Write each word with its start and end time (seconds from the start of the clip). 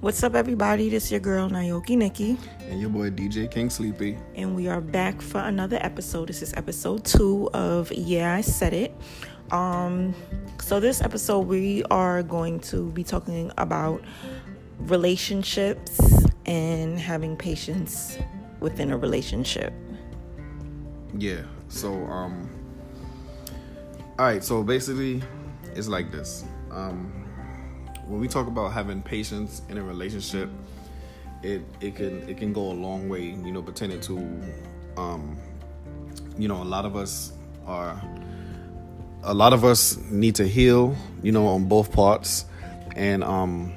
What's 0.00 0.22
up, 0.22 0.34
everybody? 0.34 0.88
This 0.88 1.04
is 1.06 1.10
your 1.10 1.20
girl 1.20 1.50
Naoki 1.50 1.96
Nikki, 1.96 2.38
And 2.68 2.80
your 2.80 2.88
boy 2.88 3.10
DJ 3.10 3.50
King 3.50 3.68
Sleepy. 3.68 4.16
and 4.34 4.54
we 4.56 4.66
are 4.68 4.80
back 4.80 5.20
for 5.20 5.38
another 5.40 5.78
episode. 5.82 6.28
This 6.28 6.40
is 6.42 6.54
episode 6.54 7.04
two 7.04 7.50
of 7.52 7.92
Yeah, 7.92 8.34
I 8.34 8.40
Said 8.40 8.72
It. 8.72 8.94
Um, 9.50 10.14
so 10.60 10.80
this 10.80 11.02
episode 11.02 11.40
we 11.40 11.82
are 11.90 12.22
going 12.22 12.60
to 12.60 12.90
be 12.92 13.04
talking 13.04 13.50
about 13.58 14.02
relationships 14.78 16.00
and 16.46 16.98
having 16.98 17.36
patience 17.36 18.16
within 18.60 18.92
a 18.92 18.96
relationship. 18.96 19.72
Yeah. 21.16 21.42
So 21.68 21.92
um 22.06 22.48
Alright, 24.18 24.44
so 24.44 24.62
basically 24.62 25.22
it's 25.74 25.88
like 25.88 26.10
this. 26.10 26.44
Um 26.70 27.19
when 28.10 28.18
we 28.20 28.26
talk 28.26 28.48
about 28.48 28.72
having 28.72 29.02
patience 29.02 29.62
in 29.68 29.78
a 29.78 29.82
relationship, 29.82 30.50
it 31.44 31.62
it 31.80 31.94
can 31.94 32.28
it 32.28 32.38
can 32.38 32.52
go 32.52 32.72
a 32.72 32.74
long 32.74 33.08
way, 33.08 33.22
you 33.22 33.52
know, 33.52 33.62
pertaining 33.62 34.00
to 34.00 34.18
um 34.96 35.38
you 36.36 36.48
know, 36.48 36.60
a 36.60 36.64
lot 36.64 36.84
of 36.84 36.96
us 36.96 37.32
are 37.66 38.02
a 39.22 39.32
lot 39.32 39.52
of 39.52 39.64
us 39.64 39.96
need 40.10 40.34
to 40.34 40.48
heal, 40.48 40.96
you 41.22 41.30
know, 41.30 41.46
on 41.46 41.66
both 41.66 41.92
parts. 41.92 42.46
And 42.96 43.22
um 43.22 43.72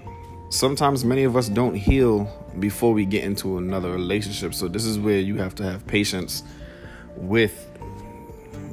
sometimes 0.49 1.05
many 1.05 1.25
of 1.25 1.37
us 1.37 1.47
don't 1.47 1.75
heal 1.75 2.27
before 2.59 2.91
we 2.91 3.05
get 3.05 3.23
into 3.23 3.59
another 3.59 3.91
relationship. 3.91 4.55
So 4.55 4.67
this 4.67 4.83
is 4.83 4.97
where 4.97 5.19
you 5.19 5.37
have 5.37 5.53
to 5.55 5.63
have 5.63 5.85
patience 5.85 6.41
with 7.17 7.69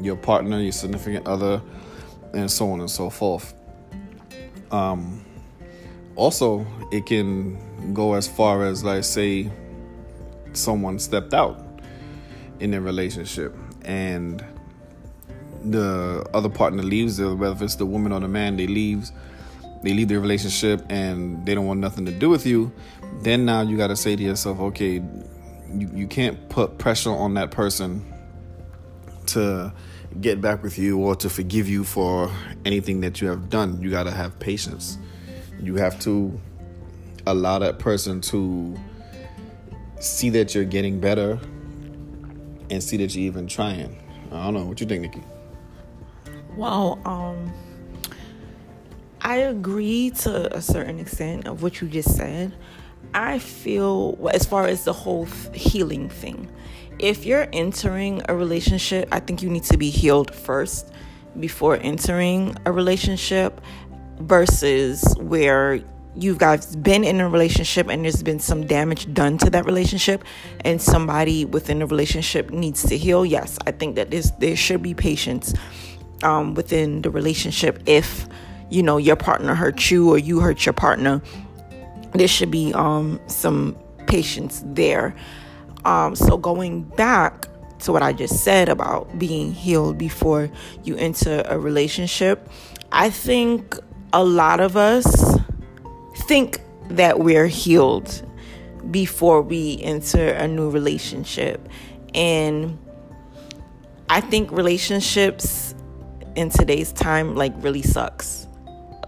your 0.00 0.16
partner, 0.16 0.58
your 0.58 0.72
significant 0.72 1.26
other, 1.26 1.60
and 2.32 2.50
so 2.50 2.72
on 2.72 2.80
and 2.80 2.90
so 2.90 3.10
forth. 3.10 3.52
Um 4.70 5.26
also 6.20 6.66
it 6.92 7.06
can 7.06 7.94
go 7.94 8.12
as 8.12 8.28
far 8.28 8.64
as 8.66 8.84
like 8.84 9.02
say 9.02 9.50
someone 10.52 10.98
stepped 10.98 11.32
out 11.32 11.80
in 12.60 12.70
their 12.70 12.82
relationship 12.82 13.56
and 13.86 14.44
the 15.64 16.22
other 16.34 16.50
partner 16.50 16.82
leaves 16.82 17.18
whether 17.18 17.64
it's 17.64 17.76
the 17.76 17.86
woman 17.86 18.12
or 18.12 18.20
the 18.20 18.28
man 18.28 18.58
they 18.58 18.66
leaves 18.66 19.12
they 19.82 19.94
leave 19.94 20.08
their 20.08 20.20
relationship 20.20 20.84
and 20.90 21.46
they 21.46 21.54
don't 21.54 21.66
want 21.66 21.80
nothing 21.80 22.04
to 22.04 22.12
do 22.12 22.28
with 22.28 22.44
you 22.44 22.70
then 23.22 23.46
now 23.46 23.62
you 23.62 23.78
got 23.78 23.86
to 23.86 23.96
say 23.96 24.14
to 24.14 24.22
yourself 24.22 24.60
okay 24.60 25.02
you, 25.72 25.90
you 25.94 26.06
can't 26.06 26.50
put 26.50 26.76
pressure 26.76 27.10
on 27.10 27.32
that 27.32 27.50
person 27.50 28.04
to 29.24 29.72
get 30.20 30.40
back 30.42 30.62
with 30.62 30.76
you 30.76 30.98
or 30.98 31.16
to 31.16 31.30
forgive 31.30 31.66
you 31.66 31.82
for 31.82 32.30
anything 32.64 33.00
that 33.00 33.20
you 33.20 33.28
have 33.28 33.48
done. 33.48 33.80
You 33.80 33.90
got 33.90 34.02
to 34.02 34.10
have 34.10 34.36
patience 34.40 34.98
you 35.62 35.76
have 35.76 35.98
to 36.00 36.38
allow 37.26 37.58
that 37.58 37.78
person 37.78 38.20
to 38.20 38.76
see 40.00 40.30
that 40.30 40.54
you're 40.54 40.64
getting 40.64 41.00
better 41.00 41.38
and 42.70 42.82
see 42.82 42.96
that 42.96 43.14
you're 43.14 43.26
even 43.26 43.46
trying. 43.46 43.98
I 44.32 44.44
don't 44.44 44.54
know. 44.54 44.64
What 44.64 44.80
you 44.80 44.86
think 44.86 45.02
nikki? 45.02 45.22
Well, 46.56 46.98
um, 47.04 47.52
I 49.20 49.36
agree 49.36 50.10
to 50.10 50.54
a 50.56 50.62
certain 50.62 50.98
extent 50.98 51.46
of 51.46 51.62
what 51.62 51.80
you 51.80 51.88
just 51.88 52.16
said. 52.16 52.54
I 53.12 53.38
feel, 53.38 54.30
as 54.32 54.46
far 54.46 54.66
as 54.66 54.84
the 54.84 54.92
whole 54.92 55.26
healing 55.52 56.08
thing, 56.08 56.50
if 56.98 57.24
you're 57.24 57.48
entering 57.52 58.22
a 58.28 58.34
relationship, 58.34 59.08
I 59.10 59.20
think 59.20 59.42
you 59.42 59.48
need 59.48 59.64
to 59.64 59.76
be 59.76 59.90
healed 59.90 60.34
first 60.34 60.92
before 61.38 61.76
entering 61.76 62.56
a 62.66 62.72
relationship 62.72 63.60
versus 64.20 65.04
where 65.18 65.80
you 66.16 66.34
guys 66.34 66.74
been 66.76 67.04
in 67.04 67.20
a 67.20 67.28
relationship 67.28 67.88
and 67.88 68.04
there's 68.04 68.22
been 68.22 68.40
some 68.40 68.66
damage 68.66 69.12
done 69.14 69.38
to 69.38 69.48
that 69.48 69.64
relationship 69.64 70.24
and 70.64 70.82
somebody 70.82 71.44
within 71.44 71.78
the 71.78 71.86
relationship 71.86 72.50
needs 72.50 72.82
to 72.82 72.98
heal 72.98 73.24
yes 73.24 73.56
i 73.64 73.70
think 73.70 73.94
that 73.94 74.10
there 74.40 74.56
should 74.56 74.82
be 74.82 74.92
patience 74.92 75.54
um, 76.22 76.54
within 76.54 77.02
the 77.02 77.10
relationship. 77.10 77.82
If 77.86 78.26
you 78.70 78.82
know 78.82 78.98
your 78.98 79.16
partner 79.16 79.54
hurt 79.54 79.90
you 79.90 80.10
or 80.10 80.18
you 80.18 80.40
hurt 80.40 80.64
your 80.64 80.72
partner 80.72 81.20
there 82.12 82.28
should 82.28 82.50
be 82.50 82.72
um, 82.74 83.20
some 83.26 83.76
patience 84.06 84.62
there. 84.66 85.14
Um, 85.84 86.14
so 86.16 86.36
going 86.36 86.82
back 86.82 87.46
to 87.80 87.92
what 87.92 88.02
i 88.02 88.12
just 88.12 88.44
said 88.44 88.68
about 88.68 89.18
being 89.18 89.54
healed 89.54 89.96
before 89.96 90.50
you 90.84 90.94
enter 90.96 91.42
a 91.46 91.58
relationship 91.58 92.46
i 92.92 93.08
think 93.08 93.74
a 94.12 94.24
lot 94.24 94.60
of 94.60 94.76
us 94.76 95.38
think 96.26 96.60
that 96.88 97.20
we're 97.20 97.46
healed 97.46 98.26
before 98.90 99.42
we 99.42 99.80
enter 99.82 100.30
a 100.30 100.48
new 100.48 100.70
relationship 100.70 101.68
and 102.14 102.78
i 104.08 104.20
think 104.20 104.50
relationships 104.50 105.74
in 106.36 106.50
today's 106.50 106.92
time 106.92 107.34
like 107.34 107.52
really 107.58 107.82
sucks. 107.82 108.46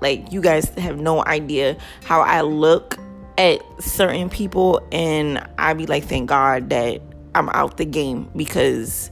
Like 0.00 0.32
you 0.32 0.40
guys 0.40 0.68
have 0.70 0.98
no 0.98 1.24
idea 1.24 1.76
how 2.04 2.20
I 2.22 2.40
look 2.40 2.98
at 3.38 3.60
certain 3.80 4.28
people 4.28 4.86
and 4.92 5.44
I 5.58 5.74
be 5.74 5.86
like 5.86 6.04
thank 6.04 6.28
God 6.28 6.70
that 6.70 7.00
I'm 7.34 7.48
out 7.50 7.76
the 7.76 7.84
game 7.84 8.30
because 8.36 9.10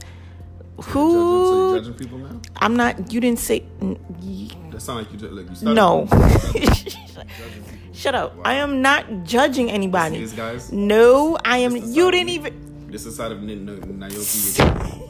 who 0.81 1.77
judging 1.77 1.93
people 1.93 2.17
now 2.17 2.39
I'm 2.57 2.75
not 2.75 3.11
you 3.11 3.19
didn't 3.19 3.39
say 3.39 3.63
that 3.79 4.81
sound 4.81 4.99
like 4.99 5.11
you 5.21 5.27
like 5.29 5.49
you 5.49 5.55
started 5.55 5.75
no. 5.75 6.07
Shut 7.93 8.15
up. 8.15 8.35
I 8.43 8.55
am 8.55 8.81
not 8.81 9.25
judging 9.25 9.69
anybody. 9.69 10.17
These 10.17 10.33
guys 10.33 10.71
No, 10.71 11.37
I 11.45 11.59
am 11.59 11.75
you 11.75 12.09
didn't 12.11 12.29
even 12.29 12.87
this 12.89 13.05
is 13.05 13.15
side 13.15 13.31
of 13.31 13.37
N- 13.39 13.49
N- 13.49 13.99
Naoki 13.99 14.17
is 14.17 14.57
judging 14.57 15.09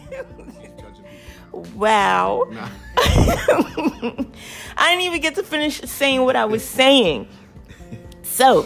wow. 1.76 2.46
Nah. 2.52 2.70
I 4.78 4.90
didn't 4.92 5.02
even 5.02 5.22
get 5.22 5.36
to 5.36 5.44
finish 5.44 5.82
saying 5.82 6.22
what 6.24 6.36
I 6.36 6.46
was 6.46 6.64
saying. 6.64 7.28
So, 8.24 8.66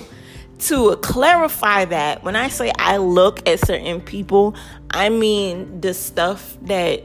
to 0.67 0.95
clarify 0.97 1.85
that, 1.85 2.23
when 2.23 2.35
I 2.35 2.49
say 2.49 2.71
I 2.77 2.97
look 2.97 3.47
at 3.47 3.59
certain 3.59 4.01
people, 4.01 4.55
I 4.91 5.09
mean 5.09 5.81
the 5.81 5.93
stuff 5.93 6.57
that 6.63 7.03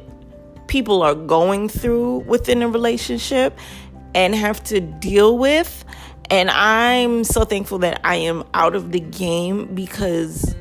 people 0.66 1.02
are 1.02 1.14
going 1.14 1.68
through 1.68 2.18
within 2.20 2.62
a 2.62 2.68
relationship 2.68 3.58
and 4.14 4.34
have 4.34 4.62
to 4.64 4.80
deal 4.80 5.36
with. 5.36 5.84
And 6.30 6.48
I'm 6.50 7.24
so 7.24 7.44
thankful 7.44 7.78
that 7.78 8.00
I 8.04 8.16
am 8.16 8.44
out 8.54 8.76
of 8.76 8.92
the 8.92 9.00
game 9.00 9.74
because 9.74 10.54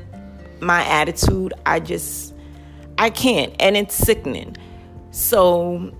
my 0.60 0.84
attitude, 0.84 1.54
I 1.64 1.80
just, 1.80 2.34
I 2.98 3.10
can't. 3.10 3.54
And 3.60 3.76
it's 3.76 3.94
sickening. 3.94 4.56
So, 5.12 5.92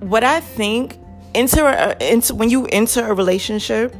what 0.00 0.22
I 0.24 0.40
think 0.40 0.98
enter 1.34 1.96
into 2.00 2.34
when 2.34 2.48
you 2.48 2.66
enter 2.66 3.04
a 3.04 3.12
relationship 3.12 3.94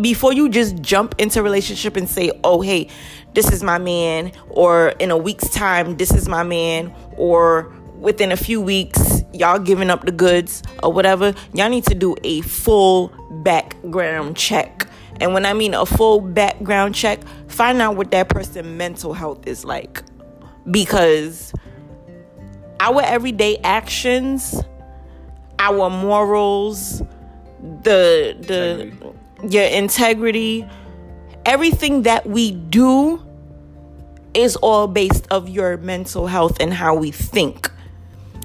before 0.00 0.32
you 0.32 0.48
just 0.48 0.80
jump 0.82 1.14
into 1.18 1.42
relationship 1.42 1.96
and 1.96 2.08
say, 2.08 2.30
"Oh, 2.44 2.60
hey, 2.60 2.88
this 3.34 3.50
is 3.50 3.62
my 3.62 3.78
man," 3.78 4.32
or 4.48 4.88
in 4.98 5.10
a 5.10 5.16
week's 5.16 5.48
time, 5.50 5.96
"This 5.96 6.12
is 6.12 6.28
my 6.28 6.42
man," 6.42 6.92
or 7.16 7.72
within 8.00 8.32
a 8.32 8.36
few 8.36 8.60
weeks, 8.60 9.22
y'all 9.32 9.58
giving 9.58 9.90
up 9.90 10.04
the 10.04 10.12
goods 10.12 10.62
or 10.82 10.92
whatever, 10.92 11.34
y'all 11.52 11.68
need 11.68 11.84
to 11.84 11.94
do 11.94 12.16
a 12.24 12.40
full 12.40 13.12
background 13.42 14.36
check. 14.36 14.86
And 15.20 15.34
when 15.34 15.44
I 15.44 15.52
mean 15.52 15.74
a 15.74 15.84
full 15.84 16.20
background 16.20 16.94
check, 16.94 17.20
find 17.46 17.80
out 17.82 17.96
what 17.96 18.10
that 18.12 18.28
person's 18.28 18.66
mental 18.66 19.12
health 19.12 19.46
is 19.46 19.64
like. 19.64 20.02
Because 20.70 21.52
our 22.80 23.02
everyday 23.02 23.58
actions, 23.58 24.62
our 25.58 25.90
morals, 25.90 27.02
the 27.82 28.34
the 28.40 29.14
your 29.48 29.64
integrity, 29.64 30.68
everything 31.44 32.02
that 32.02 32.26
we 32.26 32.52
do 32.52 33.22
is 34.34 34.56
all 34.56 34.86
based 34.86 35.26
of 35.30 35.48
your 35.48 35.76
mental 35.78 36.26
health 36.26 36.58
and 36.60 36.72
how 36.72 36.94
we 36.94 37.10
think. 37.10 37.70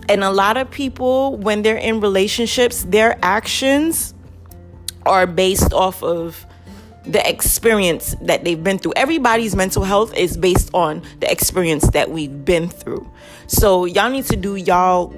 And 0.08 0.24
a 0.24 0.32
lot 0.32 0.58
of 0.58 0.70
people 0.70 1.38
when 1.38 1.62
they're 1.62 1.78
in 1.78 2.00
relationships, 2.00 2.84
their 2.84 3.18
actions 3.24 4.14
are 5.06 5.28
based 5.28 5.74
off 5.74 6.02
of 6.04 6.46
the 7.06 7.28
experience 7.30 8.16
that 8.22 8.44
they've 8.44 8.64
been 8.64 8.80
through. 8.80 8.94
Everybody's 8.96 9.56
mental 9.56 9.84
health 9.84 10.16
is 10.16 10.38
based 10.38 10.72
on 10.74 11.04
the 11.20 11.32
experience 11.32 11.88
that 11.92 12.10
we've 12.10 12.46
been 12.46 12.68
through. 12.68 13.08
So 13.48 13.86
y'all 13.86 14.10
need 14.10 14.26
to 14.26 14.36
do 14.36 14.56
y'all 14.56 15.14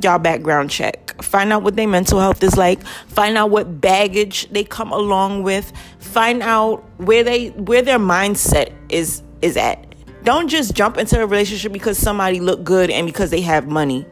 y'all 0.00 0.18
background 0.18 0.70
check. 0.70 1.22
Find 1.22 1.52
out 1.52 1.62
what 1.62 1.76
their 1.76 1.88
mental 1.88 2.20
health 2.20 2.42
is 2.42 2.56
like. 2.56 2.84
Find 3.08 3.36
out 3.36 3.50
what 3.50 3.80
baggage 3.80 4.48
they 4.50 4.64
come 4.64 4.92
along 4.92 5.42
with. 5.42 5.72
Find 5.98 6.42
out 6.42 6.84
where 6.98 7.24
they 7.24 7.48
where 7.50 7.82
their 7.82 7.98
mindset 7.98 8.72
is 8.88 9.22
is 9.40 9.56
at. 9.56 9.94
Don't 10.24 10.48
just 10.48 10.74
jump 10.74 10.98
into 10.98 11.20
a 11.20 11.26
relationship 11.26 11.72
because 11.72 11.98
somebody 11.98 12.38
look 12.38 12.62
good 12.62 12.90
and 12.90 13.06
because 13.06 13.30
they 13.30 13.40
have 13.40 13.66
money. 13.66 14.06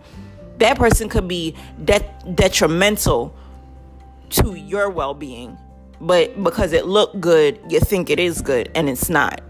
That 0.58 0.76
person 0.76 1.08
could 1.08 1.28
be 1.28 1.54
de- 1.84 2.14
detrimental 2.34 3.34
to 4.30 4.54
your 4.54 4.90
well-being 4.90 5.56
but 6.00 6.42
because 6.42 6.72
it 6.72 6.86
looked 6.86 7.20
good, 7.20 7.60
you 7.68 7.78
think 7.78 8.08
it 8.08 8.18
is 8.18 8.40
good, 8.40 8.70
and 8.74 8.88
it's 8.88 9.10
not. 9.10 9.40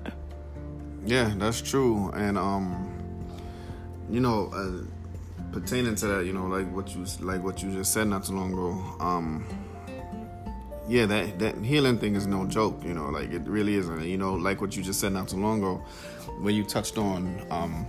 Yeah, 1.06 1.32
that's 1.36 1.60
true. 1.60 2.10
And 2.10 2.36
um, 2.36 2.88
you 4.10 4.20
know, 4.20 4.50
uh, 4.52 4.84
pertaining 5.52 5.94
to 5.96 6.06
that, 6.06 6.26
you 6.26 6.32
know, 6.32 6.46
like 6.46 6.70
what 6.74 6.94
you 6.94 7.04
like 7.20 7.42
what 7.42 7.62
you 7.62 7.72
just 7.72 7.92
said 7.92 8.08
not 8.08 8.24
too 8.24 8.34
long 8.34 8.52
ago. 8.52 8.70
Um, 9.00 9.46
yeah, 10.88 11.06
that 11.06 11.38
that 11.38 11.56
healing 11.58 11.98
thing 11.98 12.16
is 12.16 12.26
no 12.26 12.46
joke. 12.46 12.82
You 12.84 12.94
know, 12.94 13.08
like 13.08 13.30
it 13.30 13.42
really 13.42 13.74
isn't. 13.74 14.04
You 14.04 14.18
know, 14.18 14.34
like 14.34 14.60
what 14.60 14.76
you 14.76 14.82
just 14.82 15.00
said 15.00 15.12
not 15.12 15.28
too 15.28 15.36
long 15.36 15.58
ago, 15.58 15.76
when 16.40 16.54
you 16.54 16.64
touched 16.64 16.98
on 16.98 17.46
um, 17.50 17.86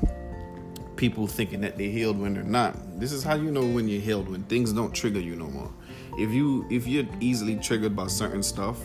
people 0.96 1.26
thinking 1.26 1.62
that 1.62 1.78
they're 1.78 1.90
healed 1.90 2.20
when 2.20 2.36
they're 2.36 2.44
not. 2.44 2.76
This 3.00 3.12
is 3.12 3.24
how 3.24 3.34
you 3.34 3.50
know 3.50 3.66
when 3.66 3.88
you're 3.88 4.02
healed 4.02 4.30
when 4.30 4.44
things 4.44 4.72
don't 4.72 4.94
trigger 4.94 5.20
you 5.20 5.36
no 5.36 5.48
more. 5.48 5.72
If 6.18 6.32
you 6.32 6.68
if 6.70 6.86
you're 6.88 7.08
easily 7.20 7.56
triggered 7.56 7.96
by 7.96 8.08
certain 8.08 8.44
stuff, 8.44 8.78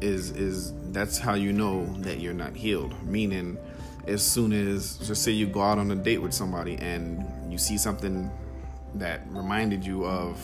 is 0.00 0.30
is 0.30 0.72
that's 0.92 1.18
how 1.18 1.34
you 1.34 1.52
know 1.52 1.86
that 1.98 2.20
you're 2.20 2.34
not 2.34 2.54
healed. 2.54 2.94
Meaning, 3.04 3.58
as 4.06 4.24
soon 4.24 4.52
as 4.52 4.98
just 4.98 5.22
say 5.22 5.32
you 5.32 5.46
go 5.46 5.62
out 5.62 5.78
on 5.78 5.90
a 5.90 5.96
date 5.96 6.18
with 6.18 6.32
somebody 6.32 6.76
and 6.76 7.24
you 7.52 7.58
see 7.58 7.78
something 7.78 8.30
that 8.94 9.22
reminded 9.28 9.84
you 9.84 10.04
of 10.04 10.40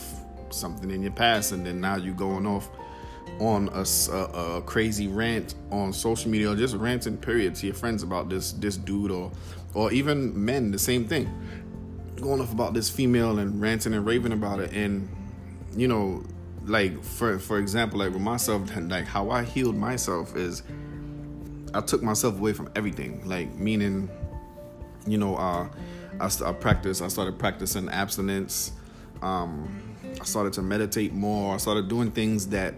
something 0.51 0.91
in 0.91 1.03
your 1.03 1.13
past, 1.13 1.53
and 1.53 1.65
then 1.67 1.81
now 1.81 1.97
you're 1.97 2.15
going 2.15 2.47
off 2.47 2.69
on 3.41 3.69
a, 3.73 3.87
a, 4.13 4.57
a, 4.57 4.63
crazy 4.63 5.07
rant 5.07 5.55
on 5.71 5.93
social 5.93 6.31
media 6.31 6.51
or 6.51 6.57
just 6.57 6.75
ranting 6.75 7.17
period 7.17 7.55
to 7.55 7.67
your 7.67 7.75
friends 7.75 8.03
about 8.03 8.29
this 8.29 8.53
this 8.53 8.77
dude 8.77 9.11
or 9.11 9.31
or 9.75 9.93
even 9.93 10.45
men 10.45 10.71
the 10.71 10.79
same 10.79 11.07
thing. 11.07 11.29
Going 12.17 12.41
off 12.41 12.53
about 12.53 12.75
this 12.75 12.91
female 12.91 13.39
and 13.39 13.61
ranting 13.61 13.95
and 13.95 14.05
raving 14.05 14.33
about 14.33 14.61
it 14.61 14.73
and 14.73 15.09
you 15.77 15.87
know 15.87 16.25
like 16.65 17.03
for 17.05 17.39
for 17.39 17.59
example 17.59 18.01
like 18.01 18.13
with 18.13 18.23
myself 18.23 18.75
like 18.83 19.07
how 19.07 19.31
I 19.31 19.45
healed 19.45 19.77
myself 19.77 20.35
is 20.37 20.63
I 21.75 21.81
took 21.81 22.03
myself 22.03 22.39
away 22.39 22.55
from 22.55 22.71
everything. 22.75 23.27
Like 23.29 23.55
meaning 23.55 24.11
you 25.07 25.19
know 25.19 25.37
uh 25.37 25.69
I, 26.21 26.31
I 26.45 26.53
practiced 26.53 27.03
I 27.03 27.09
started 27.09 27.39
practicing 27.39 27.89
abstinence. 27.89 28.73
Um 29.23 29.83
I 30.21 30.25
started 30.25 30.53
to 30.55 30.63
meditate 30.63 31.13
more. 31.13 31.55
I 31.55 31.59
started 31.59 31.89
doing 31.89 32.11
things 32.11 32.49
that 32.49 32.75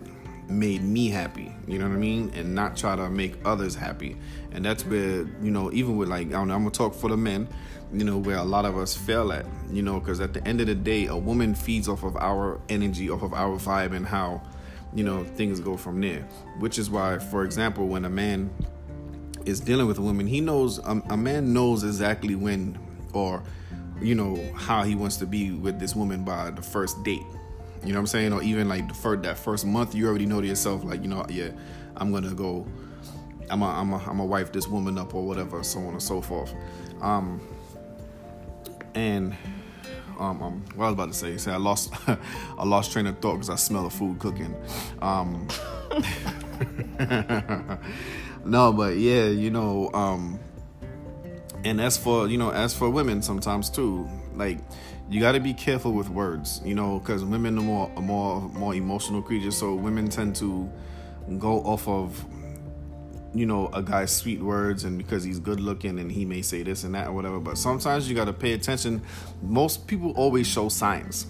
made 0.48 0.82
me 0.82 1.08
happy 1.08 1.50
you 1.70 1.78
know 1.78 1.88
what 1.88 1.94
i 1.94 1.98
mean? 1.98 2.32
And 2.34 2.54
not 2.54 2.76
try 2.76 2.96
to 2.96 3.08
make 3.08 3.36
others 3.44 3.76
happy. 3.76 4.16
And 4.50 4.64
that's 4.64 4.84
where 4.84 5.24
you 5.40 5.50
know 5.52 5.70
even 5.72 5.96
with 5.96 6.08
like 6.08 6.26
i 6.28 6.30
don't 6.30 6.48
know 6.48 6.54
i'm 6.54 6.62
gonna 6.62 6.70
talk 6.70 6.94
for 6.94 7.08
the 7.08 7.16
men 7.16 7.48
you 7.92 8.04
know 8.04 8.18
where 8.18 8.36
a 8.36 8.44
lot 8.44 8.64
of 8.64 8.76
us 8.76 8.96
fail 8.96 9.32
at 9.32 9.46
you 9.70 9.82
know 9.82 10.00
because 10.00 10.20
at 10.20 10.32
the 10.32 10.46
end 10.46 10.60
of 10.60 10.66
the 10.66 10.74
day 10.74 11.06
a 11.06 11.16
woman 11.16 11.54
feeds 11.54 11.88
off 11.88 12.02
of 12.02 12.16
our 12.16 12.60
energy 12.68 13.08
off 13.08 13.22
of 13.22 13.32
our 13.32 13.56
vibe 13.56 13.94
and 13.94 14.06
how 14.06 14.42
you 14.92 15.04
know 15.04 15.22
things 15.22 15.60
go 15.60 15.76
from 15.76 16.00
there. 16.00 16.26
Which 16.58 16.78
is 16.78 16.90
why 16.90 17.18
for 17.18 17.44
example 17.44 17.86
when 17.86 18.04
a 18.04 18.10
man 18.10 18.50
is 19.46 19.60
dealing 19.60 19.86
with 19.86 19.98
a 19.98 20.02
woman 20.02 20.26
he 20.26 20.40
knows 20.40 20.80
um, 20.84 21.04
a 21.08 21.16
man 21.16 21.52
knows 21.52 21.84
exactly 21.84 22.34
when 22.34 22.76
or 23.14 23.42
you 24.00 24.14
know 24.14 24.36
how 24.54 24.82
he 24.82 24.94
wants 24.94 25.16
to 25.16 25.26
be 25.26 25.52
with 25.52 25.78
this 25.78 25.94
woman 25.94 26.24
by 26.24 26.50
the 26.50 26.62
first 26.62 27.02
date 27.04 27.22
you 27.82 27.92
know 27.92 27.98
what 27.98 28.00
I'm 28.00 28.06
saying? 28.08 28.32
Or 28.32 28.42
even 28.42 28.68
like 28.68 28.88
the 28.88 28.94
first 28.94 29.22
that 29.22 29.38
first 29.38 29.64
month, 29.64 29.94
you 29.94 30.06
already 30.06 30.26
know 30.26 30.40
to 30.40 30.46
yourself, 30.46 30.84
like, 30.84 31.02
you 31.02 31.08
know, 31.08 31.24
yeah, 31.28 31.50
I'm 31.96 32.12
gonna 32.12 32.34
go, 32.34 32.66
I'm 33.48 33.62
a, 33.62 33.68
I'm 33.68 33.92
a, 33.92 33.98
I'm 33.98 34.20
a 34.20 34.24
wife 34.24 34.52
this 34.52 34.68
woman 34.68 34.98
up 34.98 35.14
or 35.14 35.24
whatever, 35.24 35.62
so 35.62 35.80
on 35.80 35.92
and 35.94 36.02
so 36.02 36.20
forth. 36.20 36.54
Um, 37.00 37.40
and 38.94 39.34
um, 40.18 40.42
um, 40.42 40.64
what 40.74 40.86
I 40.86 40.88
was 40.88 40.94
about 40.94 41.08
to 41.08 41.14
say, 41.14 41.36
say 41.38 41.52
I 41.52 41.56
lost, 41.56 41.94
I 42.06 42.64
lost 42.64 42.92
train 42.92 43.06
of 43.06 43.18
thought 43.20 43.34
because 43.34 43.48
I 43.48 43.56
smell 43.56 43.84
the 43.84 43.90
food 43.90 44.18
cooking. 44.18 44.54
Um, 45.00 45.48
no, 48.44 48.74
but 48.74 48.98
yeah, 48.98 49.24
you 49.24 49.50
know, 49.50 49.90
um, 49.94 50.38
and 51.64 51.80
as 51.80 51.96
for 51.96 52.28
you 52.28 52.38
know, 52.38 52.50
as 52.50 52.74
for 52.74 52.90
women, 52.90 53.22
sometimes 53.22 53.70
too, 53.70 54.08
like 54.34 54.58
you 55.10 55.20
got 55.20 55.32
to 55.32 55.40
be 55.40 55.52
careful 55.52 55.92
with 55.92 56.08
words, 56.08 56.62
you 56.64 56.74
know, 56.74 56.98
because 57.00 57.24
women 57.24 57.58
are 57.58 57.62
more 57.62 57.90
are 57.96 58.02
more 58.02 58.40
more 58.40 58.74
emotional 58.74 59.22
creatures. 59.22 59.56
So 59.56 59.74
women 59.74 60.08
tend 60.08 60.36
to 60.36 60.70
go 61.38 61.60
off 61.60 61.86
of 61.88 62.24
you 63.32 63.46
know 63.46 63.68
a 63.72 63.82
guy's 63.82 64.10
sweet 64.10 64.40
words 64.40 64.84
and 64.84 64.98
because 64.98 65.22
he's 65.22 65.38
good 65.38 65.60
looking 65.60 66.00
and 66.00 66.10
he 66.10 66.24
may 66.24 66.42
say 66.42 66.62
this 66.62 66.84
and 66.84 66.94
that 66.94 67.08
or 67.08 67.12
whatever. 67.12 67.40
But 67.40 67.58
sometimes 67.58 68.08
you 68.08 68.14
got 68.14 68.26
to 68.26 68.32
pay 68.32 68.52
attention. 68.52 69.02
Most 69.42 69.86
people 69.86 70.12
always 70.12 70.46
show 70.46 70.68
signs. 70.68 71.26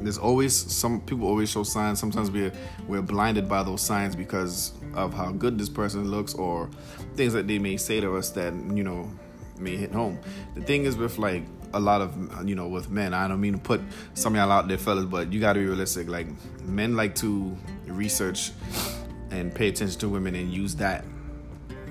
There's 0.00 0.18
always 0.18 0.54
some 0.54 1.00
people 1.00 1.26
always 1.26 1.50
show 1.50 1.64
signs. 1.64 1.98
Sometimes 1.98 2.30
we're 2.30 2.52
we're 2.86 3.02
blinded 3.02 3.48
by 3.48 3.62
those 3.62 3.80
signs 3.80 4.14
because 4.14 4.72
of 4.94 5.14
how 5.14 5.32
good 5.32 5.58
this 5.58 5.68
person 5.68 6.10
looks 6.10 6.34
or 6.34 6.70
things 7.14 7.32
that 7.32 7.48
they 7.48 7.58
may 7.58 7.76
say 7.76 8.00
to 8.00 8.16
us 8.16 8.30
that 8.30 8.52
you 8.74 8.84
know 8.84 9.10
may 9.58 9.76
hit 9.76 9.92
home 9.92 10.18
the 10.54 10.62
thing 10.62 10.84
is 10.84 10.96
with 10.96 11.18
like 11.18 11.44
a 11.74 11.80
lot 11.80 12.00
of 12.00 12.48
you 12.48 12.54
know 12.54 12.68
with 12.68 12.90
men. 12.90 13.14
I 13.14 13.28
don't 13.28 13.40
mean 13.40 13.54
to 13.54 13.58
put 13.58 13.80
some 14.14 14.34
of 14.34 14.38
y'all 14.38 14.50
out 14.50 14.68
there, 14.68 14.78
fellas, 14.78 15.04
but 15.04 15.32
you 15.32 15.40
got 15.40 15.54
to 15.54 15.60
be 15.60 15.66
realistic. 15.66 16.08
Like 16.08 16.26
men 16.62 16.96
like 16.96 17.14
to 17.16 17.56
research 17.86 18.52
and 19.30 19.54
pay 19.54 19.68
attention 19.68 19.98
to 20.00 20.08
women 20.08 20.34
and 20.34 20.52
use 20.52 20.74
that 20.76 21.04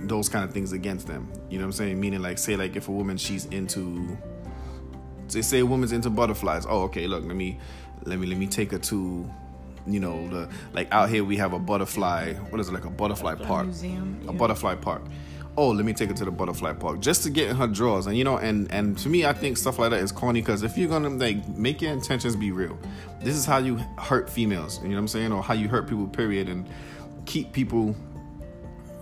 those 0.01 0.29
kind 0.29 0.45
of 0.45 0.53
things 0.53 0.73
against 0.73 1.07
them. 1.07 1.31
You 1.49 1.57
know 1.57 1.63
what 1.63 1.67
I'm 1.67 1.73
saying? 1.73 1.99
Meaning 1.99 2.21
like 2.21 2.37
say 2.37 2.55
like 2.55 2.75
if 2.75 2.87
a 2.87 2.91
woman 2.91 3.17
she's 3.17 3.45
into 3.45 4.17
say 5.27 5.41
say 5.41 5.59
a 5.59 5.65
woman's 5.65 5.91
into 5.91 6.09
butterflies. 6.09 6.65
Oh, 6.67 6.83
okay, 6.83 7.07
look, 7.07 7.23
let 7.25 7.35
me 7.35 7.59
let 8.03 8.19
me 8.19 8.27
let 8.27 8.37
me 8.37 8.47
take 8.47 8.71
her 8.71 8.79
to 8.79 9.29
you 9.85 9.99
know 9.99 10.27
the 10.29 10.49
like 10.73 10.91
out 10.91 11.09
here 11.09 11.23
we 11.23 11.37
have 11.37 11.53
a 11.53 11.59
butterfly 11.59 12.33
what 12.33 12.59
is 12.59 12.67
it 12.67 12.73
like 12.73 12.83
a 12.83 12.89
butterfly, 12.89 13.35
butterfly 13.35 13.47
park 13.47 13.65
museum, 13.67 14.19
yeah. 14.21 14.29
a 14.29 14.33
butterfly 14.33 14.75
park 14.75 15.01
oh, 15.57 15.69
let 15.69 15.85
me 15.85 15.91
take 15.91 16.09
her 16.09 16.15
to 16.15 16.25
the 16.25 16.31
butterfly 16.31 16.71
park 16.73 16.99
just 16.99 17.23
to 17.23 17.31
get 17.31 17.49
in 17.49 17.55
her 17.55 17.67
drawers. 17.67 18.05
And 18.05 18.15
you 18.15 18.23
know, 18.23 18.37
and 18.37 18.71
and 18.71 18.97
to 18.99 19.09
me, 19.09 19.25
I 19.25 19.33
think 19.33 19.57
stuff 19.57 19.79
like 19.79 19.89
that 19.89 20.01
is 20.01 20.11
corny 20.11 20.39
because 20.41 20.63
if 20.63 20.77
you're 20.77 20.87
gonna 20.87 21.09
like 21.09 21.47
make 21.49 21.81
your 21.81 21.91
intentions 21.91 22.35
be 22.35 22.51
real, 22.51 22.77
this 23.21 23.35
is 23.35 23.45
how 23.45 23.57
you 23.57 23.77
hurt 23.97 24.29
females. 24.29 24.81
You 24.81 24.89
know 24.89 24.95
what 24.95 24.99
I'm 25.01 25.07
saying, 25.07 25.31
or 25.31 25.41
how 25.41 25.55
you 25.55 25.67
hurt 25.67 25.89
people. 25.89 26.07
Period, 26.07 26.47
and 26.47 26.69
keep 27.25 27.51
people 27.51 27.95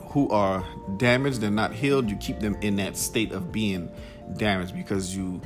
who 0.07 0.29
are 0.29 0.65
damaged 0.97 1.43
and 1.43 1.55
not 1.55 1.73
healed. 1.73 2.09
You 2.09 2.15
keep 2.15 2.39
them 2.39 2.55
in 2.61 2.77
that 2.77 2.95
state 2.95 3.33
of 3.33 3.51
being 3.51 3.91
damaged 4.37 4.73
because 4.73 5.15
you 5.15 5.41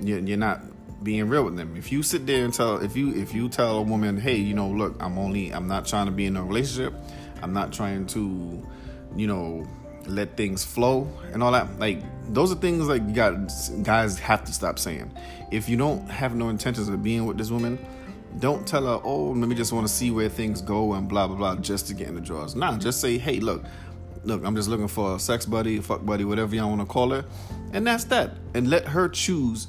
you're 0.00 0.36
not 0.38 0.62
being 1.02 1.28
real 1.28 1.44
with 1.44 1.56
them. 1.56 1.76
If 1.76 1.92
you 1.92 2.02
sit 2.02 2.26
there 2.26 2.44
and 2.44 2.52
tell 2.52 2.78
if 2.78 2.96
you 2.96 3.14
if 3.14 3.34
you 3.34 3.50
tell 3.50 3.78
a 3.78 3.82
woman, 3.82 4.18
hey, 4.18 4.36
you 4.36 4.54
know, 4.54 4.68
look, 4.68 4.96
I'm 5.00 5.18
only 5.18 5.52
I'm 5.52 5.68
not 5.68 5.86
trying 5.86 6.06
to 6.06 6.12
be 6.12 6.24
in 6.24 6.36
a 6.36 6.42
relationship. 6.42 6.94
I'm 7.42 7.52
not 7.52 7.72
trying 7.72 8.06
to, 8.06 8.66
you 9.14 9.26
know, 9.26 9.66
let 10.08 10.36
things 10.36 10.64
flow 10.64 11.08
and 11.32 11.42
all 11.42 11.52
that. 11.52 11.78
Like 11.78 12.02
those 12.32 12.52
are 12.52 12.56
things 12.56 12.88
like 12.88 13.02
you 13.02 13.14
got 13.14 13.34
guys 13.82 14.18
have 14.18 14.44
to 14.44 14.52
stop 14.52 14.78
saying. 14.78 15.10
If 15.50 15.68
you 15.68 15.76
don't 15.76 16.08
have 16.10 16.34
no 16.34 16.48
intentions 16.48 16.88
of 16.88 17.02
being 17.02 17.26
with 17.26 17.38
this 17.38 17.50
woman, 17.50 17.78
don't 18.38 18.66
tell 18.66 18.84
her, 18.86 19.00
oh, 19.02 19.30
let 19.30 19.48
me 19.48 19.54
just 19.54 19.72
want 19.72 19.86
to 19.86 19.92
see 19.92 20.10
where 20.10 20.28
things 20.28 20.60
go 20.60 20.94
and 20.94 21.08
blah 21.08 21.26
blah 21.26 21.36
blah 21.36 21.56
just 21.56 21.86
to 21.88 21.94
get 21.94 22.08
in 22.08 22.14
the 22.14 22.20
drawers. 22.20 22.54
Nah, 22.54 22.76
just 22.76 23.00
say, 23.00 23.18
hey, 23.18 23.40
look, 23.40 23.64
look, 24.24 24.44
I'm 24.44 24.54
just 24.56 24.68
looking 24.68 24.88
for 24.88 25.16
a 25.16 25.18
sex 25.18 25.46
buddy, 25.46 25.80
fuck 25.80 26.04
buddy, 26.04 26.24
whatever 26.24 26.54
y'all 26.54 26.68
want 26.68 26.80
to 26.80 26.86
call 26.86 27.10
her, 27.10 27.24
and 27.72 27.86
that's 27.86 28.04
that. 28.04 28.32
And 28.54 28.68
let 28.68 28.86
her 28.86 29.08
choose 29.08 29.68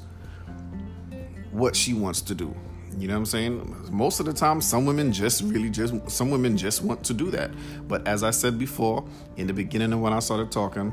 what 1.52 1.74
she 1.74 1.94
wants 1.94 2.20
to 2.22 2.34
do. 2.34 2.54
You 2.98 3.06
know 3.06 3.14
what 3.14 3.18
I'm 3.18 3.26
saying? 3.26 3.86
Most 3.92 4.18
of 4.18 4.26
the 4.26 4.32
time, 4.32 4.60
some 4.60 4.84
women 4.84 5.12
just 5.12 5.42
really 5.42 5.70
just 5.70 6.10
some 6.10 6.30
women 6.30 6.56
just 6.56 6.82
want 6.82 7.04
to 7.04 7.14
do 7.14 7.30
that. 7.30 7.50
But 7.86 8.06
as 8.08 8.24
I 8.24 8.30
said 8.30 8.58
before, 8.58 9.04
in 9.36 9.46
the 9.46 9.52
beginning 9.52 9.92
of 9.92 10.00
when 10.00 10.12
I 10.12 10.18
started 10.18 10.50
talking, 10.50 10.92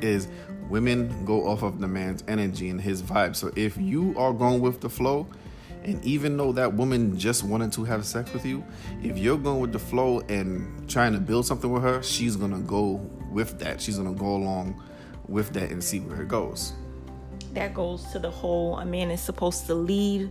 is 0.00 0.28
women 0.68 1.24
go 1.24 1.48
off 1.48 1.62
of 1.62 1.80
the 1.80 1.88
man's 1.88 2.22
energy 2.28 2.68
and 2.68 2.80
his 2.80 3.02
vibe. 3.02 3.34
So 3.34 3.50
if 3.56 3.76
you 3.76 4.14
are 4.16 4.32
going 4.32 4.60
with 4.60 4.80
the 4.80 4.88
flow, 4.88 5.26
and 5.82 6.04
even 6.04 6.36
though 6.36 6.52
that 6.52 6.74
woman 6.74 7.18
just 7.18 7.42
wanted 7.42 7.72
to 7.72 7.84
have 7.84 8.04
sex 8.04 8.32
with 8.32 8.44
you, 8.44 8.64
if 9.02 9.18
you're 9.18 9.38
going 9.38 9.60
with 9.60 9.72
the 9.72 9.78
flow 9.78 10.20
and 10.28 10.88
trying 10.88 11.12
to 11.12 11.18
build 11.18 11.46
something 11.46 11.72
with 11.72 11.82
her, 11.82 12.02
she's 12.02 12.36
gonna 12.36 12.60
go 12.60 13.00
with 13.32 13.58
that. 13.58 13.80
She's 13.80 13.96
gonna 13.96 14.12
go 14.12 14.36
along 14.36 14.80
with 15.26 15.52
that 15.54 15.70
and 15.70 15.82
see 15.82 16.00
where 16.00 16.22
it 16.22 16.28
goes. 16.28 16.72
That 17.54 17.74
goes 17.74 18.04
to 18.12 18.18
the 18.18 18.30
whole 18.30 18.78
a 18.78 18.84
man 18.84 19.10
is 19.10 19.20
supposed 19.20 19.66
to 19.66 19.74
lead 19.74 20.30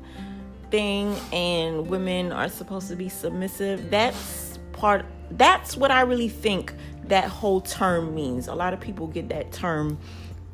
thing 0.70 1.16
and 1.32 1.88
women 1.88 2.32
are 2.32 2.50
supposed 2.50 2.88
to 2.90 2.96
be 2.96 3.10
submissive 3.10 3.90
that's 3.90 4.60
part 4.74 5.06
that's 5.32 5.78
what 5.78 5.92
i 5.92 6.02
really 6.02 6.30
think 6.30 6.74
that 7.06 7.26
whole 7.26 7.62
term 7.62 8.14
means 8.14 8.48
a 8.48 8.56
lot 8.56 8.74
of 8.74 8.80
people 8.80 9.08
get 9.08 9.30
that 9.30 9.52
term 9.52 9.98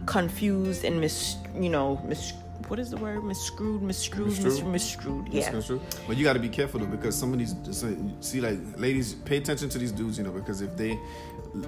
confused 0.05 0.83
and 0.83 0.99
mis 0.99 1.35
you 1.55 1.69
know 1.69 2.01
mis 2.05 2.33
what 2.67 2.79
is 2.79 2.89
the 2.89 2.97
word 2.97 3.23
miscrewed 3.23 3.81
miscrewed 3.81 4.27
miscrewed, 4.27 4.65
miscrewed. 4.67 5.27
yeah 5.29 5.51
miscrewed. 5.51 5.81
but 6.07 6.17
you 6.17 6.23
got 6.23 6.33
to 6.33 6.39
be 6.39 6.49
careful 6.49 6.79
though 6.79 6.85
because 6.85 7.15
some 7.15 7.33
of 7.33 7.39
these 7.39 7.55
see 8.19 8.39
like 8.39 8.59
ladies 8.77 9.15
pay 9.25 9.37
attention 9.37 9.69
to 9.69 9.77
these 9.77 9.91
dudes 9.91 10.17
you 10.17 10.23
know 10.23 10.31
because 10.31 10.61
if 10.61 10.75
they 10.77 10.97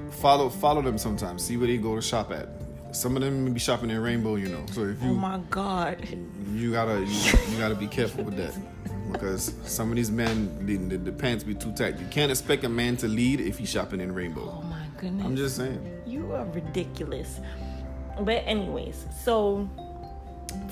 follow 0.10 0.50
follow 0.50 0.82
them 0.82 0.98
sometimes 0.98 1.44
see 1.44 1.58
where 1.58 1.68
they 1.68 1.78
go 1.78 1.96
to 1.96 2.02
shop 2.02 2.32
at 2.32 2.48
some 2.96 3.16
of 3.16 3.22
them 3.22 3.54
be 3.54 3.60
shopping 3.60 3.90
in 3.90 4.00
Rainbow, 4.00 4.36
you 4.36 4.50
know. 4.50 4.64
So 4.72 4.86
if 4.86 5.02
you, 5.04 5.12
oh 5.12 5.16
my 5.16 5.40
god, 5.50 6.08
you 6.54 6.72
gotta 6.72 7.00
you, 7.00 7.32
you 7.52 7.58
gotta 7.58 7.76
be 7.76 7.88
careful 7.88 8.24
with 8.24 8.38
that. 8.38 8.54
because 9.12 9.54
some 9.64 9.90
of 9.90 9.96
these 9.96 10.12
men, 10.12 10.66
the, 10.66 10.78
the, 10.78 10.98
the 10.98 11.12
pants 11.12 11.44
be 11.44 11.54
too 11.54 11.72
tight. 11.74 12.00
You 12.00 12.08
can't 12.08 12.32
expect 12.32 12.64
a 12.64 12.70
man 12.70 12.98
to 12.98 13.08
lead 13.08 13.40
if 13.42 13.58
he's 13.58 13.70
shopping 13.70 14.00
in 14.02 14.14
Rainbow. 14.14 14.60
Oh 14.60 14.62
my 14.64 14.86
goodness. 15.00 15.26
I'm 15.26 15.36
just 15.36 15.58
saying. 15.58 16.02
You 16.06 16.34
are 16.34 16.46
ridiculous. 16.46 17.40
But 18.22 18.44
anyways, 18.46 19.06
so 19.24 19.70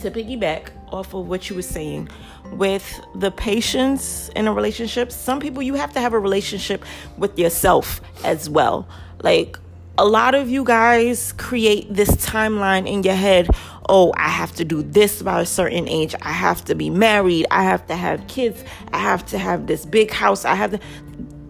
to 0.01 0.11
piggyback 0.11 0.69
off 0.91 1.13
of 1.13 1.27
what 1.27 1.49
you 1.49 1.55
were 1.55 1.61
saying 1.61 2.07
with 2.53 3.01
the 3.15 3.31
patience 3.31 4.29
in 4.35 4.47
a 4.47 4.53
relationship, 4.53 5.11
some 5.11 5.39
people 5.39 5.61
you 5.61 5.73
have 5.73 5.93
to 5.93 5.99
have 5.99 6.13
a 6.13 6.19
relationship 6.19 6.85
with 7.17 7.37
yourself 7.37 8.01
as 8.23 8.49
well. 8.49 8.87
Like 9.21 9.57
a 9.97 10.05
lot 10.05 10.33
of 10.33 10.49
you 10.49 10.63
guys 10.63 11.33
create 11.33 11.93
this 11.93 12.09
timeline 12.25 12.87
in 12.87 13.03
your 13.03 13.15
head. 13.15 13.47
Oh, 13.87 14.13
I 14.17 14.29
have 14.29 14.53
to 14.55 14.65
do 14.65 14.81
this 14.81 15.21
by 15.21 15.41
a 15.41 15.45
certain 15.45 15.87
age. 15.87 16.15
I 16.21 16.31
have 16.31 16.65
to 16.65 16.75
be 16.75 16.89
married. 16.89 17.45
I 17.51 17.63
have 17.63 17.85
to 17.87 17.95
have 17.95 18.25
kids. 18.27 18.63
I 18.91 18.97
have 18.97 19.25
to 19.27 19.37
have 19.37 19.67
this 19.67 19.85
big 19.85 20.11
house. 20.11 20.45
I 20.45 20.55
have 20.55 20.71
to. 20.71 20.79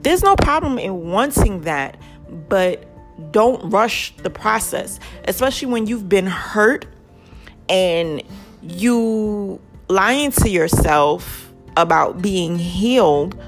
There's 0.01 0.23
no 0.23 0.35
problem 0.35 0.77
in 0.77 1.09
wanting 1.09 1.61
that, 1.61 1.97
but 2.49 2.85
don't 3.31 3.69
rush 3.69 4.13
the 4.17 4.29
process, 4.29 4.99
especially 5.25 5.69
when 5.69 5.87
you've 5.87 6.09
been 6.09 6.25
hurt 6.25 6.85
and 7.69 8.21
you 8.61 9.61
lying 9.87 10.31
to 10.31 10.49
yourself 10.49 11.53
about 11.77 12.21
being 12.21 12.59
healed. 12.59 13.41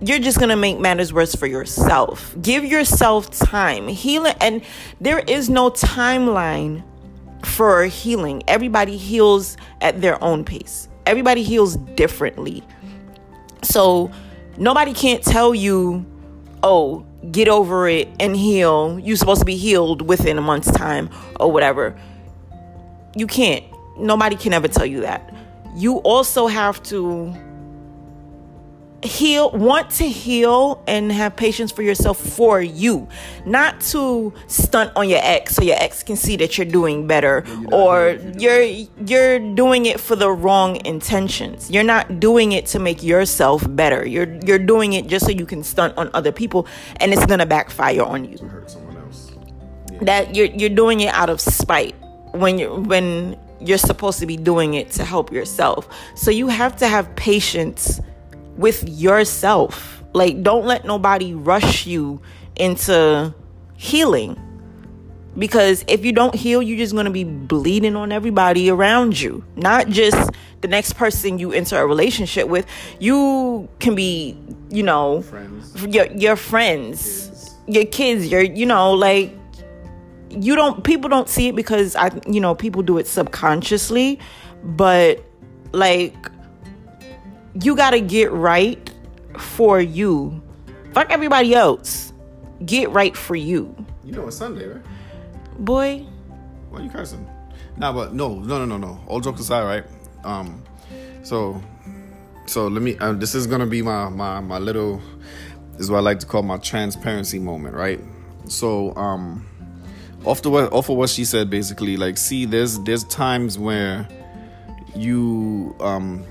You're 0.00 0.18
just 0.18 0.38
gonna 0.38 0.56
make 0.56 0.78
matters 0.78 1.12
worse 1.12 1.34
for 1.34 1.46
yourself. 1.46 2.36
Give 2.42 2.64
yourself 2.64 3.30
time. 3.30 3.88
Healing, 3.88 4.34
and 4.40 4.62
there 5.00 5.20
is 5.20 5.48
no 5.48 5.70
timeline 5.70 6.82
for 7.44 7.84
healing. 7.84 8.42
Everybody 8.46 8.96
heals 8.96 9.56
at 9.80 10.00
their 10.00 10.22
own 10.22 10.44
pace. 10.44 10.88
Everybody 11.06 11.42
heals 11.42 11.76
differently. 11.76 12.62
So 13.62 14.10
nobody 14.58 14.92
can't 14.92 15.22
tell 15.22 15.54
you, 15.54 16.04
oh, 16.62 17.06
get 17.30 17.48
over 17.48 17.88
it 17.88 18.08
and 18.20 18.36
heal. 18.36 18.98
You're 19.00 19.16
supposed 19.16 19.40
to 19.40 19.46
be 19.46 19.56
healed 19.56 20.02
within 20.02 20.36
a 20.36 20.42
month's 20.42 20.70
time 20.72 21.08
or 21.40 21.50
whatever. 21.50 21.98
You 23.16 23.26
can't. 23.26 23.64
Nobody 23.98 24.36
can 24.36 24.52
ever 24.52 24.68
tell 24.68 24.84
you 24.86 25.00
that. 25.00 25.34
You 25.74 25.98
also 25.98 26.48
have 26.48 26.82
to 26.84 27.34
heal, 29.06 29.50
want 29.50 29.90
to 29.92 30.08
heal 30.08 30.82
and 30.86 31.10
have 31.10 31.36
patience 31.36 31.72
for 31.72 31.82
yourself 31.82 32.18
for 32.18 32.60
you, 32.60 33.08
not 33.44 33.80
to 33.92 34.32
stunt 34.46 34.92
on 34.96 35.08
your 35.08 35.20
ex 35.22 35.54
so 35.54 35.62
your 35.62 35.76
ex 35.78 36.02
can 36.02 36.16
see 36.16 36.36
that 36.36 36.58
you're 36.58 36.66
doing 36.66 37.06
better 37.06 37.44
or 37.72 38.18
you're 38.38 38.62
you're 39.06 39.38
doing 39.54 39.86
it 39.86 39.98
for 40.00 40.16
the 40.16 40.30
wrong 40.30 40.84
intentions. 40.84 41.70
You're 41.70 41.84
not 41.84 42.20
doing 42.20 42.52
it 42.52 42.66
to 42.66 42.78
make 42.78 43.02
yourself 43.02 43.64
better. 43.70 44.06
You're 44.06 44.38
you're 44.44 44.58
doing 44.58 44.92
it 44.92 45.06
just 45.06 45.24
so 45.26 45.30
you 45.30 45.46
can 45.46 45.62
stunt 45.62 45.96
on 45.96 46.10
other 46.12 46.32
people 46.32 46.66
and 46.96 47.12
it's 47.12 47.24
going 47.26 47.40
to 47.40 47.46
backfire 47.46 48.02
on 48.02 48.24
you. 48.24 48.38
Hurt 48.38 48.70
someone 48.70 48.96
else. 48.98 49.32
Yeah. 49.92 49.98
That 50.02 50.34
you're 50.34 50.46
you're 50.46 50.70
doing 50.70 51.00
it 51.00 51.14
out 51.14 51.30
of 51.30 51.40
spite 51.40 51.94
when 52.32 52.58
you 52.58 52.74
when 52.74 53.38
you're 53.60 53.78
supposed 53.78 54.18
to 54.20 54.26
be 54.26 54.36
doing 54.36 54.74
it 54.74 54.90
to 54.92 55.04
help 55.04 55.32
yourself. 55.32 55.88
So 56.14 56.30
you 56.30 56.48
have 56.48 56.76
to 56.76 56.88
have 56.88 57.14
patience 57.16 58.00
with 58.56 58.88
yourself. 58.88 60.02
Like, 60.12 60.42
don't 60.42 60.64
let 60.64 60.84
nobody 60.84 61.34
rush 61.34 61.86
you 61.86 62.20
into 62.56 63.34
healing. 63.76 64.40
Because 65.38 65.84
if 65.86 66.04
you 66.04 66.12
don't 66.12 66.34
heal, 66.34 66.62
you're 66.62 66.78
just 66.78 66.94
going 66.94 67.04
to 67.04 67.10
be 67.10 67.24
bleeding 67.24 67.94
on 67.94 68.10
everybody 68.10 68.70
around 68.70 69.20
you, 69.20 69.44
not 69.54 69.88
just 69.88 70.30
the 70.62 70.68
next 70.68 70.94
person 70.94 71.38
you 71.38 71.52
enter 71.52 71.78
a 71.78 71.86
relationship 71.86 72.48
with. 72.48 72.64
You 72.98 73.68
can 73.78 73.94
be, 73.94 74.38
you 74.70 74.82
know, 74.82 75.20
Friends. 75.20 75.86
your 75.86 76.06
your 76.12 76.36
friends, 76.36 77.28
Kids. 77.28 77.54
your 77.66 77.84
kids, 77.84 78.26
your 78.28 78.40
you 78.40 78.64
know, 78.64 78.92
like 78.92 79.34
you 80.30 80.54
don't 80.56 80.82
people 80.82 81.10
don't 81.10 81.28
see 81.28 81.48
it 81.48 81.54
because 81.54 81.94
I 81.96 82.10
you 82.26 82.40
know, 82.40 82.54
people 82.54 82.80
do 82.82 82.96
it 82.96 83.06
subconsciously, 83.06 84.18
but 84.64 85.22
like 85.72 86.14
you 87.62 87.76
got 87.76 87.90
to 87.90 88.00
get 88.00 88.32
right 88.32 88.90
for 89.38 89.80
you. 89.80 90.42
Fuck 90.92 91.10
everybody 91.10 91.54
else. 91.54 92.12
Get 92.64 92.90
right 92.90 93.16
for 93.16 93.36
you. 93.36 93.74
You 94.04 94.12
know 94.12 94.28
it's 94.28 94.36
Sunday, 94.36 94.66
right? 94.66 94.82
Boy, 95.58 96.06
Why 96.70 96.80
are 96.80 96.82
you 96.82 96.90
cursing? 96.90 97.28
Nah, 97.76 97.92
but 97.92 98.14
no, 98.14 98.34
no, 98.40 98.58
no, 98.58 98.64
no, 98.64 98.76
no. 98.76 99.00
All 99.06 99.20
jokes 99.20 99.40
aside, 99.40 99.64
right? 99.64 99.84
Um, 100.24 100.62
so, 101.22 101.60
so 102.46 102.68
let 102.68 102.82
me. 102.82 102.96
Uh, 102.98 103.12
this 103.12 103.34
is 103.34 103.46
gonna 103.46 103.66
be 103.66 103.82
my 103.82 104.08
my 104.08 104.40
my 104.40 104.58
little. 104.58 105.00
This 105.72 105.82
is 105.82 105.90
what 105.90 105.98
I 105.98 106.00
like 106.00 106.20
to 106.20 106.26
call 106.26 106.42
my 106.42 106.56
transparency 106.56 107.38
moment, 107.38 107.74
right? 107.74 108.00
So, 108.46 108.94
um, 108.96 109.46
off 110.24 110.40
the 110.42 110.50
what 110.50 110.72
off 110.72 110.88
of 110.88 110.96
what 110.96 111.10
she 111.10 111.24
said, 111.24 111.50
basically, 111.50 111.96
like, 111.96 112.16
see, 112.16 112.46
there's 112.46 112.78
there's 112.80 113.04
times 113.04 113.58
where 113.58 114.08
you 114.94 115.76
um 115.80 116.24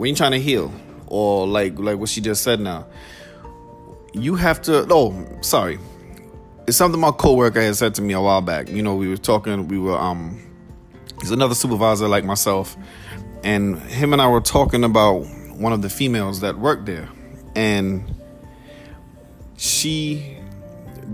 when 0.00 0.08
you're 0.08 0.16
trying 0.16 0.32
to 0.32 0.40
heal, 0.40 0.72
or 1.06 1.46
like 1.46 1.78
like 1.78 1.98
what 1.98 2.08
she 2.08 2.20
just 2.20 2.42
said 2.42 2.58
now, 2.58 2.86
you 4.14 4.34
have 4.34 4.62
to. 4.62 4.86
Oh, 4.90 5.38
sorry 5.42 5.78
it's 6.70 6.76
something 6.76 7.00
my 7.00 7.10
coworker 7.10 7.60
had 7.60 7.74
said 7.74 7.96
to 7.96 8.02
me 8.02 8.14
a 8.14 8.20
while 8.20 8.40
back. 8.40 8.68
You 8.68 8.80
know, 8.80 8.94
we 8.94 9.08
were 9.08 9.16
talking, 9.16 9.66
we 9.66 9.76
were 9.76 9.98
um 9.98 10.40
he's 11.20 11.32
another 11.32 11.56
supervisor 11.56 12.06
like 12.06 12.24
myself, 12.24 12.76
and 13.42 13.76
him 13.80 14.12
and 14.12 14.22
I 14.22 14.28
were 14.28 14.40
talking 14.40 14.84
about 14.84 15.26
one 15.56 15.72
of 15.72 15.82
the 15.82 15.90
females 15.90 16.40
that 16.40 16.56
worked 16.58 16.86
there. 16.86 17.08
And 17.56 18.04
she 19.56 20.36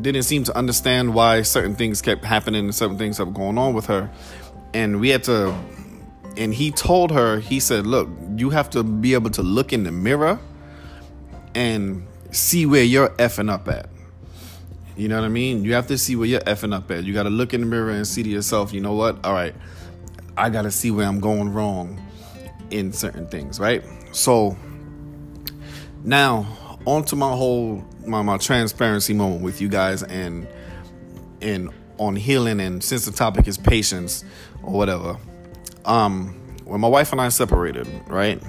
didn't 0.02 0.24
seem 0.24 0.44
to 0.44 0.56
understand 0.56 1.14
why 1.14 1.40
certain 1.40 1.74
things 1.74 2.02
kept 2.02 2.22
happening 2.22 2.66
and 2.66 2.74
certain 2.74 2.98
things 2.98 3.16
kept 3.16 3.32
going 3.32 3.56
on 3.56 3.72
with 3.72 3.86
her. 3.86 4.10
And 4.74 5.00
we 5.00 5.08
had 5.08 5.24
to 5.24 5.58
and 6.36 6.52
he 6.52 6.70
told 6.70 7.12
her, 7.12 7.38
he 7.38 7.60
said, 7.60 7.86
Look, 7.86 8.08
you 8.36 8.50
have 8.50 8.70
to 8.70 8.82
be 8.82 9.14
able 9.14 9.30
to 9.30 9.42
look 9.42 9.72
in 9.72 9.84
the 9.84 9.92
mirror 9.92 10.38
and 11.54 12.06
see 12.30 12.66
where 12.66 12.84
you're 12.84 13.08
effing 13.10 13.50
up 13.50 13.68
at. 13.68 13.88
You 14.96 15.08
know 15.08 15.16
what 15.16 15.24
I 15.24 15.28
mean? 15.28 15.64
You 15.64 15.74
have 15.74 15.86
to 15.88 15.98
see 15.98 16.16
where 16.16 16.26
you're 16.26 16.40
effing 16.40 16.74
up 16.74 16.90
at. 16.90 17.04
You 17.04 17.12
got 17.12 17.24
to 17.24 17.30
look 17.30 17.52
in 17.52 17.60
the 17.60 17.66
mirror 17.66 17.90
and 17.90 18.06
see 18.06 18.22
to 18.22 18.28
yourself, 18.28 18.72
you 18.72 18.80
know 18.80 18.94
what? 18.94 19.24
All 19.24 19.32
right, 19.32 19.54
I 20.36 20.50
got 20.50 20.62
to 20.62 20.70
see 20.70 20.90
where 20.90 21.06
I'm 21.06 21.20
going 21.20 21.52
wrong 21.52 22.00
in 22.70 22.92
certain 22.92 23.26
things, 23.26 23.60
right? 23.60 23.82
So 24.12 24.56
now 26.02 26.46
on 26.86 27.04
to 27.04 27.16
my 27.16 27.30
whole 27.30 27.84
my, 28.06 28.22
my 28.22 28.38
transparency 28.38 29.12
moment 29.12 29.42
with 29.42 29.60
you 29.60 29.68
guys 29.68 30.02
and 30.02 30.46
and 31.42 31.70
on 31.98 32.16
healing 32.16 32.60
and 32.60 32.82
since 32.82 33.04
the 33.04 33.12
topic 33.12 33.48
is 33.48 33.58
patience 33.58 34.24
or 34.62 34.72
whatever. 34.72 35.18
Um 35.84 36.40
when 36.66 36.80
my 36.80 36.88
wife 36.88 37.12
and 37.12 37.20
I 37.20 37.28
separated, 37.28 37.88
right? 38.08 38.42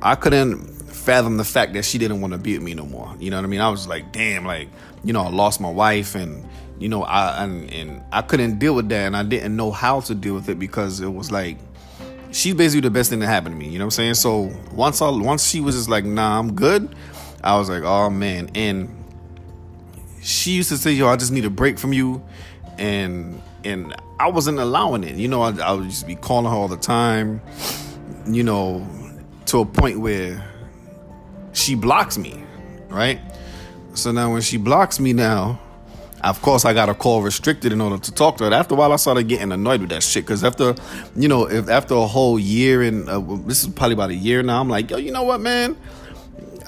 I 0.00 0.14
couldn't 0.14 0.66
fathom 0.88 1.36
the 1.36 1.44
fact 1.44 1.72
that 1.72 1.84
she 1.84 1.98
didn't 1.98 2.20
want 2.20 2.32
to 2.32 2.38
be 2.38 2.54
with 2.54 2.62
me 2.62 2.74
no 2.74 2.84
more. 2.84 3.12
You 3.18 3.30
know 3.30 3.38
what 3.38 3.44
I 3.44 3.48
mean? 3.48 3.60
I 3.60 3.70
was 3.70 3.88
like, 3.88 4.12
damn, 4.12 4.44
like, 4.44 4.68
you 5.02 5.12
know, 5.12 5.22
I 5.22 5.30
lost 5.30 5.60
my 5.60 5.70
wife 5.70 6.14
and 6.14 6.46
you 6.78 6.88
know, 6.88 7.04
I 7.04 7.44
and, 7.44 7.72
and 7.72 8.02
I 8.12 8.22
couldn't 8.22 8.58
deal 8.58 8.74
with 8.74 8.88
that 8.88 9.06
and 9.06 9.16
I 9.16 9.22
didn't 9.22 9.56
know 9.56 9.70
how 9.70 10.00
to 10.00 10.14
deal 10.14 10.34
with 10.34 10.48
it 10.48 10.58
because 10.58 11.00
it 11.00 11.12
was 11.12 11.30
like 11.30 11.58
she's 12.32 12.54
basically 12.54 12.80
the 12.80 12.90
best 12.90 13.10
thing 13.10 13.20
that 13.20 13.28
happened 13.28 13.54
to 13.54 13.58
me, 13.58 13.68
you 13.68 13.78
know 13.78 13.84
what 13.84 13.98
I'm 13.98 14.14
saying? 14.14 14.14
So 14.14 14.52
once 14.72 15.00
I 15.00 15.08
once 15.08 15.48
she 15.48 15.60
was 15.60 15.76
just 15.76 15.88
like, 15.88 16.04
nah, 16.04 16.38
I'm 16.38 16.54
good, 16.54 16.94
I 17.42 17.56
was 17.56 17.70
like, 17.70 17.84
oh 17.84 18.10
man. 18.10 18.50
And 18.54 18.88
she 20.22 20.52
used 20.52 20.70
to 20.70 20.76
say, 20.76 20.92
yo, 20.92 21.08
I 21.08 21.16
just 21.16 21.32
need 21.32 21.44
a 21.44 21.50
break 21.50 21.78
from 21.78 21.92
you 21.92 22.22
and 22.78 23.40
and 23.64 23.94
I 24.18 24.28
wasn't 24.28 24.58
allowing 24.58 25.04
it. 25.04 25.16
You 25.16 25.28
know, 25.28 25.42
I, 25.42 25.50
I 25.58 25.72
would 25.72 25.88
just 25.88 26.06
be 26.06 26.14
calling 26.14 26.50
her 26.50 26.56
all 26.56 26.68
the 26.68 26.76
time, 26.76 27.40
you 28.26 28.42
know, 28.42 28.86
to 29.46 29.60
a 29.60 29.66
point 29.66 30.00
where 30.00 30.44
she 31.52 31.74
blocks 31.74 32.18
me, 32.18 32.42
right? 32.88 33.20
So 33.94 34.12
now 34.12 34.32
when 34.32 34.42
she 34.42 34.56
blocks 34.56 34.98
me 34.98 35.12
now, 35.12 35.60
of 36.22 36.40
course 36.40 36.64
I 36.64 36.72
got 36.72 36.88
a 36.88 36.94
call 36.94 37.22
restricted 37.22 37.72
in 37.72 37.80
order 37.80 37.98
to 37.98 38.12
talk 38.12 38.38
to 38.38 38.44
her. 38.44 38.52
After 38.52 38.74
a 38.74 38.78
while, 38.78 38.92
I 38.92 38.96
started 38.96 39.28
getting 39.28 39.52
annoyed 39.52 39.80
with 39.80 39.90
that 39.90 40.02
shit 40.02 40.24
because 40.24 40.44
after, 40.44 40.74
you 41.16 41.28
know, 41.28 41.48
if 41.48 41.68
after 41.68 41.94
a 41.94 42.06
whole 42.06 42.38
year 42.38 42.82
and 42.82 43.08
uh, 43.08 43.20
this 43.46 43.62
is 43.62 43.68
probably 43.70 43.94
about 43.94 44.10
a 44.10 44.14
year 44.14 44.42
now, 44.42 44.60
I'm 44.60 44.68
like, 44.68 44.90
yo, 44.90 44.98
you 44.98 45.10
know 45.10 45.24
what, 45.24 45.40
man? 45.40 45.76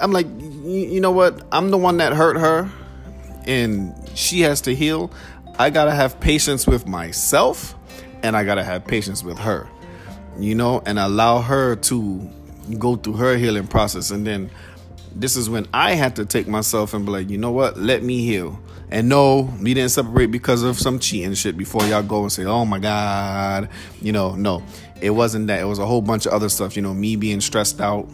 I'm 0.00 0.10
like, 0.12 0.26
you 0.26 1.00
know 1.00 1.12
what? 1.12 1.46
I'm 1.52 1.70
the 1.70 1.78
one 1.78 1.98
that 1.98 2.12
hurt 2.14 2.36
her, 2.36 2.68
and 3.46 3.94
she 4.14 4.40
has 4.40 4.60
to 4.62 4.74
heal. 4.74 5.12
I 5.58 5.70
gotta 5.70 5.92
have 5.92 6.18
patience 6.20 6.66
with 6.66 6.86
myself, 6.86 7.74
and 8.22 8.36
I 8.36 8.44
gotta 8.44 8.64
have 8.64 8.86
patience 8.86 9.22
with 9.22 9.38
her, 9.38 9.68
you 10.38 10.54
know, 10.54 10.82
and 10.86 10.98
allow 10.98 11.40
her 11.40 11.76
to 11.76 12.30
go 12.78 12.96
through 12.96 13.14
her 13.14 13.36
healing 13.36 13.66
process, 13.66 14.10
and 14.10 14.26
then 14.26 14.50
this 15.14 15.36
is 15.36 15.48
when 15.48 15.66
I 15.72 15.92
had 15.92 16.16
to 16.16 16.26
take 16.26 16.48
myself 16.48 16.92
and 16.94 17.06
be 17.06 17.12
like, 17.12 17.30
you 17.30 17.38
know 17.38 17.52
what? 17.52 17.78
Let 17.78 18.02
me 18.02 18.24
heal. 18.24 18.58
And 18.90 19.08
no, 19.08 19.52
we 19.60 19.74
didn't 19.74 19.90
separate 19.90 20.30
because 20.30 20.62
of 20.62 20.78
some 20.78 20.98
cheating 20.98 21.34
shit 21.34 21.56
before 21.56 21.84
y'all 21.84 22.02
go 22.02 22.22
and 22.22 22.32
say, 22.32 22.44
oh 22.44 22.64
my 22.64 22.78
God. 22.78 23.68
You 24.02 24.12
know, 24.12 24.34
no. 24.34 24.62
It 25.00 25.10
wasn't 25.10 25.46
that. 25.48 25.60
It 25.60 25.64
was 25.64 25.78
a 25.78 25.86
whole 25.86 26.02
bunch 26.02 26.26
of 26.26 26.32
other 26.32 26.48
stuff. 26.48 26.76
You 26.76 26.82
know, 26.82 26.94
me 26.94 27.16
being 27.16 27.40
stressed 27.40 27.80
out, 27.80 28.08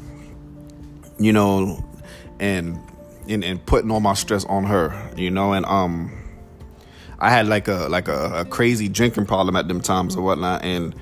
you 1.19 1.33
know, 1.33 1.85
and 2.39 2.79
and, 3.29 3.45
and 3.45 3.65
putting 3.65 3.91
all 3.91 4.01
my 4.01 4.15
stress 4.15 4.45
on 4.47 4.65
her, 4.65 5.11
you 5.17 5.31
know, 5.31 5.53
and 5.53 5.67
um 5.67 6.20
I 7.21 7.31
had 7.31 7.49
like 7.49 7.69
a 7.69 7.89
like 7.89 8.09
a, 8.09 8.41
a 8.41 8.45
crazy 8.45 8.89
drinking 8.89 9.27
problem 9.27 9.57
at 9.57 9.69
them 9.69 9.81
times 9.81 10.17
or 10.17 10.23
whatnot, 10.23 10.65
and 10.65 10.95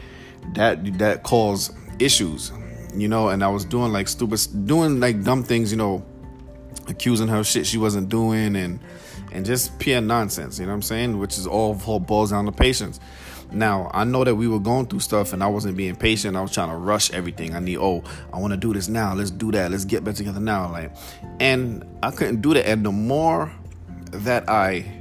that 0.55 0.99
that 0.99 1.23
caused 1.23 1.73
issues, 1.99 2.53
you 2.95 3.09
know. 3.09 3.29
And 3.29 3.45
I 3.45 3.49
was 3.49 3.65
doing 3.65 3.93
like 3.93 4.09
stupid, 4.09 4.67
doing 4.67 5.01
like 5.01 5.23
dumb 5.23 5.45
things, 5.45 5.71
you 5.71 5.79
know, 5.79 6.05
accusing 6.89 7.29
her 7.29 7.45
shit 7.45 7.67
she 7.67 7.79
wasn't 7.79 8.09
doing, 8.09 8.57
and 8.57 8.81
and 9.33 9.45
just 9.45 9.79
pure 9.79 10.01
nonsense, 10.01 10.59
you 10.59 10.67
know 10.67 10.73
what 10.73 10.77
I'm 10.77 10.83
saying? 10.83 11.19
Which 11.19 11.39
is 11.39 11.47
all 11.47 11.75
boils 11.75 12.31
down 12.31 12.47
to 12.47 12.53
patience. 12.53 13.01
Now, 13.51 13.91
I 13.95 14.05
know 14.05 14.25
that 14.25 14.35
we 14.35 14.47
were 14.47 14.59
going 14.61 14.87
through 14.87 15.01
stuff 15.01 15.33
and 15.33 15.43
I 15.43 15.47
wasn't 15.47 15.77
being 15.77 15.97
patient. 15.97 16.37
I 16.37 16.43
was 16.43 16.53
trying 16.53 16.69
to 16.69 16.77
rush 16.77 17.11
everything. 17.13 17.55
I 17.55 17.61
need, 17.61 17.79
oh, 17.79 18.05
I 18.33 18.39
want 18.39 18.53
to 18.53 18.59
do 18.59 18.75
this 18.75 18.89
now. 18.89 19.15
Let's 19.15 19.31
do 19.31 19.51
that. 19.53 19.71
Let's 19.71 19.87
get 19.87 20.05
back 20.05 20.17
together 20.17 20.41
now. 20.41 20.71
Like, 20.71 20.95
and 21.41 21.85
I 22.03 22.11
couldn't 22.11 22.43
do 22.43 22.53
that. 22.55 22.69
And 22.69 22.85
the 22.85 22.93
more 22.93 23.51
that 24.11 24.49
I 24.51 24.98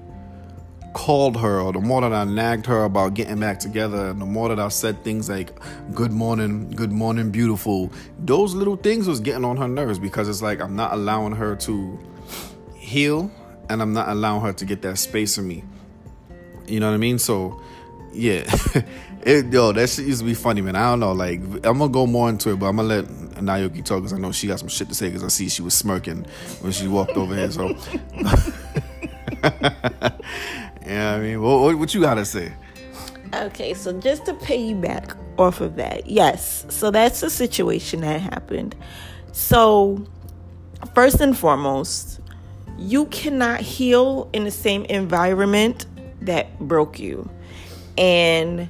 called 0.98 1.38
her 1.38 1.62
or 1.62 1.72
the 1.72 1.80
more 1.80 2.02
that 2.02 2.12
I 2.12 2.24
nagged 2.24 2.66
her 2.66 2.84
about 2.84 3.14
getting 3.14 3.40
back 3.40 3.60
together 3.60 4.08
and 4.10 4.20
the 4.20 4.26
more 4.26 4.50
that 4.50 4.60
I 4.60 4.68
said 4.70 5.04
things 5.04 5.30
like 5.30 5.52
good 5.94 6.12
morning, 6.12 6.72
good 6.72 6.92
morning, 6.92 7.30
beautiful, 7.30 7.92
those 8.18 8.56
little 8.56 8.78
things 8.78 9.08
was 9.08 9.20
getting 9.20 9.46
on 9.46 9.58
her 9.58 9.68
nerves 9.68 10.00
because 10.00 10.28
it's 10.28 10.42
like 10.42 10.60
I'm 10.60 10.76
not 10.76 10.94
allowing 10.94 11.34
her 11.34 11.56
to 11.56 12.00
heal 12.74 13.32
and 13.70 13.80
I'm 13.80 13.94
not 13.94 14.10
allowing 14.10 14.42
her 14.42 14.54
to 14.54 14.66
get 14.66 14.82
that 14.82 14.98
space 14.98 15.38
in 15.38 15.48
me. 15.48 15.64
You 16.66 16.80
know 16.80 16.88
what 16.88 16.96
I 16.96 16.98
mean? 16.98 17.20
So 17.20 17.62
yeah. 18.12 18.52
it, 19.22 19.54
yo, 19.54 19.74
that 19.74 19.90
shit 19.90 20.08
used 20.08 20.22
to 20.22 20.26
be 20.26 20.34
funny, 20.34 20.62
man. 20.62 20.76
I 20.76 20.90
don't 20.90 21.00
know. 21.00 21.12
Like, 21.12 21.42
I'm 21.64 21.78
gonna 21.78 21.90
go 21.90 22.08
more 22.08 22.28
into 22.28 22.50
it, 22.50 22.60
but 22.60 22.66
I'm 22.66 22.78
gonna 22.78 22.88
let 22.88 23.06
Naoki 23.06 23.86
talk 23.86 24.00
because 24.00 24.14
I 24.14 24.18
know 24.18 24.32
she 24.32 24.48
got 24.48 24.58
some 24.58 24.68
shit 24.68 24.90
to 24.90 24.96
say 24.96 25.10
because 25.10 25.24
I 25.24 25.28
see 25.28 25.48
she 25.48 25.62
was 25.62 25.76
smirking 25.76 26.26
when 26.62 26.72
she 26.72 26.88
walked 26.88 27.12
over 27.12 27.36
here. 27.36 27.52
So, 27.52 27.78
Yeah, 30.88 31.16
I 31.16 31.20
mean, 31.20 31.42
what, 31.42 31.78
what 31.78 31.94
you 31.94 32.00
gotta 32.00 32.24
say? 32.24 32.54
Okay, 33.34 33.74
so 33.74 34.00
just 34.00 34.26
to 34.26 34.34
piggyback 34.34 35.18
off 35.38 35.60
of 35.60 35.76
that, 35.76 36.10
yes. 36.10 36.66
So 36.70 36.92
that's 36.92 37.20
the 37.20 37.30
situation 37.30 38.02
that 38.02 38.22
happened. 38.22 38.74
So, 39.34 40.08
first 40.96 41.20
and 41.20 41.38
foremost, 41.38 42.22
you 42.78 43.06
cannot 43.08 43.60
heal 43.60 44.30
in 44.32 44.46
the 44.46 44.52
same 44.52 44.86
environment 44.86 45.86
that 46.22 46.58
broke 46.60 47.00
you. 47.00 47.30
And 47.98 48.70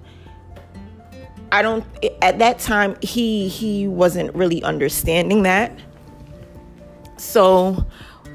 I 1.52 1.62
don't 1.62 1.86
at 2.24 2.40
that 2.40 2.58
time 2.58 2.98
he 3.02 3.48
he 3.48 3.88
wasn't 3.88 4.34
really 4.34 4.64
understanding 4.64 5.44
that. 5.44 5.72
So, 7.18 7.86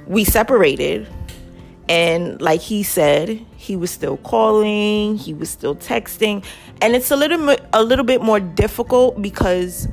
we 0.07 0.25
separated 0.25 1.09
and 1.89 2.41
like 2.41 2.61
he 2.61 2.83
said, 2.83 3.45
he 3.57 3.77
was 3.77 3.91
still 3.91 4.17
calling, 4.19 5.17
he 5.17 5.35
was 5.35 5.51
still 5.51 5.75
texting, 5.75 6.45
and 6.81 6.95
it's 6.95 7.11
a 7.11 7.17
little 7.17 7.57
a 7.73 7.83
little 7.83 8.05
bit 8.05 8.23
more 8.23 8.41
difficult 8.41 9.21
because 9.21 9.89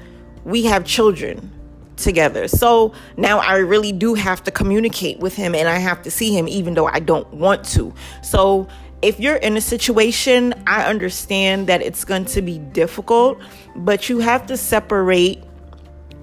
we 0.45 0.65
have 0.65 0.85
children 0.85 1.51
together. 1.97 2.47
So 2.47 2.93
now 3.17 3.39
I 3.39 3.57
really 3.57 3.91
do 3.91 4.13
have 4.13 4.43
to 4.43 4.51
communicate 4.51 5.19
with 5.19 5.35
him 5.35 5.53
and 5.53 5.67
I 5.67 5.77
have 5.77 6.01
to 6.03 6.11
see 6.11 6.35
him 6.35 6.47
even 6.47 6.73
though 6.73 6.87
I 6.87 6.99
don't 6.99 7.31
want 7.33 7.65
to. 7.69 7.93
So 8.23 8.67
if 9.01 9.19
you're 9.19 9.35
in 9.35 9.55
a 9.57 9.61
situation, 9.61 10.53
I 10.67 10.85
understand 10.85 11.67
that 11.67 11.81
it's 11.81 12.03
going 12.03 12.25
to 12.25 12.41
be 12.41 12.57
difficult, 12.57 13.39
but 13.75 14.09
you 14.09 14.19
have 14.19 14.47
to 14.47 14.57
separate 14.57 15.43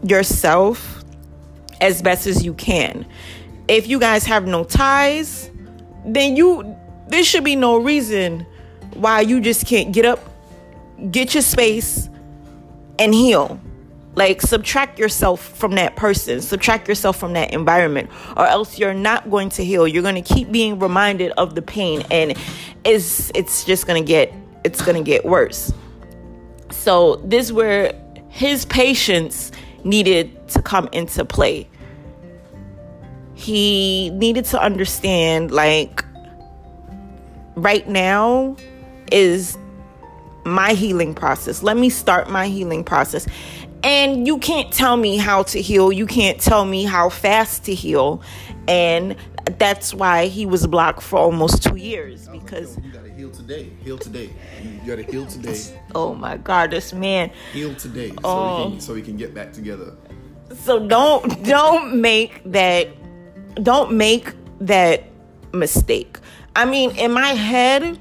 yourself 0.03 1.05
as 1.81 2.03
best 2.03 2.27
as 2.27 2.45
you 2.45 2.55
can. 2.55 3.07
If 3.69 3.87
you 3.87 3.99
guys 3.99 4.25
have 4.27 4.47
no 4.47 4.65
ties, 4.65 5.51
then 6.07 6.37
you 6.37 6.77
there 7.09 7.25
should 7.25 7.45
be 7.45 7.57
no 7.57 7.79
reason 7.79 8.47
why 8.95 9.21
you 9.21 9.41
just 9.41 9.67
can't 9.67 9.93
get 9.93 10.05
up, 10.05 10.21
get 11.11 11.35
your 11.35 11.43
space, 11.43 12.09
and 12.99 13.15
heal. 13.15 13.61
Like, 14.15 14.41
subtract 14.41 14.99
yourself 14.99 15.41
from 15.41 15.73
that 15.73 15.95
person, 15.95 16.41
subtract 16.41 16.89
yourself 16.89 17.19
from 17.19 17.35
that 17.35 17.53
environment, 17.53 18.11
or 18.35 18.47
else 18.47 18.79
you're 18.79 18.95
not 18.95 19.31
going 19.31 19.51
to 19.51 19.65
heal. 19.65 19.87
You're 19.87 20.03
going 20.03 20.15
to 20.15 20.35
keep 20.35 20.51
being 20.51 20.79
reminded 20.79 21.33
of 21.33 21.55
the 21.55 21.61
pain, 21.63 22.03
and 22.11 22.35
it's 22.85 23.31
it's 23.35 23.65
just 23.65 23.87
going 23.87 24.03
to 24.03 24.07
get 24.07 24.33
it's 24.65 24.81
going 24.81 24.97
to 24.97 25.05
get 25.05 25.25
worse. 25.25 25.73
So 26.71 27.17
this 27.17 27.53
where 27.53 27.93
his 28.29 28.65
patience 28.65 29.53
needed 29.85 30.49
to 30.49 30.63
come 30.63 30.89
into 30.93 31.25
play 31.25 31.69
he 33.37 34.11
needed 34.11 34.47
to 34.47 34.61
understand 34.61 35.51
like 35.51 36.05
right 37.55 37.87
now 37.87 38.57
is 39.13 39.59
my 40.45 40.73
healing 40.73 41.15
process. 41.15 41.63
Let 41.63 41.77
me 41.77 41.91
start 41.91 42.31
my 42.31 42.49
healing 42.49 42.83
process. 42.83 43.27
And 43.85 44.27
you 44.27 44.39
can't 44.39 44.73
tell 44.73 44.97
me 44.97 45.19
how 45.19 45.43
to 45.45 45.61
heal. 45.61 45.93
You 45.93 46.07
can't 46.07 46.41
tell 46.41 46.65
me 46.65 46.85
how 46.85 47.11
fast 47.11 47.65
to 47.65 47.75
heal. 47.75 48.23
And 48.67 49.17
that's 49.59 49.93
why 49.93 50.27
he 50.27 50.47
was 50.47 50.67
blocked 50.67 51.03
for 51.03 51.19
almost 51.19 51.63
two 51.63 51.77
years 51.77 52.29
oh, 52.29 52.33
because 52.33 52.79
you 52.79 52.91
gotta 52.91 53.13
heal 53.13 53.31
today. 53.31 53.71
Heal 53.85 53.99
today. 53.99 54.31
You 54.63 54.81
gotta 54.87 55.03
heal 55.03 55.27
today. 55.27 55.61
Oh 55.95 56.15
my 56.15 56.37
God, 56.37 56.71
this 56.71 56.93
man. 56.93 57.31
Heal 57.53 57.75
today, 57.75 58.11
so 58.11 58.17
oh. 58.25 58.57
he 58.57 58.65
can, 58.65 58.77
oh. 58.77 58.81
so 58.81 58.95
he 58.95 59.03
can 59.03 59.17
get 59.17 59.35
back 59.35 59.53
together. 59.53 59.95
So 60.55 60.87
don't 60.87 61.45
don't 61.45 62.01
make 62.01 62.43
that 62.45 62.89
don't 63.63 63.93
make 63.93 64.33
that 64.61 65.05
mistake. 65.53 66.19
I 66.55 66.65
mean, 66.65 66.91
in 66.97 67.13
my 67.13 67.29
head, 67.29 67.99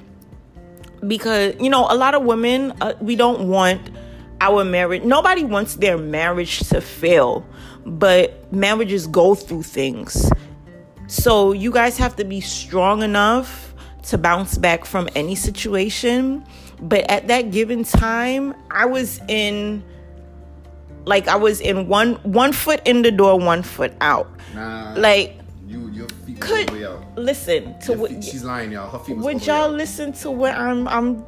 because 1.06 1.56
you 1.60 1.70
know, 1.70 1.88
a 1.89 1.96
lot 1.96 2.15
of 2.15 2.24
women 2.24 2.74
uh, 2.82 2.94
we 3.02 3.15
don't 3.15 3.48
want 3.48 3.82
our 4.41 4.63
marriage. 4.63 5.04
Nobody 5.04 5.44
wants 5.44 5.76
their 5.76 5.98
marriage 5.98 6.60
to 6.70 6.82
fail, 6.82 7.46
but 7.86 8.52
marriages 8.52 9.08
go 9.08 9.36
through 9.36 9.63
things. 9.63 10.30
So 11.08 11.52
you 11.52 11.72
guys 11.72 11.98
have 11.98 12.15
to 12.18 12.26
be 12.26 12.41
strong 12.41 13.04
enough 13.04 13.74
to 14.04 14.18
bounce 14.18 14.58
back 14.58 14.86
from 14.86 15.10
any 15.15 15.36
situation. 15.36 16.46
But 16.82 17.10
at 17.10 17.28
that 17.28 17.52
given 17.52 17.84
time, 17.84 18.54
I 18.72 18.86
was 18.86 19.20
in 19.28 19.84
like 21.06 21.28
I 21.28 21.36
was 21.36 21.62
in 21.62 21.88
one 21.88 22.15
one 22.24 22.52
foot 22.52 22.82
in 22.86 23.02
the 23.02 23.12
door, 23.12 23.39
one 23.39 23.63
foot 23.63 23.94
out. 24.02 24.30
Nah. 24.54 24.94
Like 24.98 25.38
you 25.38 25.45
your 25.45 25.45
feet 25.45 25.45
could 26.39 26.69
out. 26.84 27.15
listen 27.15 27.78
to 27.80 27.93
what 27.93 28.12
she's 28.24 28.43
lying, 28.43 28.71
y'all. 28.71 28.89
Her 28.89 29.00
feet 29.00 29.17
would 29.17 29.45
y'all 29.45 29.69
listen 29.69 30.13
to 30.13 30.32
what 30.32 30.54
I'm 30.56 30.88
I'm 30.88 31.26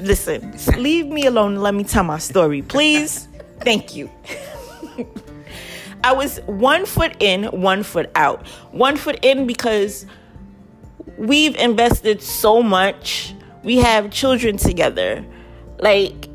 listen, 0.00 0.54
leave 0.76 1.06
me 1.06 1.26
alone 1.26 1.56
let 1.56 1.74
me 1.74 1.84
tell 1.84 2.04
my 2.04 2.18
story, 2.18 2.62
please. 2.62 3.28
Thank 3.60 3.96
you. 3.96 4.10
I 6.04 6.12
was 6.12 6.38
one 6.46 6.86
foot 6.86 7.16
in, 7.20 7.44
one 7.44 7.82
foot 7.82 8.10
out. 8.14 8.46
One 8.70 8.96
foot 8.96 9.18
in 9.22 9.46
because 9.46 10.06
we've 11.16 11.56
invested 11.56 12.22
so 12.22 12.62
much. 12.62 13.34
We 13.64 13.78
have 13.78 14.10
children 14.10 14.56
together. 14.56 15.24
Like 15.78 16.28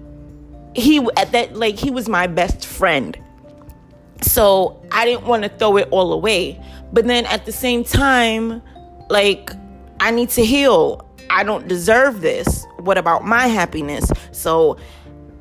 he 0.75 0.99
at 1.17 1.32
that 1.32 1.56
like 1.56 1.77
he 1.77 1.91
was 1.91 2.10
my 2.10 2.27
best 2.27 2.65
friend. 2.65 3.17
So 4.21 4.83
I 4.93 5.06
didn't 5.06 5.25
want 5.25 5.43
to 5.43 5.49
throw 5.49 5.77
it 5.77 5.88
all 5.91 6.13
away. 6.13 6.63
But 6.93 7.06
then 7.06 7.25
at 7.25 7.45
the 7.45 7.51
same 7.51 7.84
time, 7.84 8.62
like, 9.10 9.49
I 9.99 10.12
need 10.12 10.29
to 10.29 10.45
heal. 10.45 11.10
I 11.29 11.43
don't 11.43 11.67
deserve 11.67 12.21
this. 12.21 12.65
What 12.79 12.97
about 12.97 13.25
my 13.25 13.47
happiness? 13.47 14.10
So 14.32 14.77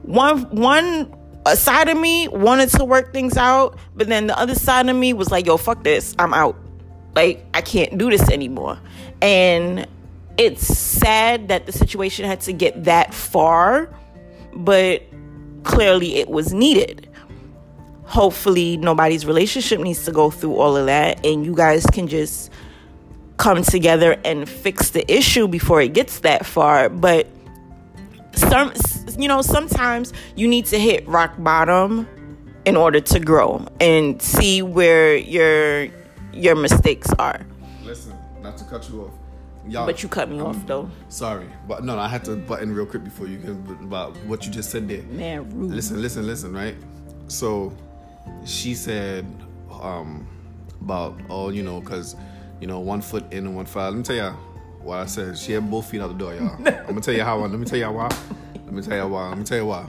one 0.02 0.42
one 0.50 1.14
a 1.44 1.56
side 1.56 1.88
of 1.88 1.98
me 1.98 2.28
wanted 2.28 2.70
to 2.70 2.84
work 2.84 3.12
things 3.12 3.36
out, 3.36 3.76
but 3.96 4.06
then 4.06 4.28
the 4.28 4.38
other 4.38 4.54
side 4.54 4.88
of 4.88 4.96
me 4.96 5.12
was 5.12 5.30
like, 5.30 5.46
yo, 5.46 5.56
fuck 5.56 5.82
this. 5.82 6.14
I'm 6.18 6.32
out. 6.32 6.56
Like, 7.14 7.44
I 7.52 7.60
can't 7.60 7.98
do 7.98 8.10
this 8.10 8.30
anymore. 8.30 8.78
And 9.20 9.86
it's 10.38 10.66
sad 10.66 11.48
that 11.48 11.66
the 11.66 11.72
situation 11.72 12.24
had 12.24 12.40
to 12.42 12.52
get 12.52 12.84
that 12.84 13.12
far, 13.12 13.92
but 14.54 15.02
clearly 15.64 16.16
it 16.16 16.28
was 16.28 16.52
needed 16.52 17.08
hopefully 18.12 18.76
nobody's 18.76 19.24
relationship 19.26 19.80
needs 19.80 20.04
to 20.04 20.12
go 20.12 20.30
through 20.30 20.54
all 20.56 20.76
of 20.76 20.86
that 20.86 21.24
and 21.24 21.44
you 21.46 21.54
guys 21.54 21.84
can 21.86 22.06
just 22.06 22.50
come 23.38 23.62
together 23.62 24.20
and 24.24 24.48
fix 24.48 24.90
the 24.90 25.10
issue 25.12 25.48
before 25.48 25.80
it 25.80 25.92
gets 25.94 26.20
that 26.20 26.44
far 26.44 26.88
but 26.88 27.26
some 28.34 28.72
you 29.18 29.26
know 29.26 29.40
sometimes 29.42 30.12
you 30.36 30.46
need 30.46 30.66
to 30.66 30.78
hit 30.78 31.06
rock 31.08 31.32
bottom 31.38 32.06
in 32.64 32.76
order 32.76 33.00
to 33.00 33.20
grow 33.20 33.66
and 33.80 34.20
see 34.20 34.62
where 34.62 35.16
your 35.16 35.88
your 36.32 36.54
mistakes 36.54 37.12
are. 37.18 37.44
Listen, 37.84 38.14
not 38.42 38.56
to 38.58 38.64
cut 38.64 38.88
you 38.88 39.02
off. 39.02 39.12
Y'all, 39.68 39.86
But 39.86 40.02
you 40.02 40.08
cut 40.08 40.28
me 40.28 40.40
off 40.40 40.56
um, 40.56 40.66
though. 40.66 40.90
Sorry, 41.08 41.46
but 41.68 41.84
no, 41.84 41.94
no, 41.94 42.00
I 42.00 42.08
had 42.08 42.24
to 42.24 42.34
button 42.34 42.74
real 42.74 42.86
quick 42.86 43.04
before 43.04 43.28
you 43.28 43.38
can 43.38 43.52
about 43.82 44.16
what 44.24 44.44
you 44.44 44.50
just 44.50 44.70
said 44.70 44.88
there. 44.88 45.02
Man, 45.02 45.48
rude. 45.50 45.70
Listen, 45.70 46.02
listen, 46.02 46.26
listen, 46.26 46.52
right? 46.52 46.74
So 47.28 47.72
she 48.44 48.74
said 48.74 49.26
um 49.70 50.26
about 50.80 51.18
oh, 51.30 51.50
you 51.50 51.62
know, 51.62 51.80
cause 51.80 52.16
you 52.60 52.66
know, 52.66 52.80
one 52.80 53.00
foot 53.00 53.30
in 53.32 53.46
and 53.46 53.56
one 53.56 53.66
foot 53.66 53.80
out. 53.80 53.92
Let 53.92 53.98
me 53.98 54.02
tell 54.04 54.16
y'all 54.16 54.36
what 54.82 54.98
I 54.98 55.06
said. 55.06 55.36
She 55.36 55.52
had 55.52 55.68
both 55.70 55.90
feet 55.90 56.00
out 56.00 56.08
the 56.08 56.14
door, 56.14 56.34
y'all. 56.34 56.54
I'm 56.66 56.86
gonna 56.86 57.00
tell 57.00 57.14
you 57.14 57.24
how. 57.24 57.38
Let 57.38 57.58
me 57.58 57.66
tell 57.66 57.78
you 57.78 57.90
why. 57.90 58.08
Let 58.54 58.72
me 58.72 58.82
tell 58.82 58.96
y'all 58.96 59.10
why. 59.10 59.28
Let 59.28 59.38
me 59.38 59.44
tell 59.44 59.58
you 59.58 59.66
why. 59.66 59.86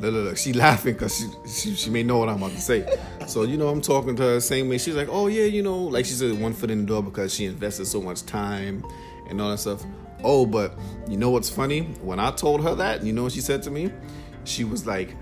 Look, 0.00 0.12
look, 0.14 0.24
look. 0.24 0.36
She 0.38 0.52
laughing 0.52 0.94
because 0.94 1.16
she, 1.16 1.26
she 1.48 1.74
she 1.74 1.90
may 1.90 2.02
know 2.02 2.18
what 2.18 2.28
I'm 2.28 2.36
about 2.36 2.52
to 2.52 2.60
say. 2.60 2.98
So 3.26 3.42
you 3.42 3.56
know, 3.56 3.68
I'm 3.68 3.80
talking 3.80 4.16
to 4.16 4.22
her 4.22 4.40
same 4.40 4.68
way. 4.68 4.78
She's 4.78 4.94
like, 4.94 5.08
oh 5.10 5.26
yeah, 5.26 5.44
you 5.44 5.62
know, 5.62 5.78
like 5.78 6.06
she 6.06 6.12
said, 6.12 6.40
one 6.40 6.52
foot 6.52 6.70
in 6.70 6.82
the 6.82 6.86
door 6.86 7.02
because 7.02 7.34
she 7.34 7.46
invested 7.46 7.86
so 7.86 8.00
much 8.00 8.24
time 8.24 8.84
and 9.28 9.40
all 9.40 9.50
that 9.50 9.58
stuff. 9.58 9.84
Oh, 10.22 10.46
but 10.46 10.78
you 11.08 11.16
know 11.16 11.30
what's 11.30 11.50
funny? 11.50 11.82
When 12.02 12.20
I 12.20 12.30
told 12.30 12.62
her 12.62 12.74
that, 12.76 13.02
you 13.02 13.12
know 13.12 13.24
what 13.24 13.32
she 13.32 13.40
said 13.40 13.62
to 13.64 13.70
me? 13.70 13.90
She 14.44 14.64
was 14.64 14.86
like, 14.86 15.16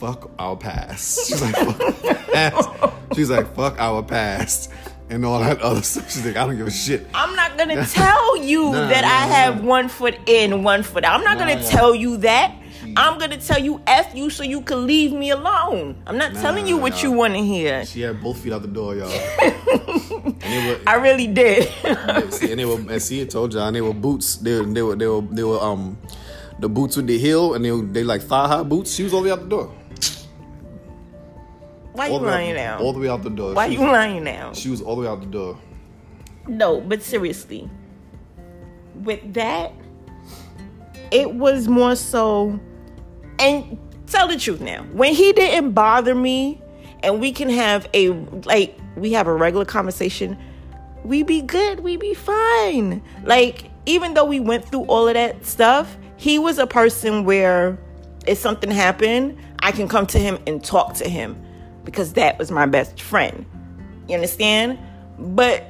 "Fuck 0.00 0.30
our 0.38 0.56
past." 0.56 1.28
She's 1.28 1.40
like, 1.42 1.54
"Fuck 1.54 1.80
our 2.04 2.14
past." 2.32 2.68
She's 3.14 3.30
like, 3.30 3.54
"Fuck 3.54 3.78
our 3.78 4.02
past." 4.02 4.70
And 5.10 5.24
all 5.26 5.40
that 5.40 5.60
other 5.60 5.82
stuff. 5.82 6.08
She's 6.10 6.24
like, 6.24 6.36
I 6.36 6.46
don't 6.46 6.56
give 6.56 6.68
a 6.68 6.70
shit. 6.70 7.04
I'm 7.12 7.34
not 7.34 7.58
gonna 7.58 7.84
tell 7.84 8.36
you 8.36 8.62
Nah, 8.70 8.86
that 8.88 9.02
nah, 9.02 9.08
I 9.10 9.26
nah. 9.28 9.34
have 9.34 9.64
one 9.64 9.88
foot 9.88 10.14
in, 10.26 10.62
one 10.62 10.84
foot 10.84 11.02
out. 11.02 11.18
I'm 11.18 11.24
not 11.24 11.36
gonna 11.36 11.60
tell 11.64 11.96
you 11.96 12.16
that. 12.18 12.54
I'm 12.96 13.18
gonna 13.18 13.36
tell 13.36 13.58
you 13.58 13.82
F 13.88 14.14
you 14.14 14.30
so 14.30 14.44
you 14.44 14.60
can 14.62 14.86
leave 14.86 15.12
me 15.12 15.30
alone. 15.30 16.00
I'm 16.06 16.16
not 16.16 16.32
Nah, 16.34 16.40
telling 16.42 16.66
you 16.68 16.76
what 16.76 16.92
nah. 16.92 17.02
you 17.02 17.10
wanna 17.12 17.42
hear. 17.42 17.84
She 17.86 18.02
had 18.02 18.22
both 18.22 18.38
feet 18.38 18.52
out 18.52 18.62
the 18.62 18.68
door, 18.68 18.94
y'all. 18.94 19.10
and 20.42 20.66
were, 20.68 20.78
I 20.86 20.94
really 21.02 21.26
did. 21.26 21.68
see, 22.32 22.50
and 22.52 22.60
they 22.60 22.64
were, 22.64 22.76
and 22.94 23.02
see, 23.02 23.20
I 23.22 23.24
told 23.26 23.52
y'all, 23.52 23.66
and 23.66 23.74
they 23.74 23.80
were 23.80 23.92
boots. 23.92 24.36
They, 24.36 24.60
were- 24.60 24.66
they 24.66 24.82
were, 24.82 24.94
they 24.94 25.06
were, 25.08 25.22
they 25.22 25.42
were, 25.42 25.58
um, 25.60 25.98
the 26.60 26.68
boots 26.68 26.96
with 26.96 27.08
the 27.08 27.18
heel, 27.18 27.54
and 27.54 27.64
they, 27.64 27.72
were, 27.72 27.82
they 27.82 28.04
like 28.04 28.22
thigh 28.22 28.46
high 28.46 28.62
boots. 28.62 28.94
She 28.94 29.02
was 29.02 29.12
all 29.12 29.22
the 29.22 29.26
way 29.26 29.32
out 29.32 29.40
the 29.40 29.48
door. 29.48 29.72
Why 32.00 32.08
All 32.08 32.18
the 32.18 32.24
way 32.24 32.32
out- 32.32 32.34
lying 32.34 32.54
now? 32.54 32.78
All 32.78 32.92
the 32.94 32.98
way 32.98 33.08
out 33.10 33.22
the 33.22 33.28
door. 33.28 33.52
Why 33.52 33.68
she, 33.68 33.74
you 33.74 33.80
lying 33.80 34.24
now? 34.24 34.54
She 34.54 34.70
was 34.70 34.80
all 34.80 34.96
the 34.96 35.02
way 35.02 35.06
out 35.06 35.20
the 35.20 35.26
door. 35.26 35.58
No, 36.48 36.80
but 36.80 37.02
seriously, 37.02 37.68
with 38.94 39.34
that, 39.34 39.74
it 41.10 41.34
was 41.34 41.68
more 41.68 41.94
so. 41.94 42.58
And 43.38 43.78
tell 44.06 44.28
the 44.28 44.38
truth 44.38 44.62
now, 44.62 44.82
when 44.94 45.12
he 45.12 45.34
didn't 45.34 45.72
bother 45.72 46.14
me, 46.14 46.62
and 47.02 47.20
we 47.20 47.32
can 47.32 47.50
have 47.50 47.86
a 47.92 48.08
like 48.46 48.78
we 48.96 49.12
have 49.12 49.26
a 49.26 49.34
regular 49.34 49.66
conversation, 49.66 50.38
we 51.04 51.22
be 51.22 51.42
good, 51.42 51.80
we 51.80 51.98
be 51.98 52.14
fine. 52.14 53.02
Like 53.24 53.70
even 53.84 54.14
though 54.14 54.24
we 54.24 54.40
went 54.40 54.64
through 54.64 54.84
all 54.84 55.06
of 55.06 55.12
that 55.12 55.44
stuff, 55.44 55.98
he 56.16 56.38
was 56.38 56.56
a 56.58 56.66
person 56.66 57.24
where 57.24 57.78
if 58.26 58.38
something 58.38 58.70
happened, 58.70 59.36
I 59.58 59.70
can 59.70 59.86
come 59.86 60.06
to 60.06 60.18
him 60.18 60.38
and 60.46 60.64
talk 60.64 60.94
to 60.94 61.06
him 61.06 61.36
because 61.84 62.14
that 62.14 62.38
was 62.38 62.50
my 62.50 62.66
best 62.66 63.00
friend. 63.00 63.44
You 64.08 64.14
understand? 64.14 64.78
But 65.18 65.64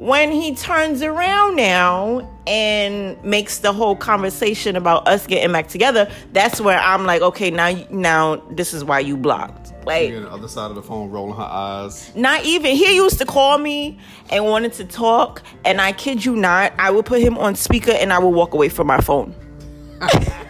when 0.00 0.32
he 0.32 0.54
turns 0.54 1.02
around 1.02 1.56
now 1.56 2.26
and 2.46 3.22
makes 3.22 3.58
the 3.58 3.70
whole 3.70 3.94
conversation 3.94 4.74
about 4.74 5.06
us 5.06 5.26
getting 5.26 5.52
back 5.52 5.68
together, 5.68 6.10
that's 6.32 6.58
where 6.58 6.78
I'm 6.78 7.04
like, 7.04 7.20
okay, 7.20 7.50
now 7.50 7.72
now 7.90 8.36
this 8.52 8.72
is 8.72 8.82
why 8.82 9.00
you 9.00 9.16
blocked. 9.18 9.74
Like 9.84 10.14
on 10.14 10.22
the 10.22 10.30
other 10.30 10.48
side 10.48 10.70
of 10.70 10.74
the 10.74 10.82
phone, 10.82 11.10
rolling 11.10 11.36
her 11.36 11.42
eyes. 11.42 12.14
not 12.16 12.44
even 12.44 12.76
he 12.76 12.96
used 12.96 13.18
to 13.18 13.26
call 13.26 13.58
me 13.58 13.98
and 14.30 14.44
wanted 14.46 14.72
to 14.74 14.84
talk, 14.86 15.42
and 15.66 15.80
I 15.82 15.92
kid 15.92 16.24
you 16.24 16.34
not, 16.34 16.72
I 16.78 16.90
would 16.90 17.04
put 17.04 17.20
him 17.20 17.36
on 17.36 17.54
speaker 17.54 17.92
and 17.92 18.10
I 18.10 18.18
would 18.18 18.30
walk 18.30 18.54
away 18.54 18.70
from 18.70 18.86
my 18.86 19.00
phone. 19.00 19.34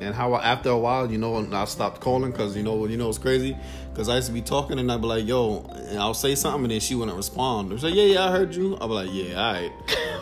And 0.00 0.14
how 0.14 0.32
I- 0.32 0.42
after 0.42 0.70
a 0.70 0.78
while, 0.78 1.10
you 1.12 1.18
know, 1.18 1.46
I 1.52 1.64
stopped 1.66 2.00
calling 2.00 2.30
because 2.30 2.56
you 2.56 2.62
know, 2.62 2.86
you 2.86 2.96
know, 2.96 3.08
it's 3.08 3.18
crazy. 3.18 3.56
Because 3.92 4.08
I 4.08 4.16
used 4.16 4.28
to 4.28 4.32
be 4.32 4.40
talking 4.40 4.78
and 4.78 4.90
I'd 4.90 5.00
be 5.00 5.06
like, 5.06 5.26
"Yo," 5.26 5.66
and 5.88 5.98
I'll 5.98 6.14
say 6.14 6.34
something 6.34 6.64
and 6.64 6.70
then 6.70 6.80
she 6.80 6.94
wouldn't 6.94 7.16
respond. 7.16 7.70
She's 7.72 7.84
like, 7.84 7.94
"Yeah, 7.94 8.04
yeah, 8.04 8.28
I 8.28 8.30
heard 8.30 8.54
you." 8.54 8.78
I'll 8.80 8.88
be 8.88 8.94
like, 8.94 9.10
"Yeah, 9.12 9.34
all 9.34 9.52
right." 9.52 9.72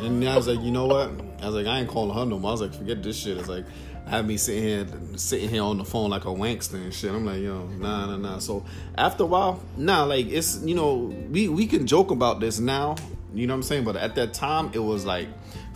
And 0.03 0.29
I 0.29 0.37
was 0.37 0.49
like, 0.49 0.61
"You 0.63 0.71
know 0.73 0.87
what?" 0.87 1.11
I 1.43 1.47
was 1.47 1.55
like, 1.55 1.67
"I 1.67 1.81
ain't 1.81 1.89
calling 1.89 2.17
her 2.17 2.25
no 2.27 2.39
more." 2.39 2.51
I 2.51 2.53
was 2.53 2.61
like, 2.61 2.75
"Forget 2.75 3.03
this 3.03 3.17
shit." 3.17 3.37
It's 3.37 3.49
like 3.49 3.65
have 4.07 4.27
me 4.27 4.39
sitting 4.39 4.63
here, 4.63 4.87
sitting 5.17 5.51
here 5.51 5.63
on 5.63 5.77
the 5.77 5.85
phone 5.85 6.09
like 6.09 6.25
a 6.25 6.29
wankster 6.29 6.75
and 6.75 6.93
shit. 6.95 7.13
I'm 7.13 7.27
like, 7.27 7.43
"Yo, 7.43 7.69
nah, 7.79 8.07
nah, 8.07 8.17
nah." 8.17 8.39
So 8.39 8.65
after 8.97 9.25
a 9.25 9.27
while, 9.27 9.61
nah, 9.77 10.05
like 10.05 10.27
it's 10.29 10.61
you 10.65 10.75
know, 10.75 11.15
we 11.31 11.49
we 11.49 11.67
can 11.67 11.87
joke 11.87 12.11
about 12.11 12.41
this 12.41 12.59
now. 12.59 12.97
You 13.35 13.47
know 13.47 13.53
what 13.53 13.59
I'm 13.59 13.63
saying? 13.65 13.85
But 13.85 13.97
at 13.97 14.15
that 14.15 14.33
time, 14.33 14.71
it 14.73 14.79
was 14.79 15.05
like, 15.05 15.29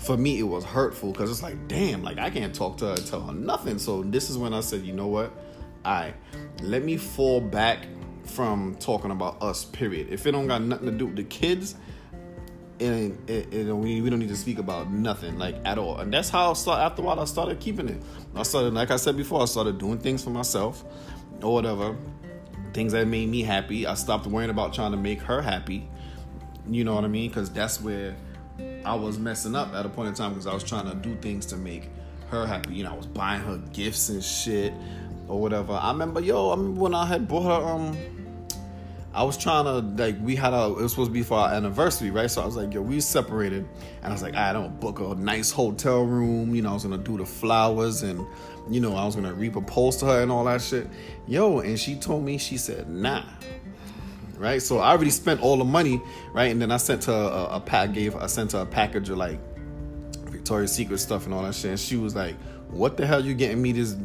for 0.03 0.17
me, 0.17 0.39
it 0.39 0.45
was 0.45 0.65
hurtful 0.65 1.13
because 1.13 1.31
it's 1.31 1.43
like, 1.43 1.69
damn, 1.69 2.03
like 2.03 2.19
I 2.19 2.29
can't 2.29 2.53
talk 2.55 2.77
to 2.79 2.87
her 2.89 2.97
tell 2.97 3.21
her 3.21 3.33
nothing. 3.33 3.79
So 3.79 4.03
this 4.03 4.31
is 4.31 4.37
when 4.37 4.53
I 4.53 4.61
said, 4.61 4.83
you 4.83 4.93
know 4.93 5.07
what? 5.07 5.33
I 5.85 6.15
let 6.61 6.83
me 6.83 6.97
fall 6.97 7.41
back 7.41 7.87
from 8.25 8.75
talking 8.77 9.13
about 9.13 9.41
us. 9.43 9.65
Period. 9.65 10.09
If 10.11 10.27
it 10.27 10.33
don't 10.33 10.49
got 10.49 10.63
nothing 10.63 10.87
to 10.87 10.93
do 10.93 11.07
with 11.07 11.17
the 11.17 11.25
kids, 11.25 11.77
and, 12.81 13.17
and, 13.31 13.55
and 13.55 13.81
we, 13.81 14.01
we 14.01 14.11
don't 14.11 14.19
need 14.19 14.29
to 14.31 14.37
speak 14.37 14.59
about 14.59 14.91
nothing 14.91 15.39
like 15.39 15.57
at 15.65 15.79
all. 15.79 15.99
And 15.99 16.13
that's 16.13 16.29
how 16.29 16.51
I 16.51 16.55
start. 16.55 16.81
After 16.81 17.03
a 17.03 17.05
while, 17.05 17.21
I 17.21 17.25
started 17.25 17.61
keeping 17.61 17.89
it. 17.89 18.03
I 18.35 18.43
started, 18.43 18.75
like 18.75 18.91
I 18.91 18.97
said 18.97 19.17
before, 19.17 19.43
I 19.43 19.45
started 19.45 19.79
doing 19.79 19.99
things 19.99 20.25
for 20.25 20.31
myself 20.31 20.85
or 21.43 21.55
whatever. 21.55 21.97
Things 22.73 22.93
that 22.93 23.07
made 23.07 23.29
me 23.29 23.43
happy. 23.43 23.87
I 23.87 23.95
stopped 23.95 24.27
worrying 24.27 24.51
about 24.51 24.75
trying 24.75 24.91
to 24.93 24.97
make 24.97 25.21
her 25.21 25.41
happy. 25.41 25.89
You 26.69 26.83
know 26.83 26.95
what 26.95 27.05
I 27.05 27.09
mean? 27.09 27.29
Because 27.29 27.51
that's 27.51 27.81
where 27.81 28.17
I 28.85 28.95
was 28.95 29.19
messing 29.19 29.55
up 29.55 29.75
at 29.75 29.87
a 29.87 29.89
point 29.89 30.09
in 30.09 30.15
time 30.15 30.33
because 30.33 30.47
I 30.47 30.55
was 30.55 30.65
trying 30.65 30.89
to 30.91 30.95
do 30.97 31.15
things 31.17 31.47
to 31.47 31.57
make 31.57 31.89
her 32.29 32.47
happy. 32.47 32.75
You 32.75 32.85
know, 32.85 32.93
I 32.93 32.97
was 32.97 33.07
buying 33.07 33.41
her 33.43 33.59
gifts 33.73 34.09
and 34.09 34.23
shit 34.23 34.73
or 35.29 35.41
whatever. 35.41 35.73
I 35.75 35.93
remember, 35.93 36.21
yo, 36.21 36.51
I 36.51 36.57
remember 36.57 36.81
when 36.81 36.95
I 36.95 37.07
had 37.07 37.29
bought 37.29 37.45
her, 37.45 37.69
um, 37.69 37.97
I 39.15 39.23
was 39.25 39.37
trying 39.37 39.67
to, 39.67 40.03
like, 40.03 40.17
we 40.23 40.35
had 40.35 40.55
a, 40.55 40.65
it 40.65 40.83
was 40.83 40.93
supposed 40.93 41.11
to 41.11 41.13
be 41.13 41.23
for 41.23 41.39
our 41.39 41.53
anniversary, 41.53 42.11
right? 42.11 42.31
So 42.31 42.43
I 42.43 42.47
was 42.47 42.57
like, 42.57 42.73
yo, 42.73 42.81
we 42.81 43.01
separated. 43.01 43.69
And 44.03 44.07
I 44.07 44.11
was 44.11 44.23
like, 44.23 44.35
I 44.35 44.53
don't 44.53 44.81
book 44.81 45.01
a 45.01 45.15
nice 45.15 45.51
hotel 45.51 46.03
room. 46.03 46.55
You 46.55 46.63
know, 46.63 46.71
I 46.71 46.75
was 46.75 46.85
going 46.85 46.99
to 46.99 47.05
do 47.05 47.19
the 47.19 47.27
flowers 47.27 48.03
and, 48.03 48.27
you 48.71 48.81
know, 48.81 48.97
I 48.97 49.05
was 49.05 49.15
going 49.15 49.29
to 49.29 49.35
repropose 49.35 49.99
to 50.01 50.07
her 50.07 50.23
and 50.23 50.33
all 50.33 50.45
that 50.47 50.63
shit. 50.63 50.89
Yo, 51.27 51.61
and 51.61 51.79
she 51.79 51.95
told 51.95 52.25
me, 52.25 52.39
she 52.39 52.57
said, 52.57 52.89
nah 52.89 53.25
right? 54.43 54.61
So 54.61 54.79
I 54.79 54.91
already 54.91 55.11
spent 55.11 55.41
all 55.41 55.57
the 55.57 55.65
money, 55.65 56.03
right? 56.33 56.51
And 56.51 56.61
then 56.61 56.73
I 56.73 56.77
sent 56.77 57.05
her 57.05 57.13
a, 57.13 57.57
a 57.57 57.61
pack, 57.61 57.93
gave 57.93 58.17
I 58.17 58.27
sent 58.27 58.53
her 58.53 58.61
a 58.61 58.67
package 58.67 59.09
of 59.09 59.17
like 59.17 59.39
Victoria's 60.27 60.73
Secret 60.73 60.99
stuff 60.99 61.25
and 61.25 61.33
all 61.33 61.43
that 61.45 61.55
shit. 61.55 61.71
And 61.71 61.81
she 61.81 61.97
was 61.97 62.17
like, 62.17 62.35
"What 62.69 62.97
the 62.97 63.07
hell 63.07 63.25
you 63.25 63.35
getting 63.35 63.63
me 63.63 63.71
this?" 63.71 63.97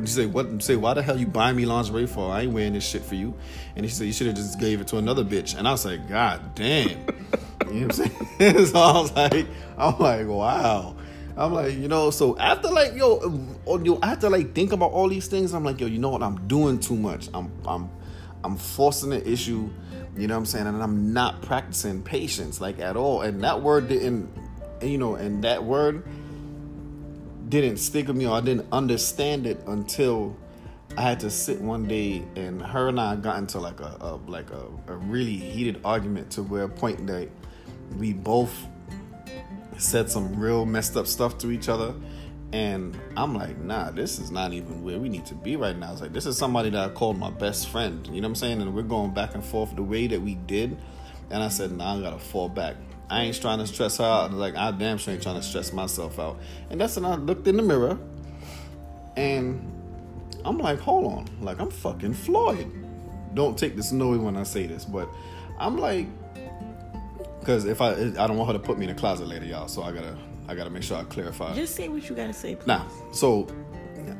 She 0.00 0.06
said, 0.06 0.32
"What?" 0.32 0.62
Say, 0.62 0.76
"Why 0.76 0.92
the 0.94 1.02
hell 1.02 1.18
you 1.18 1.26
buying 1.26 1.56
me 1.56 1.64
lingerie 1.64 2.06
for? 2.06 2.30
I 2.30 2.42
ain't 2.42 2.52
wearing 2.52 2.74
this 2.74 2.86
shit 2.86 3.02
for 3.02 3.14
you." 3.14 3.34
And 3.74 3.86
she 3.86 3.92
said, 3.92 4.06
"You 4.06 4.12
should 4.12 4.26
have 4.26 4.36
just 4.36 4.60
gave 4.60 4.80
it 4.82 4.86
to 4.88 4.98
another 4.98 5.24
bitch." 5.24 5.56
And 5.56 5.66
I 5.66 5.72
was 5.72 5.86
like, 5.86 6.06
"God 6.08 6.54
damn," 6.54 6.88
you 6.90 6.96
know 6.96 7.06
what 7.64 7.72
I'm 7.72 7.90
saying? 7.92 8.66
so 8.66 8.78
I 8.78 9.00
was 9.00 9.12
like, 9.16 9.46
I'm 9.78 9.98
like, 9.98 10.26
wow. 10.26 10.94
I'm 11.38 11.52
like, 11.52 11.74
you 11.74 11.88
know, 11.88 12.10
so 12.10 12.36
after 12.38 12.68
like, 12.68 12.94
yo, 12.94 13.18
uh, 13.68 13.78
yo, 13.78 13.98
I 14.02 14.06
have 14.06 14.20
to 14.20 14.30
like 14.30 14.54
think 14.54 14.72
about 14.72 14.92
all 14.92 15.06
these 15.08 15.26
things. 15.28 15.52
I'm 15.52 15.64
like, 15.64 15.80
yo, 15.80 15.86
you 15.86 15.98
know 15.98 16.08
what? 16.08 16.22
I'm 16.22 16.46
doing 16.46 16.80
too 16.80 16.96
much. 16.96 17.28
I'm, 17.34 17.52
I'm, 17.66 17.90
I'm 18.46 18.56
forcing 18.56 19.10
the 19.10 19.28
issue. 19.28 19.68
You 20.16 20.28
know 20.28 20.34
what 20.34 20.38
I'm 20.38 20.46
saying? 20.46 20.66
And 20.66 20.82
I'm 20.82 21.12
not 21.12 21.42
practicing 21.42 22.02
patience 22.02 22.60
like 22.60 22.78
at 22.78 22.96
all. 22.96 23.20
And 23.20 23.42
that 23.44 23.60
word 23.60 23.88
didn't, 23.88 24.30
you 24.80 24.96
know, 24.96 25.16
and 25.16 25.44
that 25.44 25.64
word 25.64 26.06
didn't 27.48 27.78
stick 27.78 28.08
with 28.08 28.16
me 28.16 28.26
or 28.26 28.36
I 28.36 28.40
didn't 28.40 28.66
understand 28.72 29.46
it 29.46 29.62
until 29.66 30.36
I 30.96 31.02
had 31.02 31.20
to 31.20 31.30
sit 31.30 31.60
one 31.60 31.86
day 31.86 32.22
and 32.36 32.62
her 32.62 32.88
and 32.88 32.98
I 32.98 33.16
got 33.16 33.38
into 33.38 33.58
like 33.58 33.80
a, 33.80 33.96
a 34.00 34.16
like 34.30 34.50
a, 34.50 34.64
a 34.86 34.96
really 34.96 35.36
heated 35.36 35.80
argument 35.84 36.30
to 36.32 36.42
where 36.42 36.64
a 36.64 36.68
point 36.68 37.06
that 37.08 37.28
we 37.98 38.12
both 38.12 38.66
said 39.76 40.10
some 40.10 40.38
real 40.38 40.64
messed 40.64 40.96
up 40.96 41.06
stuff 41.06 41.36
to 41.38 41.50
each 41.50 41.68
other. 41.68 41.94
And 42.52 42.98
I'm 43.16 43.34
like, 43.34 43.58
nah, 43.58 43.90
this 43.90 44.18
is 44.18 44.30
not 44.30 44.52
even 44.52 44.84
where 44.84 44.98
we 44.98 45.08
need 45.08 45.26
to 45.26 45.34
be 45.34 45.56
right 45.56 45.76
now. 45.76 45.92
It's 45.92 46.00
like, 46.00 46.12
this 46.12 46.26
is 46.26 46.38
somebody 46.38 46.70
that 46.70 46.90
I 46.90 46.92
called 46.92 47.18
my 47.18 47.30
best 47.30 47.68
friend. 47.68 48.06
You 48.06 48.20
know 48.20 48.28
what 48.28 48.30
I'm 48.30 48.34
saying? 48.36 48.62
And 48.62 48.74
we're 48.74 48.82
going 48.82 49.12
back 49.12 49.34
and 49.34 49.44
forth 49.44 49.74
the 49.74 49.82
way 49.82 50.06
that 50.06 50.20
we 50.20 50.36
did. 50.36 50.76
And 51.30 51.42
I 51.42 51.48
said, 51.48 51.72
nah, 51.72 51.98
I 51.98 52.00
gotta 52.00 52.18
fall 52.18 52.48
back. 52.48 52.76
I 53.10 53.22
ain't 53.22 53.40
trying 53.40 53.58
to 53.58 53.66
stress 53.66 53.98
her 53.98 54.04
out. 54.04 54.32
Like, 54.32 54.54
I 54.54 54.70
damn 54.70 54.98
sure 54.98 55.12
ain't 55.12 55.22
trying 55.22 55.36
to 55.36 55.42
stress 55.42 55.72
myself 55.72 56.18
out. 56.18 56.38
And 56.70 56.80
that's 56.80 56.96
when 56.96 57.04
I 57.04 57.16
looked 57.16 57.46
in 57.48 57.56
the 57.56 57.62
mirror 57.62 57.98
and 59.16 59.72
I'm 60.44 60.58
like, 60.58 60.78
hold 60.78 61.12
on. 61.12 61.26
Like, 61.40 61.60
I'm 61.60 61.70
fucking 61.70 62.14
Floyd. 62.14 62.72
Don't 63.34 63.58
take 63.58 63.76
this 63.76 63.92
knowing 63.92 64.24
when 64.24 64.36
I 64.36 64.44
say 64.44 64.66
this, 64.66 64.84
but 64.84 65.08
I'm 65.58 65.78
like, 65.78 66.06
because 67.40 67.64
if 67.64 67.80
I, 67.80 67.92
I 67.92 68.26
don't 68.26 68.36
want 68.36 68.50
her 68.50 68.58
to 68.58 68.64
put 68.64 68.78
me 68.78 68.84
in 68.86 68.90
a 68.90 68.94
closet 68.94 69.28
later, 69.28 69.44
y'all. 69.44 69.68
So 69.68 69.82
I 69.82 69.92
gotta, 69.92 70.16
I 70.48 70.54
gotta 70.54 70.70
make 70.70 70.82
sure 70.82 70.96
I 70.96 71.04
clarify. 71.04 71.54
Just 71.54 71.74
say 71.74 71.88
what 71.88 72.08
you 72.08 72.14
gotta 72.14 72.32
say, 72.32 72.54
please. 72.56 72.66
Nah, 72.66 72.84
so 73.12 73.48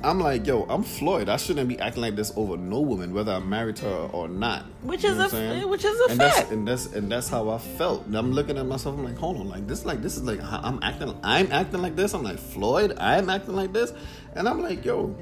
I'm 0.02 0.20
like, 0.20 0.46
yo, 0.46 0.64
I'm 0.68 0.82
Floyd. 0.82 1.28
I 1.28 1.36
shouldn't 1.36 1.68
be 1.68 1.78
acting 1.78 2.02
like 2.02 2.16
this 2.16 2.32
over 2.36 2.56
no 2.56 2.80
woman, 2.80 3.14
whether 3.14 3.32
I'm 3.32 3.48
married 3.48 3.76
to 3.76 3.84
her 3.84 4.08
or 4.12 4.28
not. 4.28 4.64
Which 4.82 5.04
is 5.04 5.18
a 5.18 5.66
which 5.66 5.84
is 5.84 6.00
a 6.00 6.10
and 6.10 6.20
fact. 6.20 6.36
That's, 6.36 6.50
and 6.50 6.68
that's 6.68 6.86
and 6.86 7.10
that's 7.10 7.28
how 7.28 7.48
I 7.48 7.58
felt. 7.58 8.06
And 8.06 8.16
I'm 8.16 8.32
looking 8.32 8.58
at 8.58 8.66
myself. 8.66 8.98
I'm 8.98 9.04
like, 9.04 9.16
hold 9.16 9.36
on, 9.38 9.48
like 9.48 9.66
this, 9.66 9.84
like 9.84 10.02
this 10.02 10.16
is 10.16 10.24
like 10.24 10.40
I'm 10.42 10.78
acting. 10.82 11.18
I'm 11.22 11.50
acting 11.52 11.82
like 11.82 11.96
this. 11.96 12.14
I'm 12.14 12.22
like 12.22 12.38
Floyd. 12.38 12.96
I'm 12.98 13.30
acting 13.30 13.54
like 13.54 13.72
this, 13.72 13.92
and 14.34 14.48
I'm 14.48 14.62
like, 14.62 14.84
yo, 14.84 15.16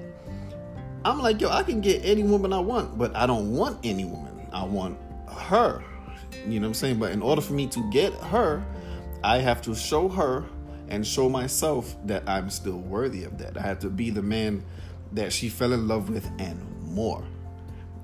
I'm 1.05 1.21
like, 1.21 1.41
yo, 1.41 1.51
I 1.51 1.63
can 1.63 1.81
get 1.81 2.05
any 2.05 2.23
woman 2.23 2.53
I 2.53 2.61
want, 2.61 2.97
but 2.99 3.15
I 3.15 3.27
don't 3.27 3.53
want 3.55 3.79
any 3.85 4.05
woman. 4.05 4.49
I 4.53 4.65
want 4.65 4.99
her. 5.29 5.83
You 6.47 6.61
know 6.61 6.67
what 6.67 6.69
I'm 6.69 6.75
saying? 6.75 6.99
But 6.99 7.13
in 7.13 7.23
order 7.23 7.41
for 7.41 7.53
me 7.53 7.67
to 7.69 7.91
get 7.91 8.13
her, 8.15 8.65
I 9.23 9.39
have 9.39 9.63
to 9.63 9.75
show 9.75 10.09
her 10.09 10.45
and 10.89 11.07
show 11.07 11.29
myself 11.29 11.97
that 12.07 12.29
I'm 12.29 12.51
still 12.51 12.79
worthy 12.79 13.25
of 13.25 13.39
that. 13.39 13.57
I 13.57 13.63
have 13.63 13.79
to 13.81 13.91
be 13.91 14.11
the 14.11 14.23
man 14.23 14.65
that 15.13 15.33
she 15.33 15.49
fell 15.49 15.73
in 15.73 15.89
love 15.89 16.11
with 16.11 16.29
and 16.39 16.61
more. 16.83 17.25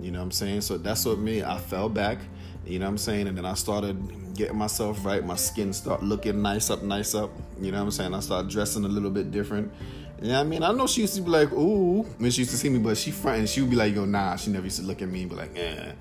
You 0.01 0.11
know 0.11 0.19
what 0.19 0.25
I'm 0.25 0.31
saying? 0.31 0.63
So 0.63 0.79
that's 0.79 1.05
what 1.05 1.19
me, 1.19 1.43
I 1.43 1.59
fell 1.59 1.89
back, 1.89 2.19
you 2.67 2.79
know 2.79 2.87
what 2.87 2.91
I'm 2.91 2.99
saying? 2.99 3.29
And 3.29 3.37
then 3.37 3.45
I 3.45 3.55
started 3.55 4.35
getting 4.35 4.57
myself 4.57 5.05
right. 5.05 5.25
My 5.25 5.37
skin 5.37 5.73
start 5.73 6.03
looking 6.03 6.41
nice 6.41 6.71
up, 6.71 6.83
nice 6.83 7.15
up. 7.15 7.31
You 7.61 7.73
know 7.73 7.79
what 7.79 7.85
I'm 7.85 7.91
saying? 7.91 8.15
I 8.15 8.21
started 8.21 8.51
dressing 8.51 8.85
a 8.85 8.89
little 8.89 9.11
bit 9.11 9.31
different. 9.31 9.73
Yeah, 10.23 10.41
I 10.41 10.45
mean, 10.45 10.63
I 10.63 10.73
know 10.73 10.87
she 10.87 11.01
used 11.03 11.15
to 11.17 11.23
be 11.23 11.31
like, 11.31 11.51
ooh, 11.53 12.03
when 12.19 12.31
she 12.31 12.43
used 12.43 12.51
to 12.51 12.57
see 12.59 12.69
me, 12.69 12.79
but 12.79 12.97
she 12.97 13.11
front 13.11 13.39
and 13.39 13.49
she 13.49 13.63
would 13.63 13.71
be 13.71 13.77
like, 13.77 13.95
yo, 13.95 14.05
nah, 14.05 14.37
she 14.37 14.51
never 14.51 14.65
used 14.65 14.79
to 14.79 14.87
look 14.87 15.01
at 15.01 15.09
me 15.09 15.23
and 15.23 15.31
be 15.31 15.37
like, 15.37 15.57
eh, 15.57 15.93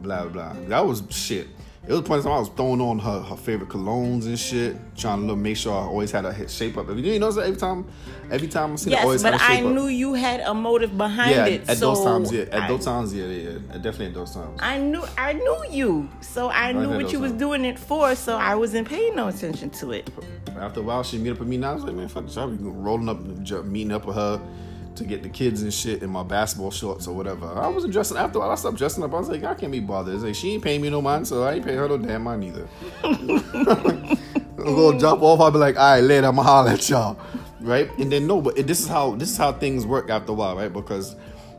blah, 0.00 0.26
blah. 0.26 0.54
That 0.68 0.86
was 0.86 1.02
shit. 1.10 1.48
It 1.88 1.92
was 1.92 2.00
point 2.02 2.18
in 2.18 2.24
time 2.24 2.32
I 2.32 2.40
was 2.40 2.48
throwing 2.48 2.80
on 2.80 2.98
her, 2.98 3.20
her 3.20 3.36
favorite 3.36 3.70
colognes 3.70 4.26
and 4.26 4.36
shit, 4.36 4.76
trying 4.96 5.20
to 5.20 5.26
look, 5.26 5.38
make 5.38 5.56
sure 5.56 5.72
I 5.72 5.86
always 5.86 6.10
had 6.10 6.24
a 6.24 6.48
shape 6.48 6.76
up. 6.76 6.88
If 6.88 6.96
You 6.96 7.02
didn't 7.02 7.20
know, 7.20 7.40
every 7.40 7.56
time, 7.56 7.86
every 8.28 8.48
time 8.48 8.72
I 8.72 8.76
see 8.76 8.90
yes, 8.90 9.00
her, 9.00 9.04
always 9.04 9.22
but 9.22 9.34
had 9.34 9.40
a 9.40 9.54
shape 9.54 9.64
I 9.64 9.68
up. 9.68 9.72
knew 9.72 9.86
you 9.86 10.14
had 10.14 10.40
a 10.40 10.52
motive 10.52 10.98
behind 10.98 11.30
yeah, 11.30 11.46
it. 11.46 11.68
at 11.68 11.78
so 11.78 11.94
those 11.94 12.04
times, 12.04 12.32
yeah, 12.32 12.42
at 12.42 12.62
I, 12.62 12.68
those 12.68 12.84
times, 12.84 13.14
yeah, 13.14 13.26
yeah, 13.26 13.50
yeah, 13.50 13.74
definitely 13.74 14.06
at 14.06 14.14
those 14.14 14.34
times. 14.34 14.58
I 14.60 14.78
knew, 14.78 15.04
I 15.16 15.34
knew 15.34 15.64
you, 15.70 16.08
so 16.20 16.48
I 16.48 16.72
knew 16.72 16.90
what 16.90 17.12
you 17.12 17.20
was 17.20 17.32
doing 17.32 17.64
it 17.64 17.78
for. 17.78 18.16
So 18.16 18.36
I 18.36 18.56
wasn't 18.56 18.88
paying 18.88 19.14
no 19.14 19.28
attention 19.28 19.70
to 19.70 19.92
it. 19.92 20.10
After 20.58 20.80
a 20.80 20.82
while, 20.82 21.04
she 21.04 21.18
meet 21.18 21.30
up 21.30 21.38
with 21.38 21.46
me. 21.46 21.56
Now 21.56 21.70
I 21.70 21.74
was 21.74 21.84
like, 21.84 21.94
man, 21.94 22.08
fuck 22.08 22.24
this. 22.24 22.36
I 22.36 22.46
be 22.46 22.56
rolling 22.58 23.08
up, 23.08 23.20
meeting 23.64 23.92
up 23.92 24.06
with 24.06 24.16
her 24.16 24.40
to 24.96 25.04
get 25.04 25.22
the 25.22 25.28
kids 25.28 25.62
and 25.62 25.72
shit 25.72 26.02
in 26.02 26.10
my 26.10 26.22
basketball 26.22 26.70
shorts 26.70 27.06
or 27.06 27.14
whatever. 27.14 27.46
I 27.46 27.68
wasn't 27.68 27.92
dressing. 27.92 28.16
After 28.16 28.38
a 28.38 28.48
I 28.48 28.54
stopped 28.54 28.76
dressing 28.76 29.02
up. 29.02 29.12
I 29.12 29.18
was 29.18 29.28
like, 29.28 29.44
I 29.44 29.54
can't 29.54 29.72
be 29.72 29.80
bothered. 29.80 30.20
Like 30.20 30.34
she 30.34 30.54
ain't 30.54 30.64
paying 30.64 30.80
me 30.80 30.90
no 30.90 31.02
mind, 31.02 31.26
so 31.26 31.44
I 31.44 31.54
ain't 31.54 31.64
paying 31.64 31.78
her 31.78 31.88
no 31.88 31.98
damn 31.98 32.22
mind 32.22 32.44
either. 32.44 32.68
I'll 33.04 34.74
go 34.74 34.98
drop 34.98 35.22
off. 35.22 35.40
I'll 35.40 35.50
be 35.50 35.58
like, 35.58 35.76
all 35.76 35.94
right, 35.94 36.00
later. 36.00 36.26
I'ma 36.26 36.42
holler 36.42 36.70
at 36.70 36.88
y'all, 36.88 37.18
right? 37.60 37.90
And 37.98 38.10
then 38.10 38.26
no, 38.26 38.40
but 38.40 38.58
it, 38.58 38.66
this 38.66 38.80
is 38.80 38.88
how 38.88 39.14
this 39.14 39.30
is 39.30 39.36
how 39.36 39.52
things 39.52 39.86
work 39.86 40.10
after 40.10 40.32
a 40.32 40.34
while, 40.34 40.56
right? 40.56 40.72
Because 40.72 41.14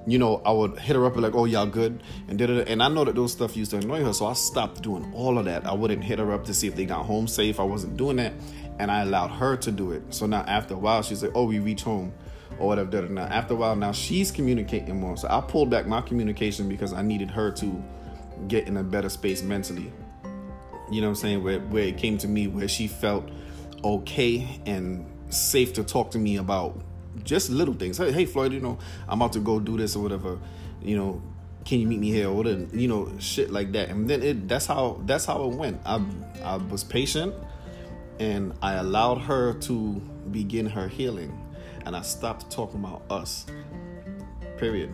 you 0.08 0.18
know, 0.18 0.42
I 0.46 0.54
would 0.54 0.80
hit 0.80 0.96
her 0.96 1.06
up 1.06 1.14
and 1.14 1.22
like, 1.22 1.36
oh, 1.36 1.44
y'all 1.44 1.66
good, 1.66 2.02
and 2.30 2.38
did. 2.38 2.50
And 2.50 2.82
I 2.82 2.88
know 2.88 3.04
that 3.04 3.16
those 3.16 3.34
stuff 3.34 3.58
used 3.58 3.72
to 3.72 3.78
annoy 3.78 4.04
her, 4.06 4.14
so 4.14 4.26
I 4.26 4.34
stopped 4.34 4.82
doing 4.82 5.12
all 5.14 5.38
of 5.38 5.46
that. 5.46 5.68
I 5.68 5.74
wouldn't 5.74 6.02
hit 6.02 6.18
her 6.20 6.32
up 6.32 6.46
to 6.46 6.54
see 6.54 6.68
if 6.68 6.76
they 6.76 6.86
got 6.86 7.06
home 7.06 7.28
safe. 7.28 7.60
I 7.60 7.64
wasn't 7.64 7.98
doing 7.98 8.16
that, 8.16 8.32
and 8.80 8.90
I 8.90 9.02
allowed 9.02 9.32
her 9.32 9.58
to 9.58 9.72
do 9.72 9.92
it. 9.92 10.02
So 10.14 10.26
now 10.26 10.44
after 10.48 10.76
a 10.76 10.78
while, 10.78 11.04
she's 11.04 11.22
like, 11.22 11.34
oh, 11.36 11.44
we 11.44 11.60
reach 11.60 11.84
home. 11.84 12.14
Or 12.60 12.68
whatever. 12.68 12.90
da, 12.90 13.02
da, 13.02 13.08
da. 13.08 13.22
After 13.22 13.54
a 13.54 13.58
while, 13.58 13.76
now 13.76 13.92
she's 13.92 14.32
communicating 14.32 15.00
more. 15.00 15.18
So 15.18 15.28
I 15.30 15.42
pulled 15.42 15.70
back 15.70 15.86
my 15.86 16.02
communication 16.02 16.68
because 16.68 16.94
I 16.94 17.02
needed 17.02 17.30
her 17.32 17.52
to 17.52 17.84
get 18.48 18.68
in 18.68 18.78
a 18.78 18.84
better 18.84 19.10
space 19.10 19.44
mentally. 19.44 19.92
You 20.90 21.02
know 21.02 21.08
what 21.08 21.12
I'm 21.12 21.16
saying? 21.16 21.44
Where 21.44 21.60
where 21.60 21.84
it 21.84 21.98
came 21.98 22.18
to 22.20 22.28
me 22.28 22.48
where 22.48 22.68
she 22.68 22.88
felt 22.88 23.30
okay 23.84 24.60
and 24.66 25.06
safe 25.30 25.74
to 25.74 25.84
talk 25.84 26.12
to 26.12 26.20
me 26.20 26.38
about 26.38 26.82
just 27.24 27.50
little 27.50 27.74
things. 27.74 27.98
Hey, 27.98 28.12
hey 28.12 28.26
Floyd, 28.26 28.54
you 28.54 28.60
know, 28.60 28.78
I'm 29.08 29.22
about 29.22 29.34
to 29.34 29.40
go 29.40 29.60
do 29.60 29.78
this 29.78 29.96
or 29.96 30.04
whatever. 30.04 30.40
You 30.82 30.98
know, 30.98 31.22
can 31.66 31.80
you 31.80 31.88
meet 31.88 32.00
me 32.00 32.12
here 32.12 32.30
or 32.30 32.34
whatever, 32.34 32.66
you 32.74 32.88
know, 32.88 33.12
shit 33.20 33.52
like 33.52 33.74
that. 33.74 33.90
And 33.90 34.10
then 34.10 34.24
it 34.24 34.48
that's 34.48 34.66
how 34.66 35.02
that's 35.06 35.26
how 35.26 35.44
it 35.44 35.56
went. 35.56 35.82
I 35.86 36.02
I 36.44 36.56
was 36.56 36.84
patient 36.84 37.34
and 38.20 38.54
I 38.62 38.74
allowed 38.76 39.20
her 39.20 39.54
to 39.54 40.02
begin 40.32 40.68
her 40.68 40.88
healing. 40.88 41.44
And 41.88 41.96
I 41.96 42.02
stopped 42.02 42.52
talking 42.52 42.82
about 42.82 43.04
us. 43.10 43.46
Period. 44.58 44.92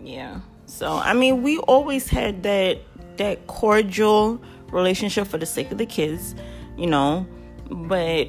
Yeah. 0.00 0.38
So 0.66 0.92
I 0.92 1.14
mean, 1.14 1.42
we 1.42 1.58
always 1.58 2.08
had 2.08 2.44
that 2.44 2.78
that 3.16 3.44
cordial 3.48 4.40
relationship 4.70 5.26
for 5.26 5.36
the 5.36 5.46
sake 5.46 5.72
of 5.72 5.78
the 5.78 5.86
kids, 5.86 6.36
you 6.76 6.86
know. 6.86 7.26
But 7.68 8.28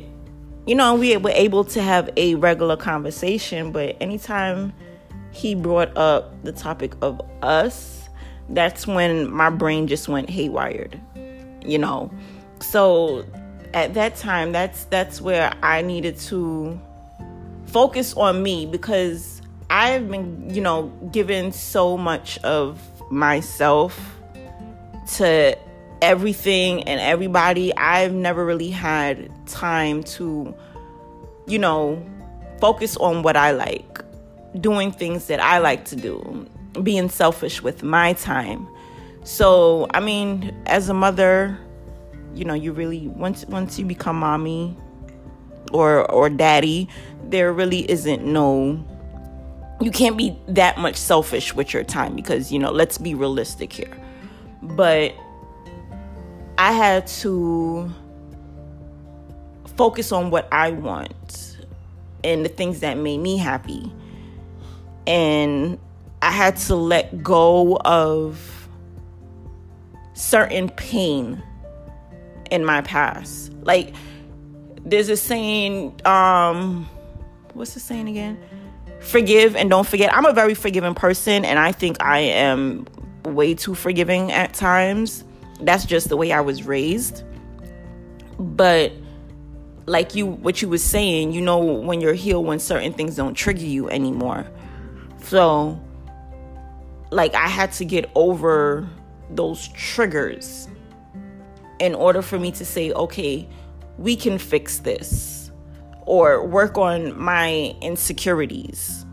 you 0.66 0.74
know, 0.74 0.96
we 0.96 1.16
were 1.18 1.30
able 1.30 1.64
to 1.66 1.84
have 1.84 2.10
a 2.18 2.34
regular 2.34 2.76
conversation. 2.76 3.72
But 3.72 3.96
anytime 4.02 4.74
he 5.30 5.54
brought 5.54 5.96
up 5.96 6.44
the 6.44 6.52
topic 6.52 6.96
of 7.04 7.22
us, 7.44 8.10
that's 8.50 8.88
when 8.88 9.32
my 9.32 9.52
brain 9.52 9.86
just 9.86 10.08
went 10.08 10.30
haywired, 10.30 11.00
you 11.64 11.78
know. 11.78 12.12
So 12.60 13.24
at 13.76 13.94
that 13.94 14.16
time, 14.16 14.52
that's 14.52 14.86
that's 14.86 15.22
where 15.22 15.54
I 15.62 15.84
needed 15.84 16.18
to 16.22 16.82
focus 17.70 18.14
on 18.16 18.42
me 18.42 18.66
because 18.66 19.42
I've 19.70 20.10
been, 20.10 20.54
you 20.54 20.62
know, 20.62 20.88
given 21.12 21.52
so 21.52 21.98
much 21.98 22.38
of 22.40 22.80
myself 23.12 24.18
to 25.16 25.58
everything 26.02 26.84
and 26.84 27.00
everybody. 27.00 27.76
I've 27.76 28.14
never 28.14 28.46
really 28.46 28.70
had 28.70 29.32
time 29.48 30.04
to, 30.04 30.54
you 31.48 31.60
know, 31.60 32.04
focus 32.60 32.98
on 32.98 33.22
what 33.22 33.38
I 33.38 33.52
like, 33.52 34.02
doing 34.60 34.92
things 34.92 35.28
that 35.28 35.40
I 35.40 35.60
like 35.60 35.86
to 35.86 35.96
do, 35.96 36.48
being 36.82 37.10
selfish 37.10 37.62
with 37.62 37.84
my 37.84 38.14
time. 38.14 38.68
So, 39.24 39.88
I 39.94 40.00
mean, 40.00 40.56
as 40.66 40.90
a 40.90 40.94
mother, 40.94 41.58
you 42.34 42.46
know, 42.46 42.54
you 42.54 42.72
really 42.72 43.08
once 43.08 43.46
once 43.46 43.78
you 43.78 43.86
become 43.86 44.18
mommy 44.18 44.76
or 45.72 46.10
or 46.12 46.30
daddy, 46.30 46.90
there 47.24 47.54
really 47.54 47.90
isn't 47.90 48.26
no 48.26 48.84
you 49.82 49.92
can't 49.92 50.18
be 50.18 50.38
that 50.48 50.78
much 50.78 50.98
selfish 50.98 51.54
with 51.54 51.74
your 51.74 51.84
time 51.84 52.16
because, 52.16 52.52
you 52.52 52.60
know, 52.60 52.72
let's 52.72 52.98
be 52.98 53.14
realistic 53.14 53.72
here. 53.72 53.98
But 54.62 55.16
I 56.58 56.74
had 56.74 57.08
to 57.08 57.90
focus 59.78 60.12
on 60.12 60.30
what 60.30 60.50
I 60.52 60.72
want 60.72 61.58
and 62.24 62.44
the 62.44 62.50
things 62.50 62.82
that 62.82 62.98
made 62.98 63.20
me 63.20 63.38
happy. 63.38 63.92
And 65.08 65.80
I 66.22 66.32
had 66.32 66.58
to 66.58 66.76
let 66.76 67.24
go 67.24 67.78
of 67.78 68.68
certain 70.14 70.70
pain 70.70 71.42
in 72.52 72.66
my 72.66 72.82
past. 72.82 73.54
Like 73.64 73.94
there's 74.86 75.10
a 75.10 75.18
saying, 75.18 76.00
um, 76.06 76.90
what's 77.54 77.74
the 77.74 77.80
saying 77.80 78.08
again? 78.08 78.40
Forgive 79.00 79.56
and 79.56 79.70
don't 79.70 79.88
forget. 79.88 80.14
I'm 80.14 80.26
a 80.26 80.34
very 80.34 80.54
forgiving 80.54 80.94
person, 80.94 81.46
and 81.46 81.58
I 81.58 81.72
think 81.72 82.02
I 82.02 82.20
am 82.20 82.86
way 83.24 83.54
too 83.54 83.76
forgiving 83.76 84.32
at 84.32 84.54
times. 84.54 85.24
That's 85.62 85.86
just 85.86 86.10
the 86.10 86.18
way 86.18 86.32
I 86.32 86.42
was 86.42 86.64
raised. 86.64 87.24
But 88.38 88.94
like 89.86 90.16
you 90.16 90.26
what 90.26 90.62
you 90.62 90.70
was 90.70 90.84
saying, 90.84 91.32
you 91.32 91.42
know 91.42 91.60
when 91.60 92.02
you're 92.02 92.14
healed 92.14 92.46
when 92.46 92.60
certain 92.60 92.94
things 92.94 93.16
don't 93.16 93.34
trigger 93.34 93.66
you 93.66 93.90
anymore. 93.90 94.46
So 95.24 95.80
like 97.12 97.34
I 97.36 97.48
had 97.48 97.72
to 97.74 97.86
get 97.86 98.10
over 98.16 98.88
those 99.32 99.68
triggers 99.70 100.68
in 101.80 101.96
order 101.96 102.22
for 102.22 102.38
me 102.38 102.52
to 102.52 102.66
say, 102.66 102.92
okay, 102.92 103.48
we 104.00 104.16
can 104.16 104.38
fix 104.38 104.80
this 104.80 105.52
or 106.06 106.46
work 106.46 106.78
on 106.78 107.20
my 107.20 107.76
insecurities 107.82 109.06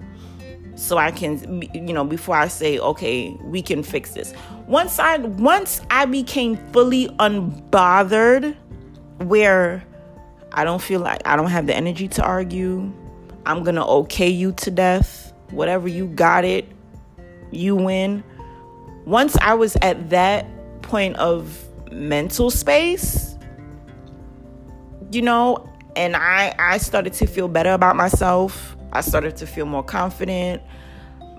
so 0.76 0.96
I 0.96 1.10
can 1.10 1.62
you 1.74 1.92
know 1.92 2.04
before 2.04 2.36
I 2.36 2.48
say 2.48 2.78
okay 2.78 3.36
we 3.42 3.62
can 3.62 3.82
fix 3.82 4.12
this. 4.12 4.32
Once 4.66 4.98
I 4.98 5.18
once 5.18 5.80
I 5.90 6.04
became 6.04 6.56
fully 6.72 7.08
unbothered 7.18 8.56
where 9.18 9.84
I 10.52 10.64
don't 10.64 10.80
feel 10.80 11.00
like 11.00 11.22
I 11.26 11.34
don't 11.34 11.50
have 11.50 11.66
the 11.66 11.74
energy 11.74 12.08
to 12.08 12.22
argue 12.22 12.92
I'm 13.44 13.62
going 13.62 13.76
to 13.76 13.84
okay 13.84 14.28
you 14.28 14.52
to 14.52 14.70
death 14.70 15.32
whatever 15.50 15.88
you 15.88 16.06
got 16.06 16.44
it 16.44 16.68
you 17.50 17.74
win. 17.74 18.22
Once 19.04 19.36
I 19.38 19.54
was 19.54 19.76
at 19.82 20.10
that 20.10 20.46
point 20.82 21.16
of 21.16 21.64
mental 21.90 22.50
space 22.50 23.35
you 25.12 25.22
know 25.22 25.68
and 25.96 26.14
I 26.14 26.54
I 26.58 26.78
started 26.78 27.14
to 27.14 27.26
feel 27.26 27.48
better 27.48 27.72
about 27.72 27.96
myself. 27.96 28.76
I 28.92 29.00
started 29.00 29.36
to 29.38 29.46
feel 29.46 29.66
more 29.66 29.82
confident. 29.82 30.62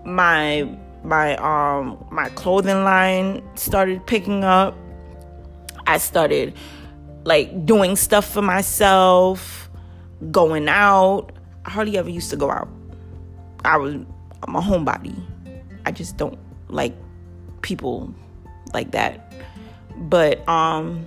My 0.03 0.67
my 1.03 1.36
um 1.38 2.03
my 2.12 2.30
clothing 2.30 2.84
line 2.84 3.43
started 3.56 4.06
picking 4.06 4.43
up. 4.43 4.75
I 5.86 5.99
started 5.99 6.56
like 7.23 7.65
doing 7.65 7.95
stuff 7.95 8.30
for 8.30 8.41
myself, 8.41 9.69
going 10.32 10.67
out. 10.67 11.32
I 11.65 11.69
hardly 11.69 11.97
ever 11.97 12.10
used 12.10 12.30
to 12.32 12.36
go 12.36 12.49
out. 12.49 12.69
I 13.63 13.77
was 13.77 13.93
I'm 14.43 14.56
a 14.56 14.62
homebody. 14.62 15.15
I 15.86 15.91
just 15.91 16.17
don't 16.17 16.38
like 16.67 16.93
people 17.62 18.13
like 18.73 18.91
that. 18.91 19.34
But 19.95 20.47
um 20.49 21.06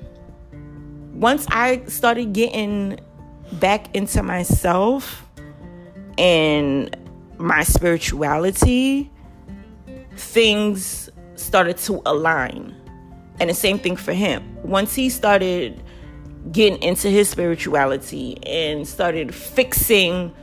once 1.20 1.46
I 1.50 1.84
started 1.84 2.32
getting 2.32 2.98
back 3.52 3.94
into 3.94 4.22
myself 4.22 5.26
and 6.16 6.96
my 7.36 7.62
spirituality, 7.62 9.10
things 10.16 11.10
started 11.36 11.76
to 11.76 12.00
align. 12.06 12.74
And 13.38 13.50
the 13.50 13.54
same 13.54 13.78
thing 13.78 13.96
for 13.96 14.14
him. 14.14 14.56
Once 14.62 14.94
he 14.94 15.10
started 15.10 15.82
getting 16.52 16.82
into 16.82 17.08
his 17.10 17.28
spirituality 17.28 18.38
and 18.46 18.88
started 18.88 19.34
fixing 19.34 20.34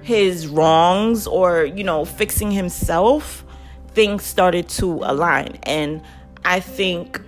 his 0.00 0.46
wrongs 0.46 1.26
or, 1.26 1.66
you 1.66 1.84
know, 1.84 2.06
fixing 2.06 2.50
himself, 2.50 3.44
things 3.88 4.24
started 4.24 4.70
to 4.70 5.00
align. 5.02 5.58
And 5.64 6.00
I 6.46 6.60
think 6.60 7.20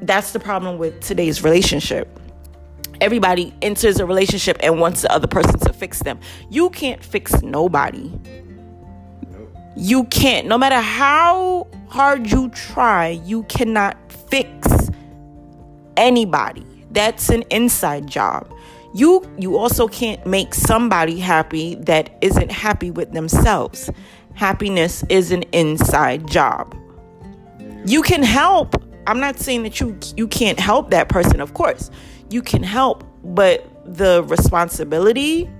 that's 0.00 0.32
the 0.32 0.40
problem 0.40 0.78
with 0.78 0.98
today's 1.00 1.44
relationship. 1.44 2.17
Everybody 3.00 3.54
enters 3.62 4.00
a 4.00 4.06
relationship 4.06 4.58
and 4.60 4.80
wants 4.80 5.02
the 5.02 5.12
other 5.12 5.26
person 5.26 5.58
to 5.60 5.72
fix 5.72 6.00
them. 6.00 6.18
You 6.50 6.70
can't 6.70 7.02
fix 7.02 7.42
nobody. 7.42 8.12
You 9.76 10.04
can't. 10.04 10.48
No 10.48 10.58
matter 10.58 10.80
how 10.80 11.68
hard 11.88 12.30
you 12.30 12.48
try, 12.50 13.20
you 13.24 13.44
cannot 13.44 13.96
fix 14.28 14.90
anybody. 15.96 16.64
That's 16.90 17.28
an 17.28 17.42
inside 17.50 18.06
job. 18.06 18.52
You 18.94 19.30
you 19.38 19.56
also 19.56 19.86
can't 19.86 20.24
make 20.26 20.54
somebody 20.54 21.18
happy 21.18 21.74
that 21.76 22.16
isn't 22.22 22.50
happy 22.50 22.90
with 22.90 23.12
themselves. 23.12 23.90
Happiness 24.34 25.04
is 25.08 25.30
an 25.30 25.42
inside 25.52 26.26
job. 26.26 26.74
You 27.84 28.02
can 28.02 28.22
help. 28.22 28.82
I'm 29.06 29.20
not 29.20 29.38
saying 29.38 29.62
that 29.64 29.80
you 29.80 29.98
you 30.16 30.26
can't 30.26 30.58
help 30.58 30.90
that 30.90 31.08
person, 31.08 31.40
of 31.40 31.54
course. 31.54 31.90
You 32.30 32.42
can 32.42 32.62
help, 32.62 33.04
but 33.24 33.66
the 33.84 34.22
responsibility 34.24 35.50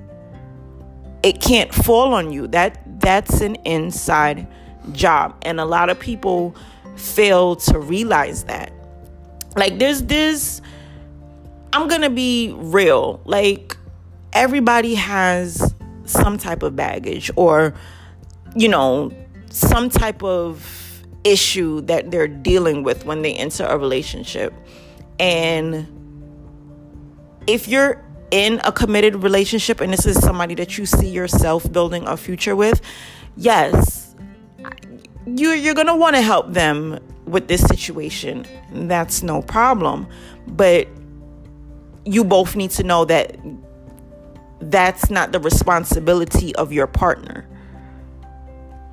it 1.22 1.40
can't 1.40 1.74
fall 1.74 2.14
on 2.14 2.32
you. 2.32 2.46
That 2.46 3.00
that's 3.00 3.40
an 3.40 3.56
inside 3.64 4.46
job. 4.92 5.36
And 5.42 5.60
a 5.60 5.64
lot 5.64 5.90
of 5.90 5.98
people 5.98 6.54
fail 6.96 7.56
to 7.56 7.78
realize 7.78 8.44
that. 8.44 8.72
Like 9.56 9.78
there's 9.78 10.02
this 10.04 10.60
I'm 11.72 11.88
going 11.88 12.02
to 12.02 12.10
be 12.10 12.54
real. 12.56 13.20
Like 13.24 13.76
everybody 14.32 14.94
has 14.94 15.74
some 16.04 16.38
type 16.38 16.62
of 16.62 16.76
baggage 16.76 17.30
or 17.36 17.74
you 18.54 18.68
know, 18.68 19.12
some 19.50 19.90
type 19.90 20.22
of 20.22 21.04
issue 21.24 21.82
that 21.82 22.10
they're 22.10 22.28
dealing 22.28 22.82
with 22.82 23.04
when 23.04 23.22
they 23.22 23.34
enter 23.34 23.64
a 23.64 23.76
relationship. 23.76 24.54
And 25.20 25.86
if 27.48 27.66
you're 27.66 28.04
in 28.30 28.60
a 28.64 28.70
committed 28.70 29.16
relationship 29.16 29.80
and 29.80 29.92
this 29.92 30.04
is 30.04 30.20
somebody 30.20 30.54
that 30.54 30.76
you 30.76 30.84
see 30.84 31.08
yourself 31.08 31.70
building 31.72 32.06
a 32.06 32.16
future 32.16 32.54
with, 32.54 32.80
yes, 33.36 34.14
you 35.26 35.50
you're 35.50 35.74
going 35.74 35.86
to 35.86 35.96
want 35.96 36.14
to 36.14 36.22
help 36.22 36.52
them 36.52 36.98
with 37.24 37.48
this 37.48 37.62
situation. 37.62 38.46
That's 38.72 39.22
no 39.22 39.40
problem. 39.42 40.06
But 40.46 40.88
you 42.04 42.22
both 42.22 42.54
need 42.54 42.70
to 42.72 42.82
know 42.82 43.06
that 43.06 43.36
that's 44.60 45.10
not 45.10 45.32
the 45.32 45.40
responsibility 45.40 46.54
of 46.56 46.70
your 46.72 46.86
partner. 46.86 47.48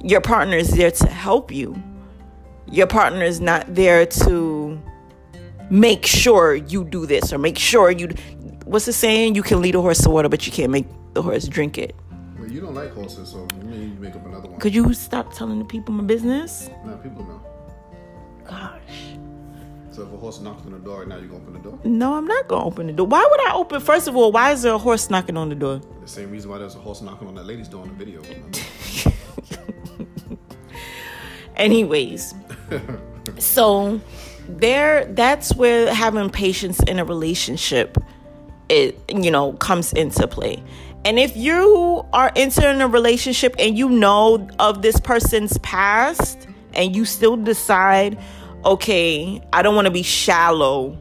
Your 0.01 0.21
partner 0.21 0.57
is 0.57 0.69
there 0.69 0.91
to 0.91 1.07
help 1.07 1.51
you. 1.51 1.81
Your 2.71 2.87
partner 2.87 3.23
is 3.23 3.41
not 3.41 3.73
there 3.73 4.05
to 4.05 4.81
make 5.69 6.05
sure 6.05 6.55
you 6.55 6.83
do 6.83 7.05
this 7.05 7.33
or 7.33 7.37
make 7.37 7.57
sure 7.57 7.89
you 7.89 8.09
what's 8.65 8.85
the 8.85 8.93
saying? 8.93 9.35
You 9.35 9.43
can 9.43 9.61
lead 9.61 9.75
a 9.75 9.81
horse 9.81 10.01
to 10.01 10.09
water, 10.09 10.29
but 10.29 10.45
you 10.45 10.51
can't 10.51 10.71
make 10.71 10.85
the 11.13 11.21
horse 11.21 11.47
drink 11.47 11.77
it. 11.77 11.95
Well, 12.37 12.51
you 12.51 12.61
don't 12.61 12.75
like 12.75 12.93
horses, 12.93 13.29
so 13.29 13.47
you 13.59 13.63
may 13.63 13.77
need 13.77 13.95
to 13.95 14.01
make 14.01 14.15
up 14.15 14.25
another 14.25 14.49
one. 14.49 14.59
Could 14.59 14.75
you 14.75 14.93
stop 14.93 15.33
telling 15.33 15.59
the 15.59 15.65
people 15.65 15.93
my 15.93 16.03
business? 16.03 16.69
Now 16.85 16.95
people 16.97 17.23
know. 17.23 17.41
Gosh. 18.45 18.79
So 19.91 20.03
if 20.03 20.11
a 20.11 20.17
horse 20.17 20.41
knocks 20.41 20.65
on 20.65 20.73
the 20.73 20.79
door 20.79 21.05
now, 21.05 21.17
you 21.17 21.27
gonna 21.27 21.41
open 21.41 21.53
the 21.53 21.59
door? 21.59 21.79
No, 21.85 22.15
I'm 22.15 22.25
not 22.27 22.49
gonna 22.49 22.65
open 22.65 22.87
the 22.87 22.93
door. 22.93 23.07
Why 23.07 23.25
would 23.29 23.47
I 23.47 23.53
open? 23.55 23.79
First 23.79 24.09
of 24.09 24.15
all, 24.17 24.31
why 24.31 24.51
is 24.51 24.63
there 24.63 24.73
a 24.73 24.77
horse 24.77 25.09
knocking 25.09 25.37
on 25.37 25.47
the 25.47 25.55
door? 25.55 25.79
The 26.01 26.07
same 26.07 26.31
reason 26.31 26.51
why 26.51 26.57
there's 26.57 26.75
a 26.75 26.79
horse 26.79 27.01
knocking 27.01 27.29
on 27.29 27.35
that 27.35 27.45
lady's 27.45 27.69
door 27.69 27.85
in 27.85 27.97
the 27.97 28.05
video. 28.05 28.21
Anyways, 31.55 32.35
so 33.37 34.01
there 34.49 35.05
that's 35.05 35.55
where 35.55 35.93
having 35.93 36.29
patience 36.29 36.81
in 36.83 36.99
a 36.99 37.05
relationship 37.05 37.97
it 38.69 38.99
you 39.13 39.31
know 39.31 39.53
comes 39.53 39.93
into 39.93 40.27
play. 40.27 40.63
And 41.05 41.19
if 41.19 41.37
you 41.37 42.03
are 42.13 42.31
entering 42.35 42.81
a 42.81 42.87
relationship 42.87 43.55
and 43.59 43.77
you 43.77 43.89
know 43.89 44.47
of 44.57 44.81
this 44.81 44.99
person's 44.99 45.57
past 45.59 46.47
and 46.73 46.95
you 46.95 47.05
still 47.05 47.37
decide, 47.37 48.17
okay, 48.65 49.39
I 49.53 49.61
don't 49.61 49.75
want 49.75 49.85
to 49.85 49.91
be 49.91 50.01
shallow, 50.01 50.97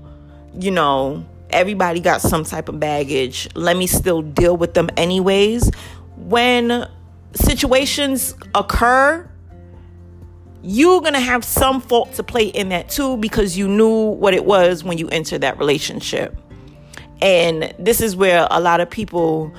you 0.60 0.70
know, 0.70 1.24
everybody 1.48 2.00
got 2.00 2.20
some 2.20 2.44
type 2.44 2.68
of 2.68 2.78
baggage. 2.78 3.48
Let 3.54 3.78
me 3.78 3.86
still 3.86 4.20
deal 4.20 4.58
with 4.58 4.74
them 4.74 4.90
anyways. 4.98 5.70
When 6.16 6.86
situations 7.34 8.34
occur, 8.54 9.26
you're 10.62 11.00
to 11.00 11.20
have 11.20 11.44
some 11.44 11.80
fault 11.80 12.12
to 12.14 12.22
play 12.22 12.46
in 12.46 12.70
that 12.70 12.90
too 12.90 13.16
because 13.18 13.56
you 13.56 13.68
knew 13.68 14.10
what 14.10 14.34
it 14.34 14.44
was 14.44 14.84
when 14.84 14.98
you 14.98 15.08
entered 15.08 15.42
that 15.42 15.58
relationship. 15.58 16.36
And 17.20 17.74
this 17.78 18.00
is 18.00 18.16
where 18.16 18.46
a 18.50 18.60
lot 18.60 18.80
of 18.80 18.90
people 18.90 19.52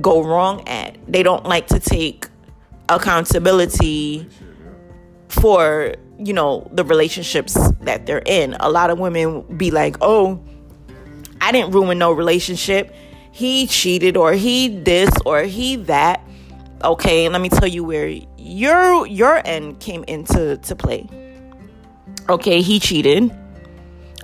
go 0.00 0.22
wrong 0.22 0.66
at. 0.68 0.96
They 1.06 1.22
don't 1.22 1.44
like 1.44 1.66
to 1.68 1.78
take 1.78 2.28
accountability 2.88 4.28
for, 5.28 5.94
you 6.18 6.32
know, 6.32 6.68
the 6.72 6.84
relationships 6.84 7.56
that 7.80 8.06
they're 8.06 8.22
in. 8.26 8.54
A 8.60 8.70
lot 8.70 8.90
of 8.90 8.98
women 8.98 9.42
be 9.56 9.70
like, 9.70 9.96
"Oh, 10.00 10.40
I 11.40 11.52
didn't 11.52 11.72
ruin 11.72 11.98
no 11.98 12.12
relationship. 12.12 12.94
He 13.30 13.66
cheated 13.66 14.16
or 14.16 14.32
he 14.34 14.68
this 14.68 15.10
or 15.24 15.42
he 15.42 15.76
that." 15.76 16.20
Okay, 16.84 17.28
let 17.28 17.40
me 17.40 17.48
tell 17.48 17.68
you 17.68 17.84
where 17.84 18.12
your 18.36 19.06
your 19.06 19.40
end 19.46 19.80
came 19.80 20.04
into 20.04 20.56
to 20.58 20.76
play. 20.76 21.08
Okay, 22.28 22.60
he 22.60 22.78
cheated. 22.78 23.32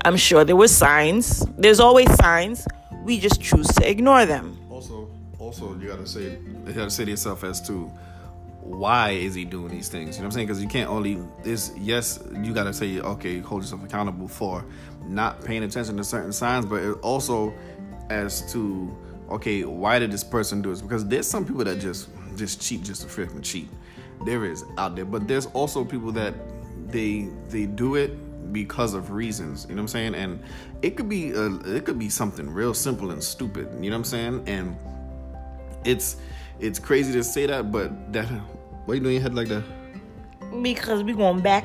I'm 0.05 0.17
sure 0.17 0.45
there 0.45 0.57
were 0.57 0.69
signs. 0.69 1.45
There's 1.57 1.81
always 1.81 2.13
signs. 2.17 2.67
We 3.05 3.19
just 3.19 3.41
choose 3.41 3.67
to 3.69 3.89
ignore 3.89 4.27
them. 4.27 4.59
Also, 4.71 5.11
also 5.39 5.75
you 5.79 5.89
gotta 5.89 6.07
say 6.07 6.39
you 6.67 6.73
gotta 6.73 6.91
say 6.91 7.05
to 7.05 7.11
yourself 7.11 7.45
as 7.45 7.61
to 7.69 7.91
why 8.61 9.11
is 9.11 9.35
he 9.35 9.45
doing 9.45 9.71
these 9.71 9.89
things? 9.89 10.17
You 10.17 10.23
know 10.23 10.27
what 10.27 10.27
I'm 10.27 10.31
saying? 10.33 10.47
Because 10.47 10.63
you 10.63 10.69
can't 10.69 10.91
only 10.91 11.19
this. 11.43 11.73
yes, 11.77 12.21
you 12.43 12.53
gotta 12.53 12.73
say 12.73 13.01
okay, 13.01 13.41
hold 13.41 13.63
yourself 13.63 13.85
accountable 13.85 14.29
for 14.29 14.65
not 15.07 15.43
paying 15.45 15.65
attention 15.65 15.97
to 15.97 16.05
certain 16.05 16.33
signs, 16.33 16.67
but 16.67 16.83
also 17.01 17.55
as 18.11 18.51
to 18.53 18.97
okay, 19.31 19.65
why 19.65 19.99
did 19.99 20.11
this 20.11 20.25
person 20.25 20.63
do 20.63 20.71
this? 20.71 20.83
Because 20.83 21.07
there's 21.07 21.27
some 21.27 21.45
people 21.45 21.65
that 21.65 21.81
just 21.81 22.09
just 22.37 22.61
cheat 22.61 22.83
just 22.83 23.03
to 23.03 23.09
freaking 23.09 23.43
cheat. 23.43 23.69
There 24.25 24.45
is 24.45 24.65
out 24.77 24.97
there, 24.97 25.05
but 25.05 25.27
there's 25.27 25.47
also 25.47 25.85
people 25.85 26.13
that 26.13 26.35
they 26.89 27.29
they 27.49 27.67
do 27.67 27.95
it 27.95 28.13
because 28.53 28.95
of 28.95 29.11
reasons 29.11 29.67
you 29.69 29.75
know 29.75 29.83
what 29.83 29.85
i'm 29.85 29.89
saying 29.89 30.15
and 30.15 30.41
it 30.83 30.97
could 30.97 31.09
be 31.09 31.33
a, 31.33 31.47
it 31.77 31.85
could 31.85 31.99
be 31.99 32.09
something 32.09 32.49
real 32.51 32.75
simple 32.75 33.11
and 33.11 33.23
stupid 33.23 33.69
you 33.81 33.91
know 33.91 33.97
what 33.97 34.01
i'm 34.01 34.05
saying 34.05 34.43
and 34.47 34.77
it's 35.85 36.17
it's 36.61 36.79
crazy 36.79 37.13
to 37.13 37.23
say 37.23 37.47
that 37.47 37.71
but 37.71 38.13
that 38.13 38.27
why 38.87 38.95
you 38.95 39.01
doing 39.01 39.15
your 39.15 39.23
head 39.23 39.35
like 39.35 39.49
that 39.49 39.63
Because 40.63 41.03
we 41.03 41.13
going 41.13 41.41
back 41.41 41.65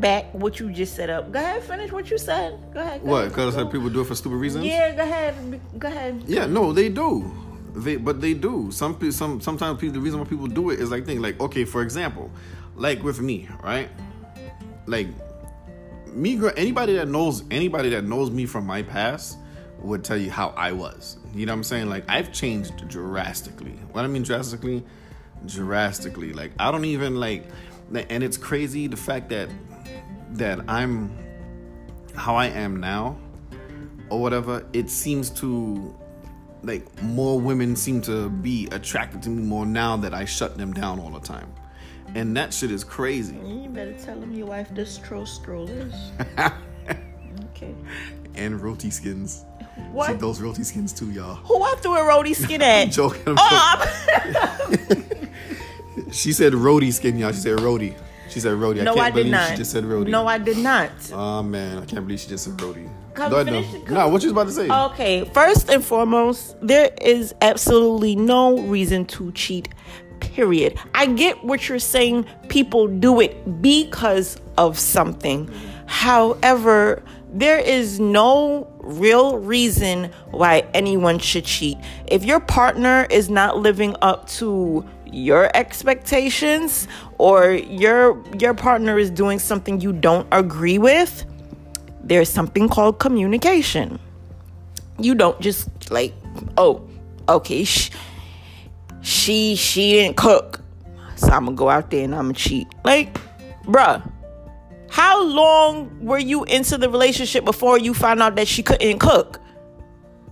back 0.00 0.32
what 0.32 0.58
you 0.60 0.72
just 0.72 0.94
set 0.94 1.10
up. 1.10 1.32
Go 1.32 1.38
ahead, 1.38 1.62
finish 1.62 1.92
what 1.92 2.10
you 2.10 2.18
said. 2.18 2.58
Go 2.72 2.80
ahead. 2.80 3.02
Go 3.02 3.10
what 3.10 3.18
ahead. 3.18 3.30
because 3.30 3.54
people 3.72 3.88
do 3.90 4.00
it 4.00 4.06
for 4.06 4.14
stupid 4.14 4.36
reasons 4.36 4.64
Yeah, 4.64 4.94
go 4.94 5.02
ahead. 5.02 5.60
Go 5.78 5.88
ahead. 5.88 6.22
Yeah, 6.26 6.46
no, 6.46 6.72
they 6.72 6.88
do. 6.88 7.30
They 7.74 7.96
but 7.96 8.20
they 8.20 8.34
do. 8.34 8.70
Some 8.70 8.94
people, 8.94 9.12
some 9.12 9.40
sometimes 9.40 9.80
people, 9.80 9.94
the 9.94 10.00
reason 10.00 10.20
why 10.20 10.26
people 10.26 10.46
do 10.46 10.70
it 10.70 10.80
is 10.80 10.90
like 10.90 11.06
think 11.06 11.20
like 11.20 11.40
okay, 11.40 11.64
for 11.64 11.82
example, 11.82 12.30
like 12.76 13.02
with 13.02 13.20
me, 13.20 13.48
right? 13.62 13.88
Like 14.86 15.08
me, 16.12 16.36
gr- 16.36 16.50
anybody 16.56 16.94
that 16.94 17.08
knows 17.08 17.44
anybody 17.50 17.90
that 17.90 18.04
knows 18.04 18.30
me 18.30 18.46
from 18.46 18.66
my 18.66 18.82
past 18.82 19.38
would 19.78 20.04
tell 20.04 20.16
you 20.16 20.30
how 20.30 20.50
I 20.56 20.72
was. 20.72 21.18
You 21.34 21.46
know 21.46 21.52
what 21.52 21.58
I'm 21.58 21.64
saying? 21.64 21.88
Like 21.88 22.04
I've 22.08 22.32
changed 22.32 22.88
drastically. 22.88 23.72
What 23.92 24.04
I 24.04 24.08
mean 24.08 24.22
drastically, 24.22 24.84
drastically. 25.46 26.32
Like 26.32 26.52
I 26.58 26.70
don't 26.70 26.84
even 26.84 27.16
like, 27.18 27.46
and 27.92 28.22
it's 28.22 28.36
crazy 28.36 28.86
the 28.86 28.96
fact 28.96 29.28
that 29.30 29.48
that 30.32 30.60
I'm 30.68 31.16
how 32.14 32.36
I 32.36 32.46
am 32.46 32.78
now 32.78 33.18
or 34.08 34.20
whatever. 34.20 34.66
It 34.72 34.90
seems 34.90 35.30
to 35.30 35.94
like 36.62 37.02
more 37.02 37.40
women 37.40 37.74
seem 37.74 38.00
to 38.02 38.28
be 38.28 38.68
attracted 38.70 39.22
to 39.22 39.30
me 39.30 39.42
more 39.42 39.66
now 39.66 39.96
that 39.96 40.14
I 40.14 40.24
shut 40.24 40.56
them 40.56 40.72
down 40.72 41.00
all 41.00 41.10
the 41.10 41.20
time. 41.20 41.52
And 42.14 42.36
that 42.36 42.52
shit 42.52 42.70
is 42.70 42.84
crazy. 42.84 43.36
You 43.36 43.68
better 43.70 43.94
tell 43.94 44.20
him 44.20 44.32
your 44.34 44.46
wife 44.46 44.72
does 44.74 44.98
troll 44.98 45.24
strollers. 45.26 45.94
okay. 47.50 47.74
And 48.34 48.60
roti 48.60 48.90
skins. 48.90 49.44
What? 49.90 50.10
She 50.10 50.16
those 50.16 50.40
roti 50.40 50.62
skins 50.64 50.92
too, 50.92 51.10
y'all. 51.10 51.36
Who 51.36 51.62
I 51.62 51.74
threw 51.80 51.94
a 51.94 52.04
roti 52.06 52.34
skin 52.34 52.60
at? 52.62 52.82
I'm 52.84 52.90
joking. 52.90 53.22
I'm 53.26 53.36
Oh, 53.38 54.66
joking. 54.68 55.08
She 56.10 56.32
said 56.32 56.54
roti 56.54 56.90
skin, 56.90 57.18
y'all. 57.18 57.32
She 57.32 57.38
said 57.40 57.60
roti. 57.60 57.94
She 58.28 58.40
said 58.40 58.54
roti. 58.54 58.82
no, 58.82 58.92
I 58.92 58.94
can't 58.94 59.06
I 59.06 59.10
did 59.10 59.14
believe 59.14 59.30
not. 59.32 59.50
she 59.50 59.56
just 59.56 59.70
said 59.72 59.84
roti. 59.84 60.10
No, 60.10 60.26
I 60.26 60.38
did 60.38 60.56
not. 60.58 60.90
Oh 61.12 61.42
man, 61.42 61.78
I 61.78 61.84
can't 61.86 62.06
believe 62.06 62.20
she 62.20 62.28
just 62.28 62.44
said 62.44 62.60
roti. 62.60 62.88
Come 63.14 63.30
Go 63.30 63.36
ahead, 63.40 63.46
finish 63.52 63.70
though. 63.72 63.78
it, 63.78 63.86
come- 63.86 63.94
Nah, 63.94 64.08
what 64.08 64.22
you 64.22 64.28
was 64.28 64.32
about 64.32 64.46
to 64.46 64.52
say? 64.52 64.70
Okay, 64.92 65.24
first 65.34 65.68
and 65.70 65.84
foremost, 65.84 66.56
there 66.62 66.90
is 67.00 67.34
absolutely 67.42 68.16
no 68.16 68.58
reason 68.62 69.04
to 69.06 69.32
cheat, 69.32 69.68
period. 70.32 70.78
I 70.94 71.06
get 71.06 71.44
what 71.44 71.68
you're 71.68 71.78
saying, 71.78 72.26
people 72.48 72.88
do 72.88 73.20
it 73.20 73.62
because 73.62 74.40
of 74.56 74.78
something. 74.78 75.50
However, 75.86 77.02
there 77.32 77.58
is 77.58 78.00
no 78.00 78.68
real 78.80 79.38
reason 79.38 80.10
why 80.30 80.66
anyone 80.74 81.18
should 81.18 81.44
cheat. 81.44 81.78
If 82.06 82.24
your 82.24 82.40
partner 82.40 83.06
is 83.10 83.30
not 83.30 83.58
living 83.58 83.94
up 84.02 84.28
to 84.40 84.84
your 85.06 85.50
expectations 85.54 86.88
or 87.18 87.52
your 87.52 88.22
your 88.38 88.54
partner 88.54 88.98
is 88.98 89.10
doing 89.10 89.38
something 89.38 89.80
you 89.80 89.92
don't 89.92 90.26
agree 90.32 90.78
with, 90.78 91.24
there's 92.02 92.28
something 92.28 92.68
called 92.68 92.98
communication. 92.98 93.98
You 94.98 95.14
don't 95.14 95.40
just 95.40 95.68
like, 95.90 96.14
oh, 96.56 96.88
okay, 97.28 97.64
sh- 97.64 97.90
she 99.02 99.56
she 99.56 99.92
didn't 99.92 100.16
cook, 100.16 100.60
so 101.16 101.28
I'm 101.28 101.44
gonna 101.44 101.56
go 101.56 101.68
out 101.68 101.90
there 101.90 102.04
and 102.04 102.14
I'm 102.14 102.22
gonna 102.26 102.34
cheat. 102.34 102.66
Like, 102.84 103.18
bruh, 103.64 104.02
how 104.90 105.22
long 105.24 106.04
were 106.04 106.18
you 106.18 106.44
into 106.44 106.78
the 106.78 106.88
relationship 106.88 107.44
before 107.44 107.78
you 107.78 107.94
found 107.94 108.22
out 108.22 108.36
that 108.36 108.48
she 108.48 108.62
couldn't 108.62 108.98
cook? 108.98 109.40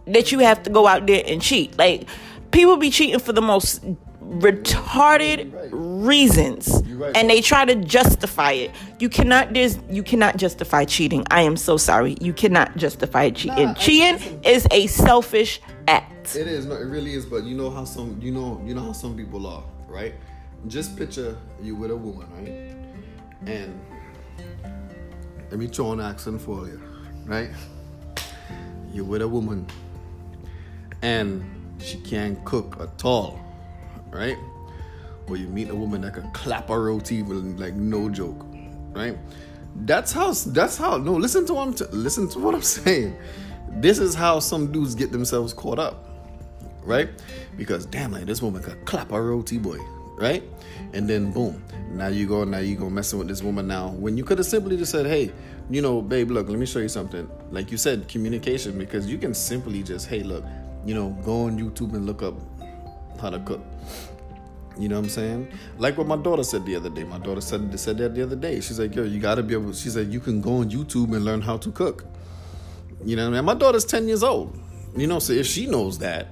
That 0.06 0.32
you 0.32 0.38
have 0.40 0.62
to 0.64 0.70
go 0.70 0.86
out 0.86 1.06
there 1.06 1.22
and 1.26 1.40
cheat. 1.40 1.76
Like, 1.78 2.08
people 2.50 2.76
be 2.76 2.90
cheating 2.90 3.18
for 3.20 3.32
the 3.32 3.42
most 3.42 3.84
retarded 4.22 5.52
Right. 5.52 5.68
reasons 5.72 6.82
right. 6.92 7.16
and 7.16 7.28
they 7.28 7.40
try 7.40 7.64
to 7.64 7.74
justify 7.74 8.52
it 8.52 8.70
you 9.00 9.08
cannot 9.08 9.52
there's 9.54 9.78
you 9.90 10.02
cannot 10.04 10.36
justify 10.36 10.84
cheating 10.84 11.24
i 11.30 11.42
am 11.42 11.56
so 11.56 11.76
sorry 11.76 12.16
you 12.20 12.32
cannot 12.32 12.76
justify 12.76 13.28
cheating 13.30 13.66
Nah, 13.66 13.74
cheating 13.74 14.40
is 14.44 14.68
a 14.70 14.86
selfish 14.86 15.60
It 16.22 16.46
is, 16.46 16.66
no, 16.66 16.74
it 16.74 16.84
really 16.84 17.14
is. 17.14 17.26
But 17.26 17.44
you 17.44 17.56
know 17.56 17.70
how 17.70 17.84
some, 17.84 18.20
you 18.20 18.30
know, 18.30 18.62
you 18.64 18.74
know 18.74 18.82
how 18.82 18.92
some 18.92 19.16
people 19.16 19.46
are, 19.46 19.64
right? 19.88 20.14
Just 20.68 20.96
picture 20.96 21.36
you 21.60 21.74
with 21.74 21.90
a 21.90 21.96
woman, 21.96 22.28
right? 22.36 23.50
And 23.50 23.80
let 25.50 25.58
me 25.58 25.66
throw 25.66 25.92
an 25.92 26.00
accent 26.00 26.40
for 26.40 26.66
you, 26.66 26.80
right? 27.24 27.50
You're 28.92 29.04
with 29.04 29.22
a 29.22 29.28
woman, 29.28 29.66
and 31.02 31.42
she 31.78 31.98
can't 31.98 32.42
cook 32.44 32.76
at 32.80 33.04
all, 33.04 33.40
right? 34.10 34.36
Or 35.26 35.36
you 35.36 35.48
meet 35.48 35.70
a 35.70 35.74
woman 35.74 36.02
that 36.02 36.14
can 36.14 36.30
clap 36.32 36.70
a 36.70 36.78
roti 36.78 37.22
with 37.22 37.58
like 37.58 37.74
no 37.74 38.08
joke, 38.08 38.46
right? 38.92 39.16
That's 39.74 40.12
how. 40.12 40.32
That's 40.32 40.76
how. 40.76 40.98
No, 40.98 41.14
listen 41.14 41.46
to 41.46 41.54
what 41.54 41.62
I'm. 41.62 41.74
T- 41.74 41.84
listen 41.92 42.28
to 42.30 42.38
what 42.38 42.54
I'm 42.54 42.62
saying. 42.78 43.16
This 43.68 43.98
is 43.98 44.14
how 44.14 44.40
some 44.40 44.70
dudes 44.70 44.94
get 44.94 45.12
themselves 45.12 45.52
caught 45.52 45.78
up 45.78 46.09
right? 46.91 47.09
Because 47.57 47.86
damn, 47.86 48.12
like 48.12 48.26
this 48.26 48.43
woman 48.43 48.62
could 48.62 48.84
clap 48.84 49.12
a 49.12 49.20
roti 49.20 49.59
boy, 49.59 49.78
right? 50.16 50.43
And 50.93 51.09
then 51.09 51.32
boom, 51.32 51.62
now 51.93 52.09
you 52.09 52.26
go, 52.26 52.45
now 52.45 52.59
you 52.59 52.76
go 52.76 52.91
messing 52.91 53.18
with 53.18 53.28
this 53.28 53.43
woman 53.43 53.66
now. 53.66 53.91
When 53.91 54.16
you 54.16 54.24
could 54.24 54.38
have 54.38 54.47
simply 54.47 54.76
just 54.76 54.91
said, 54.91 55.07
hey, 55.07 55.32
you 55.70 55.80
know, 55.80 56.03
babe, 56.03 56.30
look, 56.30 56.49
let 56.49 56.59
me 56.59 56.66
show 56.66 56.80
you 56.80 56.88
something. 56.88 57.30
Like 57.51 57.70
you 57.70 57.76
said, 57.76 58.09
communication, 58.09 58.76
because 58.76 59.07
you 59.07 59.18
can 59.18 59.34
simply 59.34 59.82
just, 59.82 60.09
hey, 60.09 60.22
look, 60.22 60.45
you 60.84 60.95
know, 60.95 61.11
go 61.24 61.45
on 61.45 61.59
YouTube 61.59 61.95
and 61.95 62.07
look 62.07 62.22
up 62.22 62.34
how 63.20 63.30
to 63.30 63.38
cook. 63.41 63.61
You 64.78 64.88
know 64.88 64.97
what 64.97 65.05
I'm 65.05 65.11
saying? 65.11 65.53
Like 65.78 65.99
what 65.99 66.07
my 66.07 66.16
daughter 66.16 66.43
said 66.43 66.64
the 66.64 66.74
other 66.74 66.88
day. 66.88 67.05
My 67.05 67.18
daughter 67.18 67.41
said 67.41 67.78
said 67.78 67.99
that 67.99 68.14
the 68.14 68.22
other 68.22 68.36
day. 68.36 68.61
She's 68.61 68.80
like, 68.80 68.95
yo, 68.95 69.03
you 69.03 69.20
gotta 69.20 69.43
be 69.43 69.55
able. 69.55 69.72
She 69.74 69.91
said 69.91 70.12
you 70.12 70.20
can 70.20 70.41
go 70.41 70.57
on 70.59 70.70
YouTube 70.70 71.14
and 71.14 71.24
learn 71.24 71.43
how 71.43 71.59
to 71.59 71.70
cook. 71.70 72.07
You 73.05 73.16
know 73.16 73.24
what 73.24 73.34
I 73.34 73.36
mean? 73.38 73.45
My 73.45 73.55
daughter's 73.55 73.84
10 73.84 74.09
years 74.09 74.22
old. 74.22 74.59
You 74.97 75.07
know, 75.07 75.18
so 75.18 75.32
if 75.32 75.47
she 75.47 75.66
knows 75.66 75.99
that 75.99 76.28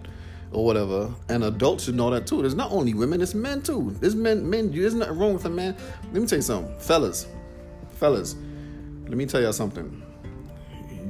or 0.52 0.64
whatever, 0.64 1.12
an 1.28 1.42
adult 1.42 1.80
should 1.80 1.94
know 1.94 2.10
that 2.10 2.26
too. 2.26 2.40
There's 2.40 2.54
not 2.54 2.72
only 2.72 2.94
women, 2.94 3.20
it's 3.20 3.34
men 3.34 3.62
too. 3.62 3.94
There's 4.00 4.14
men, 4.14 4.48
men, 4.48 4.70
there's 4.72 4.94
nothing 4.94 5.18
wrong 5.18 5.34
with 5.34 5.44
a 5.44 5.50
man. 5.50 5.76
Let 6.12 6.22
me 6.22 6.26
tell 6.26 6.38
you 6.38 6.42
something. 6.42 6.78
Fellas, 6.78 7.26
fellas, 7.92 8.36
let 9.04 9.16
me 9.16 9.26
tell 9.26 9.40
y'all 9.40 9.52
something. 9.52 10.02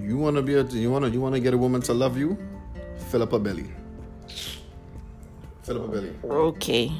You 0.00 0.16
wanna 0.16 0.42
be 0.42 0.54
a 0.54 0.64
you 0.64 0.90
wanna 0.90 1.08
you 1.08 1.20
wanna 1.20 1.40
get 1.40 1.54
a 1.54 1.58
woman 1.58 1.82
to 1.82 1.94
love 1.94 2.16
you? 2.16 2.38
Fill 3.10 3.22
up 3.22 3.32
her 3.32 3.38
belly. 3.38 3.66
Fill 5.62 5.82
up 5.82 5.86
her 5.86 6.00
belly. 6.00 6.12
okay 6.24 6.92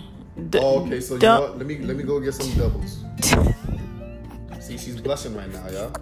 D- 0.51 0.59
okay, 0.59 1.01
so 1.01 1.15
you 1.15 1.21
Duh. 1.21 1.35
know 1.35 1.41
what? 1.41 1.59
Let 1.59 1.67
me 1.67 1.79
let 1.79 1.97
me 1.97 2.05
go 2.05 2.21
get 2.21 2.35
some 2.35 2.53
doubles. 2.57 3.03
See, 4.61 4.79
she's 4.79 5.01
blushing 5.01 5.35
right 5.35 5.51
now, 5.53 5.69
y'all. 5.69 5.93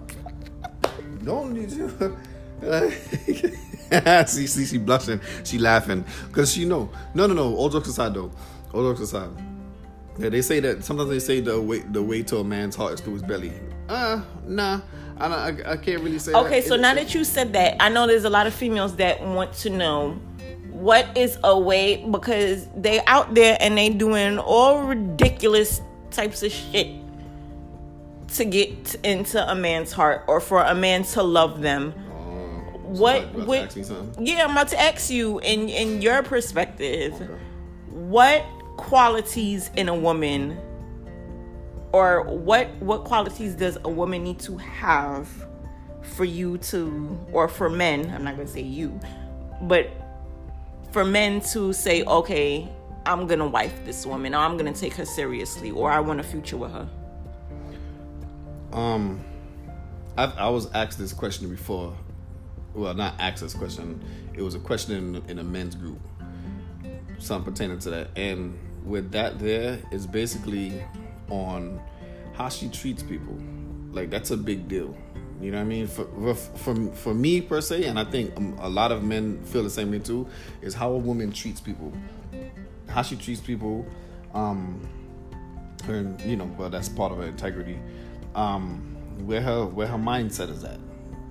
Don't 1.24 1.54
need 1.54 1.70
you. 1.70 2.16
see, 4.26 4.46
see, 4.46 4.64
she 4.64 4.78
blushing. 4.78 5.20
She 5.44 5.58
laughing 5.58 6.04
because 6.28 6.52
she 6.52 6.64
know. 6.64 6.90
No, 7.14 7.26
no, 7.26 7.34
no. 7.34 7.54
All 7.54 7.68
jokes 7.68 7.88
aside, 7.88 8.14
though. 8.14 8.30
All 8.72 8.82
jokes 8.82 9.00
aside. 9.00 9.30
Yeah, 10.18 10.30
they 10.30 10.40
say 10.42 10.60
that 10.60 10.82
sometimes 10.82 11.10
they 11.10 11.18
say 11.18 11.40
the 11.40 11.60
way 11.60 11.80
the 11.80 12.02
way 12.02 12.22
to 12.24 12.38
a 12.38 12.44
man's 12.44 12.74
heart 12.74 12.94
is 12.94 13.00
through 13.00 13.14
his 13.14 13.22
belly. 13.22 13.52
Uh, 13.88 14.22
nah. 14.46 14.80
I, 15.18 15.28
don't- 15.28 15.66
I, 15.66 15.72
I 15.72 15.76
can't 15.76 16.02
really 16.02 16.18
say. 16.18 16.32
Okay, 16.32 16.60
that. 16.60 16.68
so 16.68 16.74
It- 16.74 16.80
now 16.80 16.94
that 16.94 17.14
you 17.14 17.22
said 17.24 17.52
that, 17.52 17.76
I 17.80 17.88
know 17.90 18.06
there's 18.06 18.24
a 18.24 18.30
lot 18.30 18.46
of 18.46 18.54
females 18.54 18.96
that 18.96 19.20
want 19.22 19.52
to 19.54 19.70
know 19.70 20.12
what 20.70 21.16
is 21.16 21.38
a 21.44 21.58
way 21.58 22.04
because 22.10 22.66
they 22.76 23.02
out 23.06 23.34
there 23.34 23.56
and 23.60 23.76
they 23.78 23.88
doing 23.90 24.38
all 24.38 24.82
ridiculous 24.84 25.80
types 26.10 26.42
of 26.42 26.52
shit 26.52 26.88
to 28.34 28.44
get 28.44 28.94
into 29.04 29.50
a 29.50 29.54
man's 29.54 29.92
heart 29.92 30.24
or 30.26 30.40
for 30.40 30.62
a 30.62 30.74
man 30.74 31.02
to 31.04 31.22
love 31.22 31.60
them. 31.62 31.94
What 32.98 33.34
would 33.34 33.58
ask 33.62 33.76
me 33.76 33.82
something? 33.82 34.26
Yeah, 34.26 34.44
I'm 34.44 34.52
about 34.52 34.68
to 34.68 34.80
ask 34.80 35.10
you 35.10 35.38
in 35.40 35.68
in 35.68 36.02
your 36.02 36.22
perspective, 36.22 37.14
what 37.88 38.44
qualities 38.76 39.70
in 39.76 39.88
a 39.88 39.94
woman 39.94 40.58
or 41.92 42.24
what 42.24 42.68
what 42.80 43.04
qualities 43.04 43.54
does 43.54 43.78
a 43.84 43.88
woman 43.88 44.22
need 44.22 44.38
to 44.38 44.56
have 44.58 45.28
for 46.02 46.24
you 46.24 46.58
to 46.58 47.18
or 47.32 47.48
for 47.48 47.70
men 47.70 48.10
i'm 48.14 48.22
not 48.22 48.34
going 48.36 48.46
to 48.46 48.52
say 48.52 48.60
you 48.60 49.00
but 49.62 49.90
for 50.92 51.04
men 51.04 51.40
to 51.40 51.72
say 51.72 52.02
okay 52.04 52.68
i'm 53.06 53.26
going 53.26 53.38
to 53.38 53.46
wife 53.46 53.84
this 53.86 54.04
woman 54.04 54.34
or 54.34 54.38
i'm 54.38 54.58
going 54.58 54.70
to 54.72 54.78
take 54.78 54.92
her 54.94 55.06
seriously 55.06 55.70
or 55.70 55.90
i 55.90 55.98
want 55.98 56.20
a 56.20 56.22
future 56.22 56.56
with 56.58 56.70
her 56.72 56.88
Um, 58.72 59.24
I've, 60.18 60.36
I 60.38 60.48
was 60.50 60.70
asked 60.74 60.98
this 60.98 61.12
question 61.14 61.48
before. 61.48 61.96
Well, 62.76 62.92
not 62.92 63.14
this 63.18 63.54
question. 63.54 64.04
It 64.34 64.42
was 64.42 64.54
a 64.54 64.58
question 64.58 65.16
in, 65.16 65.30
in 65.30 65.38
a 65.38 65.42
men's 65.42 65.74
group, 65.74 65.98
something 67.18 67.50
pertaining 67.50 67.78
to 67.80 67.90
that. 67.90 68.10
And 68.16 68.58
with 68.84 69.10
that, 69.12 69.38
there 69.38 69.80
is 69.90 70.06
basically 70.06 70.84
on 71.30 71.80
how 72.34 72.50
she 72.50 72.68
treats 72.68 73.02
people. 73.02 73.38
Like 73.92 74.10
that's 74.10 74.30
a 74.30 74.36
big 74.36 74.68
deal. 74.68 74.94
You 75.40 75.52
know 75.52 75.56
what 75.56 75.64
I 75.64 75.66
mean? 75.66 75.86
For 75.86 76.34
for 76.34 76.74
for, 76.92 77.14
me 77.14 77.40
per 77.40 77.62
se, 77.62 77.84
and 77.84 77.98
I 77.98 78.04
think 78.04 78.36
um, 78.36 78.58
a 78.60 78.68
lot 78.68 78.92
of 78.92 79.02
men 79.02 79.42
feel 79.44 79.62
the 79.62 79.70
same 79.70 79.90
way 79.90 79.98
too. 79.98 80.26
Is 80.60 80.74
how 80.74 80.92
a 80.92 80.98
woman 80.98 81.32
treats 81.32 81.60
people, 81.60 81.92
how 82.88 83.00
she 83.00 83.16
treats 83.16 83.40
people. 83.40 83.86
Um, 84.34 84.86
you 85.88 86.36
know 86.36 86.50
well 86.58 86.68
that's 86.68 86.88
part 86.88 87.12
of 87.12 87.18
her 87.18 87.26
integrity 87.26 87.78
um 88.34 88.96
where 89.24 89.40
her 89.40 89.64
where 89.66 89.86
her 89.86 89.96
mindset 89.96 90.50
is 90.50 90.64
at 90.64 90.80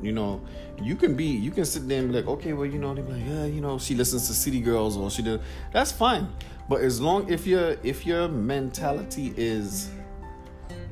you 0.06 0.12
know 0.12 0.42
you 0.82 0.96
can 0.96 1.16
be 1.16 1.26
you 1.26 1.52
can 1.52 1.66
sit 1.66 1.88
there 1.88 2.00
and 2.00 2.12
be 2.12 2.16
like 2.16 2.28
okay 2.28 2.54
well 2.54 2.66
you 2.66 2.78
know 2.78 2.94
they 2.94 3.02
be 3.02 3.14
like 3.14 3.26
yeah 3.26 3.46
you 3.46 3.62
know 3.62 3.78
she 3.80 3.96
listens 3.96 4.28
to 4.28 4.34
city 4.34 4.62
girls 4.62 4.96
or 4.98 5.10
she 5.10 5.22
did 5.22 5.42
that's 5.72 5.92
fine. 5.92 6.28
But 6.68 6.82
as 6.82 7.00
long 7.00 7.32
if 7.32 7.46
your 7.46 7.78
if 7.84 8.06
your 8.06 8.28
mentality 8.28 9.34
is 9.38 9.90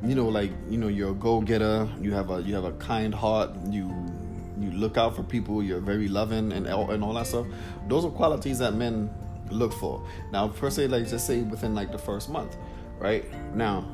you 0.03 0.15
know 0.15 0.27
like 0.27 0.51
you 0.69 0.77
know 0.77 0.87
you're 0.87 1.11
a 1.11 1.15
go-getter 1.15 1.87
you 1.99 2.13
have 2.13 2.29
a 2.29 2.41
you 2.41 2.53
have 2.53 2.65
a 2.65 2.73
kind 2.73 3.13
heart 3.13 3.51
you 3.69 3.91
you 4.59 4.71
look 4.71 4.97
out 4.97 5.15
for 5.15 5.23
people 5.23 5.63
you're 5.63 5.79
very 5.79 6.07
loving 6.07 6.51
and 6.51 6.67
and 6.67 7.03
all 7.03 7.13
that 7.13 7.25
stuff 7.25 7.47
those 7.87 8.05
are 8.05 8.11
qualities 8.11 8.59
that 8.59 8.73
men 8.73 9.09
look 9.49 9.73
for. 9.73 10.03
Now 10.31 10.47
per 10.47 10.69
se 10.69 10.87
like 10.87 11.07
just 11.07 11.27
say 11.27 11.41
within 11.41 11.75
like 11.75 11.91
the 11.91 11.97
first 11.97 12.29
month 12.29 12.57
right? 12.99 13.25
Now 13.55 13.85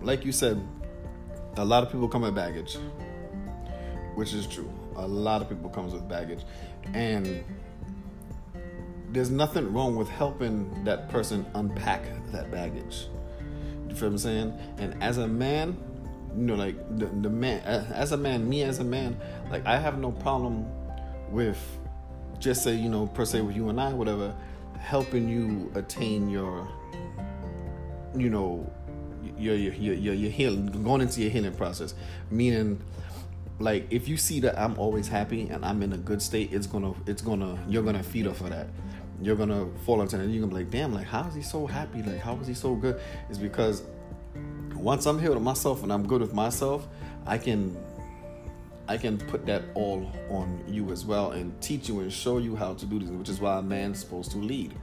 like 0.00 0.24
you 0.24 0.32
said 0.32 0.60
a 1.56 1.64
lot 1.64 1.82
of 1.82 1.90
people 1.90 2.08
come 2.08 2.22
with 2.22 2.34
baggage 2.34 2.78
which 4.20 4.34
is 4.34 4.46
true 4.46 4.70
a 4.96 5.06
lot 5.06 5.42
of 5.42 5.48
people 5.48 5.70
comes 5.70 5.92
with 5.92 6.08
baggage 6.08 6.40
and 6.94 7.42
there's 9.12 9.30
nothing 9.30 9.72
wrong 9.72 9.96
with 9.96 10.08
helping 10.08 10.84
that 10.84 11.08
person 11.08 11.44
unpack 11.54 12.02
that 12.32 12.50
baggage. 12.50 13.06
You 13.88 13.94
feel 13.94 14.08
what 14.08 14.12
I'm 14.12 14.18
saying? 14.18 14.58
And 14.78 15.02
as 15.02 15.18
a 15.18 15.26
man, 15.26 15.76
you 16.36 16.42
know, 16.42 16.54
like 16.54 16.76
the, 16.96 17.06
the 17.06 17.28
man, 17.30 17.60
as 17.60 18.12
a 18.12 18.16
man, 18.16 18.48
me 18.48 18.62
as 18.62 18.78
a 18.78 18.84
man, 18.84 19.16
like 19.50 19.66
I 19.66 19.78
have 19.78 19.98
no 19.98 20.12
problem 20.12 20.66
with 21.30 21.58
just 22.38 22.62
say, 22.62 22.74
you 22.74 22.88
know, 22.88 23.06
per 23.08 23.24
se 23.24 23.40
with 23.40 23.56
you 23.56 23.68
and 23.68 23.80
I, 23.80 23.92
whatever, 23.92 24.34
helping 24.78 25.28
you 25.28 25.70
attain 25.74 26.30
your, 26.30 26.68
you 28.16 28.30
know, 28.30 28.70
your 29.36 29.54
your 29.56 29.74
your, 29.74 30.14
your 30.14 30.30
healing, 30.30 30.66
going 30.84 31.00
into 31.00 31.20
your 31.20 31.30
healing 31.30 31.54
process. 31.54 31.94
Meaning, 32.30 32.80
like 33.60 33.86
if 33.90 34.08
you 34.08 34.16
see 34.16 34.40
that 34.40 34.58
I'm 34.58 34.76
always 34.78 35.06
happy 35.06 35.48
and 35.48 35.64
I'm 35.64 35.82
in 35.82 35.92
a 35.92 35.98
good 35.98 36.22
state, 36.22 36.52
it's 36.52 36.66
gonna 36.66 36.94
it's 37.06 37.22
gonna 37.22 37.62
you're 37.68 37.82
gonna 37.82 38.02
feed 38.02 38.26
off 38.26 38.40
of 38.40 38.50
that. 38.50 38.68
You're 39.22 39.36
gonna 39.36 39.68
fall 39.84 40.00
into. 40.00 40.18
And 40.18 40.32
you're 40.32 40.40
gonna 40.40 40.54
be 40.54 40.64
like, 40.64 40.70
damn, 40.70 40.94
like 40.94 41.06
how 41.06 41.28
is 41.28 41.34
he 41.34 41.42
so 41.42 41.66
happy? 41.66 42.02
Like 42.02 42.18
how 42.18 42.36
is 42.36 42.46
he 42.46 42.54
so 42.54 42.74
good? 42.74 43.00
It's 43.28 43.38
because 43.38 43.82
once 44.74 45.04
I'm 45.04 45.18
healed 45.20 45.34
with 45.34 45.44
myself 45.44 45.82
and 45.82 45.92
I'm 45.92 46.06
good 46.06 46.22
with 46.22 46.32
myself, 46.32 46.88
I 47.26 47.36
can 47.36 47.76
I 48.88 48.96
can 48.96 49.18
put 49.18 49.44
that 49.46 49.62
all 49.74 50.10
on 50.30 50.64
you 50.66 50.90
as 50.90 51.04
well 51.04 51.32
and 51.32 51.60
teach 51.60 51.88
you 51.88 52.00
and 52.00 52.10
show 52.10 52.38
you 52.38 52.56
how 52.56 52.72
to 52.74 52.86
do 52.86 52.98
this, 52.98 53.10
which 53.10 53.28
is 53.28 53.40
why 53.40 53.58
a 53.58 53.62
man's 53.62 54.00
supposed 54.00 54.30
to 54.32 54.38
lead. 54.38 54.74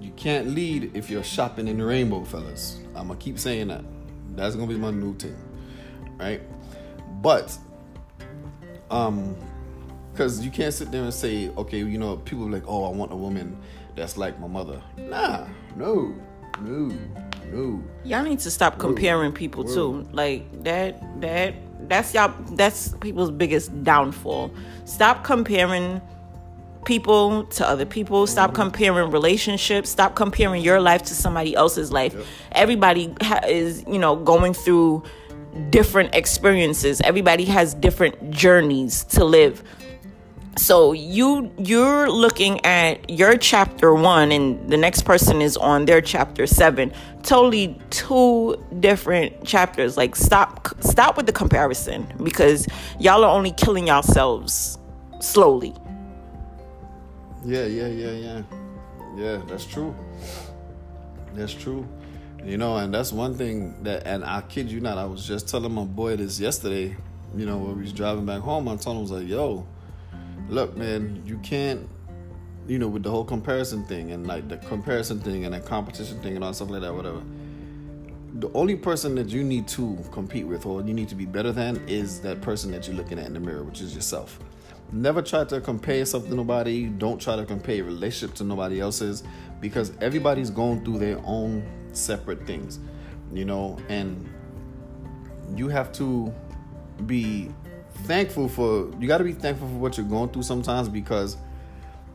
You 0.00 0.12
can't 0.12 0.48
lead 0.48 0.96
if 0.96 1.10
you're 1.10 1.22
shopping 1.22 1.68
in 1.68 1.76
the 1.76 1.84
rainbow, 1.84 2.24
fellas. 2.24 2.80
I'm 2.94 3.08
gonna 3.08 3.20
keep 3.20 3.38
saying 3.38 3.68
that. 3.68 3.84
That's 4.34 4.56
gonna 4.56 4.66
be 4.66 4.78
my 4.78 4.90
new 4.90 5.14
thing, 5.14 5.36
right? 6.18 6.40
But, 7.22 7.56
um, 8.90 9.36
because 10.12 10.44
you 10.44 10.50
can't 10.50 10.74
sit 10.74 10.90
there 10.90 11.02
and 11.02 11.14
say, 11.14 11.48
okay, 11.56 11.78
you 11.78 11.96
know, 11.96 12.16
people 12.18 12.48
like, 12.50 12.64
oh, 12.66 12.84
I 12.84 12.90
want 12.90 13.12
a 13.12 13.16
woman 13.16 13.56
that's 13.96 14.18
like 14.18 14.38
my 14.38 14.48
mother. 14.48 14.82
Nah, 14.98 15.46
no, 15.76 16.14
no, 16.60 16.92
no. 17.50 17.82
Y'all 18.04 18.22
need 18.22 18.40
to 18.40 18.50
stop 18.50 18.78
comparing 18.78 19.32
people 19.32 19.64
too. 19.64 20.06
Like 20.12 20.64
that, 20.64 21.20
that, 21.20 21.54
that's 21.88 22.12
y'all. 22.12 22.34
That's 22.52 22.94
people's 23.00 23.30
biggest 23.30 23.82
downfall. 23.84 24.52
Stop 24.84 25.24
comparing 25.24 26.00
people 26.84 27.44
to 27.44 27.66
other 27.66 27.86
people. 27.86 28.26
Stop 28.26 28.50
mm-hmm. 28.50 28.62
comparing 28.62 29.10
relationships. 29.10 29.88
Stop 29.88 30.14
comparing 30.14 30.62
your 30.62 30.80
life 30.80 31.02
to 31.04 31.14
somebody 31.14 31.54
else's 31.54 31.92
life. 31.92 32.14
Yep. 32.14 32.24
Everybody 32.52 33.14
ha- 33.22 33.40
is, 33.48 33.84
you 33.86 33.98
know, 33.98 34.16
going 34.16 34.52
through 34.52 35.04
different 35.70 36.14
experiences. 36.14 37.00
Everybody 37.02 37.44
has 37.46 37.74
different 37.74 38.30
journeys 38.30 39.04
to 39.04 39.24
live. 39.24 39.62
So 40.56 40.92
you 40.92 41.50
you're 41.56 42.10
looking 42.10 42.64
at 42.64 43.08
your 43.08 43.38
chapter 43.38 43.94
1 43.94 44.32
and 44.32 44.70
the 44.70 44.76
next 44.76 45.02
person 45.02 45.40
is 45.40 45.56
on 45.56 45.86
their 45.86 46.02
chapter 46.02 46.46
7. 46.46 46.92
Totally 47.22 47.78
two 47.88 48.62
different 48.80 49.44
chapters. 49.44 49.96
Like 49.96 50.14
stop 50.14 50.68
stop 50.80 51.16
with 51.16 51.26
the 51.26 51.32
comparison 51.32 52.06
because 52.22 52.66
y'all 53.00 53.24
are 53.24 53.34
only 53.34 53.52
killing 53.52 53.86
yourselves 53.86 54.78
slowly. 55.20 55.74
Yeah, 57.44 57.64
yeah, 57.64 57.86
yeah, 57.86 58.10
yeah. 58.10 58.42
Yeah, 59.16 59.42
that's 59.46 59.64
true. 59.64 59.94
That's 61.34 61.54
true. 61.54 61.86
You 62.44 62.58
know, 62.58 62.76
and 62.76 62.92
that's 62.92 63.12
one 63.12 63.34
thing 63.34 63.82
that, 63.84 64.04
and 64.04 64.24
I 64.24 64.40
kid 64.40 64.70
you 64.70 64.80
not, 64.80 64.98
I 64.98 65.04
was 65.04 65.26
just 65.26 65.48
telling 65.48 65.72
my 65.72 65.84
boy 65.84 66.16
this 66.16 66.40
yesterday. 66.40 66.96
You 67.36 67.46
know, 67.46 67.56
when 67.56 67.76
we 67.76 67.82
was 67.82 67.92
driving 67.92 68.26
back 68.26 68.40
home, 68.40 68.68
I 68.68 68.76
told 68.76 68.96
him, 68.96 68.98
I 68.98 69.00
was 69.00 69.10
like, 69.12 69.28
yo, 69.28 69.66
look, 70.48 70.76
man, 70.76 71.22
you 71.24 71.38
can't, 71.38 71.88
you 72.66 72.78
know, 72.78 72.88
with 72.88 73.04
the 73.04 73.10
whole 73.10 73.24
comparison 73.24 73.84
thing 73.84 74.10
and 74.10 74.26
like 74.26 74.48
the 74.48 74.56
comparison 74.56 75.20
thing 75.20 75.44
and 75.44 75.54
the 75.54 75.60
competition 75.60 76.20
thing 76.20 76.34
and 76.34 76.44
all 76.44 76.52
stuff 76.52 76.70
like 76.70 76.82
that, 76.82 76.92
whatever. 76.92 77.22
The 78.34 78.50
only 78.54 78.76
person 78.76 79.14
that 79.14 79.28
you 79.28 79.44
need 79.44 79.68
to 79.68 79.96
compete 80.10 80.46
with 80.46 80.66
or 80.66 80.82
you 80.82 80.94
need 80.94 81.08
to 81.10 81.14
be 81.14 81.26
better 81.26 81.52
than 81.52 81.76
is 81.86 82.20
that 82.22 82.40
person 82.40 82.72
that 82.72 82.88
you're 82.88 82.96
looking 82.96 83.18
at 83.20 83.26
in 83.26 83.34
the 83.34 83.40
mirror, 83.40 83.62
which 83.62 83.80
is 83.80 83.94
yourself. 83.94 84.40
Never 84.90 85.22
try 85.22 85.44
to 85.44 85.60
compare 85.60 85.98
yourself 85.98 86.26
to 86.26 86.34
nobody. 86.34 86.86
Don't 86.86 87.20
try 87.20 87.36
to 87.36 87.46
compare 87.46 87.76
your 87.76 87.86
relationship 87.86 88.34
to 88.36 88.44
nobody 88.44 88.80
else's 88.80 89.22
because 89.60 89.92
everybody's 90.00 90.50
going 90.50 90.84
through 90.84 90.98
their 90.98 91.20
own 91.24 91.64
separate 91.92 92.46
things, 92.46 92.78
you 93.32 93.44
know, 93.44 93.78
and 93.88 94.28
you 95.54 95.68
have 95.68 95.92
to 95.92 96.32
be 97.06 97.50
thankful 98.04 98.48
for 98.48 98.90
you 98.98 99.06
got 99.06 99.18
to 99.18 99.24
be 99.24 99.32
thankful 99.32 99.68
for 99.68 99.74
what 99.74 99.96
you're 99.96 100.06
going 100.06 100.28
through 100.30 100.42
sometimes 100.42 100.88
because 100.88 101.36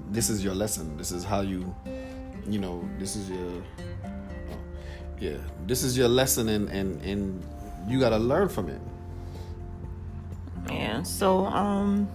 this 0.09 0.30
is 0.30 0.43
your 0.43 0.55
lesson. 0.55 0.97
This 0.97 1.11
is 1.11 1.23
how 1.23 1.41
you 1.41 1.73
you 2.47 2.59
know, 2.59 2.88
this 2.97 3.15
is 3.15 3.30
your 3.30 3.63
yeah, 5.19 5.38
this 5.65 5.84
is 5.84 5.97
your 5.97 6.07
lesson 6.07 6.49
and 6.49 6.69
and 6.69 7.01
and 7.01 7.43
you 7.88 7.99
got 7.99 8.09
to 8.09 8.17
learn 8.17 8.49
from 8.49 8.69
it. 8.69 8.82
Yeah. 10.69 11.03
So 11.03 11.45
um 11.45 12.07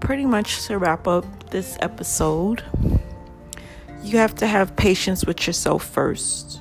pretty 0.00 0.26
much 0.26 0.66
to 0.66 0.78
wrap 0.78 1.06
up 1.06 1.50
this 1.50 1.76
episode, 1.80 2.62
you 4.02 4.18
have 4.18 4.34
to 4.36 4.46
have 4.46 4.74
patience 4.76 5.24
with 5.24 5.46
yourself 5.46 5.84
first. 5.84 6.60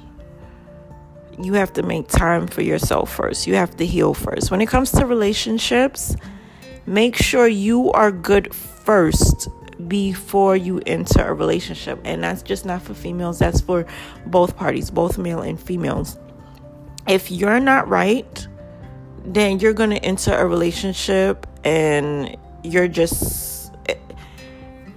You 1.40 1.54
have 1.54 1.74
to 1.74 1.84
make 1.84 2.08
time 2.08 2.48
for 2.48 2.62
yourself 2.62 3.14
first. 3.14 3.48
You 3.48 3.56
have 3.56 3.76
to 3.78 3.86
heal 3.86 4.14
first. 4.14 4.52
When 4.52 4.62
it 4.62 4.68
comes 4.68 4.92
to 4.92 5.06
relationships, 5.06 6.16
make 6.86 7.16
sure 7.16 7.48
you 7.48 7.92
are 7.94 8.12
good 8.12 8.54
first 8.54 9.50
before 9.88 10.56
you 10.56 10.82
enter 10.86 11.22
a 11.22 11.34
relationship. 11.34 12.00
And 12.04 12.24
that's 12.24 12.44
just 12.44 12.66
not 12.66 12.82
for 12.82 12.94
females, 12.94 13.40
that's 13.40 13.62
for 13.62 13.86
both 14.28 14.56
parties, 14.56 14.92
both 14.92 15.18
male 15.18 15.42
and 15.42 15.60
females. 15.60 16.20
If 17.08 17.32
you're 17.32 17.60
not 17.60 17.88
right, 17.88 18.48
then 19.26 19.60
you're 19.60 19.74
going 19.74 19.90
to 19.90 20.04
enter 20.04 20.34
a 20.36 20.46
relationship 20.46 21.48
and 21.64 22.38
you're 22.64 22.88
just 22.88 23.51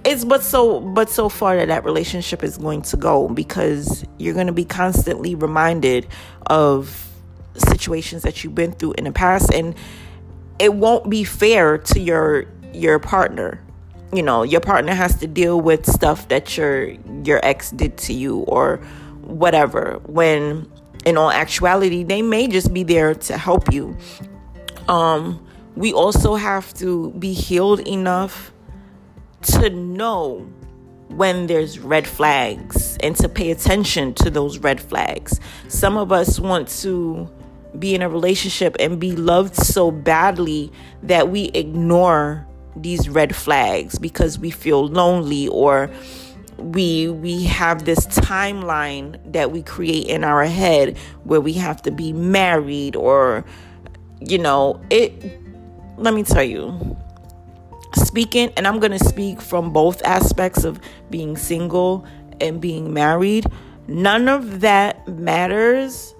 it's 0.05 0.23
but 0.23 0.43
so 0.43 0.79
but 0.79 1.09
so 1.09 1.27
far 1.27 1.57
that 1.57 1.67
that 1.67 1.83
relationship 1.83 2.43
is 2.43 2.57
going 2.57 2.83
to 2.83 2.95
go 2.95 3.27
because 3.27 4.05
you're 4.19 4.35
going 4.35 4.47
to 4.47 4.53
be 4.53 4.63
constantly 4.65 5.33
reminded 5.33 6.07
of 6.45 7.09
situations 7.57 8.21
that 8.21 8.43
you've 8.43 8.55
been 8.55 8.71
through 8.71 8.93
in 8.93 9.05
the 9.05 9.11
past 9.11 9.51
and 9.53 9.75
it 10.59 10.73
won't 10.73 11.09
be 11.09 11.23
fair 11.23 11.77
to 11.77 11.99
your 11.99 12.45
your 12.71 12.99
partner. 12.99 13.59
You 14.13 14.21
know 14.21 14.43
your 14.43 14.61
partner 14.61 14.93
has 14.93 15.17
to 15.19 15.27
deal 15.27 15.59
with 15.59 15.85
stuff 15.89 16.27
that 16.27 16.55
your 16.55 16.89
your 17.23 17.39
ex 17.43 17.71
did 17.71 17.97
to 17.99 18.13
you 18.13 18.39
or 18.39 18.77
whatever 19.23 19.99
when 20.05 20.69
in 21.03 21.17
all 21.17 21.31
actuality 21.31 22.03
they 22.03 22.21
may 22.21 22.47
just 22.47 22.73
be 22.73 22.83
there 22.83 23.15
to 23.15 23.37
help 23.37 23.73
you. 23.73 23.97
Um 24.87 25.41
we 25.75 25.91
also 25.91 26.35
have 26.35 26.73
to 26.75 27.11
be 27.11 27.33
healed 27.33 27.81
enough 27.81 28.53
to 29.45 29.69
know 29.69 30.47
when 31.09 31.47
there's 31.47 31.79
red 31.79 32.07
flags 32.07 32.97
and 33.01 33.15
to 33.15 33.29
pay 33.29 33.51
attention 33.51 34.13
to 34.15 34.29
those 34.29 34.57
red 34.59 34.81
flags. 34.81 35.39
Some 35.67 35.97
of 35.97 36.11
us 36.11 36.39
want 36.39 36.67
to 36.79 37.29
be 37.77 37.93
in 37.93 38.01
a 38.01 38.09
relationship 38.09 38.75
and 38.79 38.99
be 38.99 39.11
loved 39.15 39.55
so 39.55 39.91
badly 39.91 40.71
that 41.03 41.29
we 41.29 41.45
ignore 41.53 42.45
these 42.75 43.07
red 43.07 43.35
flags 43.35 43.99
because 43.99 44.39
we 44.39 44.49
feel 44.49 44.87
lonely 44.87 45.47
or 45.47 45.89
we 46.57 47.09
we 47.09 47.43
have 47.43 47.83
this 47.83 48.07
timeline 48.07 49.19
that 49.31 49.51
we 49.51 49.61
create 49.61 50.07
in 50.07 50.23
our 50.23 50.45
head 50.45 50.97
where 51.23 51.41
we 51.41 51.53
have 51.53 51.81
to 51.81 51.91
be 51.91 52.13
married 52.13 52.95
or 52.95 53.45
you 54.21 54.37
know 54.37 54.81
it 54.89 55.11
let 55.97 56.13
me 56.13 56.23
tell 56.23 56.43
you, 56.43 56.97
speaking, 57.95 58.51
and 58.57 58.67
I'm 58.67 58.79
going 58.79 58.91
to 58.91 59.03
speak 59.03 59.41
from 59.41 59.71
both 59.71 60.03
aspects 60.03 60.63
of 60.63 60.79
being 61.09 61.37
single 61.37 62.05
and 62.41 62.61
being 62.61 62.93
married, 62.93 63.45
none 63.87 64.27
of 64.27 64.61
that 64.61 65.07
matters 65.07 66.15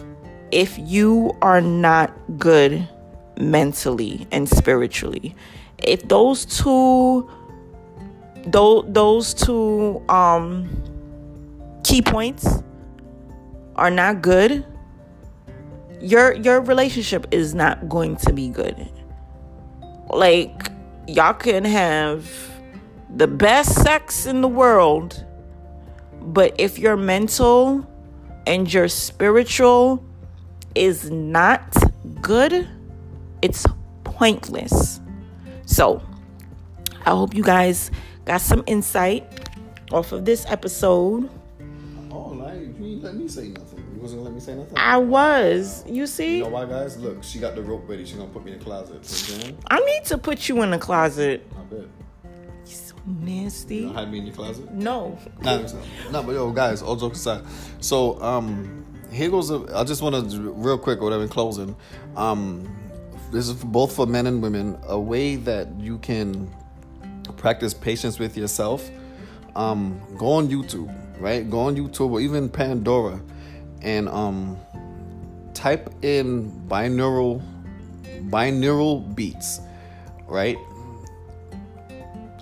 if 0.52 0.78
you 0.78 1.36
are 1.42 1.62
not 1.62 2.14
good 2.38 2.88
mentally 3.38 4.28
and 4.32 4.48
spiritually. 4.48 5.36
If 5.80 6.08
those 6.08 6.46
two 6.46 7.30
those, 8.48 8.86
those 8.88 9.34
two 9.34 10.02
um 10.08 10.70
key 11.84 12.02
points 12.02 12.64
are 13.76 13.92
not 13.92 14.22
good, 14.22 14.66
your 16.00 16.34
your 16.34 16.62
relationship 16.62 17.28
is 17.32 17.54
not 17.54 17.90
going 17.90 18.16
to 18.18 18.32
be 18.32 18.50
good. 18.50 18.90
Like, 20.10 20.72
y'all 21.08 21.34
can 21.34 21.66
have 21.66 22.30
the 23.16 23.28
best 23.28 23.76
sex 23.84 24.26
in 24.26 24.42
the 24.42 24.48
world, 24.48 25.24
but 26.22 26.54
if 26.60 26.80
your 26.80 26.98
mental 26.98 27.88
and 28.48 28.72
your 28.72 28.88
spiritual 28.88 30.04
is 30.74 31.10
not 31.10 31.76
good, 32.22 32.68
it's 33.42 33.66
pointless. 34.04 35.00
So, 35.66 36.02
I 37.06 37.12
hope 37.12 37.34
you 37.36 37.44
guys 37.44 37.92
got 38.26 38.42
some 38.42 38.64
insight 38.66 39.50
off 39.92 40.12
of 40.12 40.26
this 40.26 40.46
episode. 40.48 41.30
Oh, 42.12 42.30
like 42.30 42.60
you 42.80 43.00
let 43.02 43.16
me 43.16 43.28
say 43.28 43.50
nothing. 43.50 43.75
You 43.96 44.02
wasn't 44.02 44.20
gonna 44.20 44.30
let 44.30 44.34
me 44.34 44.42
say 44.42 44.56
nothing. 44.56 44.78
I 44.78 44.98
was. 44.98 45.84
You 45.88 46.06
see? 46.06 46.38
You 46.38 46.44
know 46.44 46.50
why, 46.50 46.66
guys? 46.66 46.98
Look, 46.98 47.24
she 47.24 47.40
got 47.40 47.56
the 47.56 47.62
rope 47.62 47.88
ready. 47.88 48.06
She 48.06 48.16
gonna 48.16 48.30
put 48.30 48.44
me 48.44 48.52
in 48.52 48.60
the 48.60 48.66
closet. 48.66 49.06
So, 49.06 49.56
I 49.68 49.80
need 49.80 50.04
to 50.06 50.18
put 50.18 50.50
you 50.50 50.62
in 50.64 50.72
the 50.72 50.78
closet. 50.78 51.48
I 51.58 51.62
bet. 51.64 51.86
You 52.66 52.74
so 52.74 52.96
nasty. 53.06 53.78
You 53.78 53.94
hide 53.94 54.12
me 54.12 54.20
in 54.20 54.26
your 54.26 54.36
closet. 54.36 54.70
No. 54.72 55.18
Nah, 55.42 55.60
it's 55.60 55.74
no, 56.12 56.24
but 56.24 56.34
yo, 56.34 56.52
guys, 56.52 56.82
all 56.82 56.98
jokes 56.98 57.20
aside. 57.20 57.46
So, 57.80 58.22
um, 58.22 58.86
here 59.12 59.30
goes. 59.30 59.50
A, 59.50 59.66
I 59.74 59.86
just 59.86 60.02
want 60.02 60.30
to 60.30 60.52
real 60.52 60.78
quick, 60.78 61.00
or 61.00 61.06
whatever, 61.06 61.24
in 61.24 61.30
closing. 61.30 61.74
Um, 62.18 62.68
this 63.32 63.48
is 63.48 63.60
for 63.60 63.68
both 63.68 63.96
for 63.96 64.06
men 64.06 64.28
and 64.28 64.42
women. 64.42 64.78
A 64.88 65.00
way 65.00 65.38
that 65.38 65.70
you 65.80 66.00
can 66.00 66.54
practice 67.38 67.74
patience 67.74 68.20
with 68.20 68.36
yourself. 68.36 68.90
Um, 69.56 70.02
go 70.18 70.34
on 70.34 70.50
YouTube, 70.50 70.94
right? 71.20 71.50
Go 71.50 71.60
on 71.60 71.76
YouTube 71.78 72.12
or 72.12 72.20
even 72.20 72.50
Pandora, 72.50 73.22
and 73.82 74.10
um, 74.10 74.58
type 75.54 75.90
in 76.02 76.52
binaural 76.68 77.42
binaural 78.30 79.16
beats, 79.16 79.62
right? 80.28 80.58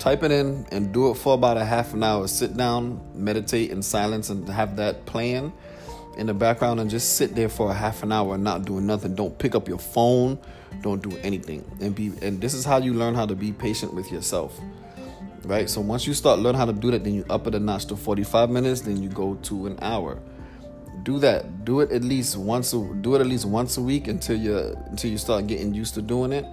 type 0.03 0.21
it 0.21 0.31
in 0.31 0.65
and 0.73 0.93
do 0.93 1.09
it 1.11 1.15
for 1.15 1.33
about 1.33 1.55
a 1.55 1.63
half 1.63 1.93
an 1.93 2.03
hour. 2.03 2.27
Sit 2.27 2.57
down, 2.57 2.99
meditate 3.15 3.71
in 3.71 3.81
silence, 3.81 4.29
and 4.29 4.47
have 4.49 4.75
that 4.75 5.05
playing 5.05 5.53
in 6.17 6.27
the 6.27 6.33
background, 6.33 6.81
and 6.81 6.89
just 6.89 7.15
sit 7.15 7.35
there 7.35 7.47
for 7.47 7.71
a 7.71 7.73
half 7.73 8.03
an 8.03 8.11
hour 8.11 8.37
not 8.37 8.65
doing 8.65 8.85
nothing. 8.85 9.15
Don't 9.15 9.37
pick 9.39 9.55
up 9.55 9.69
your 9.69 9.79
phone. 9.79 10.37
Don't 10.81 11.01
do 11.01 11.17
anything. 11.23 11.63
And 11.79 11.95
be 11.95 12.11
and 12.21 12.41
this 12.41 12.53
is 12.53 12.65
how 12.65 12.77
you 12.77 12.93
learn 12.93 13.15
how 13.15 13.25
to 13.25 13.35
be 13.35 13.53
patient 13.53 13.93
with 13.93 14.11
yourself. 14.11 14.59
Right? 15.45 15.69
So 15.69 15.79
once 15.79 16.05
you 16.05 16.13
start 16.13 16.39
learn 16.39 16.55
how 16.55 16.65
to 16.65 16.73
do 16.73 16.91
that, 16.91 17.05
then 17.05 17.13
you 17.13 17.25
up 17.29 17.47
it 17.47 17.55
a 17.55 17.59
notch 17.59 17.85
to 17.85 17.95
45 17.95 18.49
minutes, 18.49 18.81
then 18.81 19.01
you 19.01 19.07
go 19.07 19.35
to 19.35 19.67
an 19.67 19.79
hour. 19.81 20.19
Do 21.03 21.19
that. 21.19 21.65
Do 21.65 21.81
it 21.81 21.91
at 21.91 22.03
least 22.03 22.37
once 22.37 22.73
a, 22.73 22.77
do 23.01 23.15
it 23.15 23.21
at 23.21 23.27
least 23.27 23.45
once 23.45 23.77
a 23.77 23.81
week 23.81 24.07
until 24.07 24.37
you 24.37 24.57
until 24.87 25.11
you 25.11 25.17
start 25.17 25.47
getting 25.47 25.73
used 25.73 25.93
to 25.95 26.01
doing 26.01 26.31
it. 26.31 26.45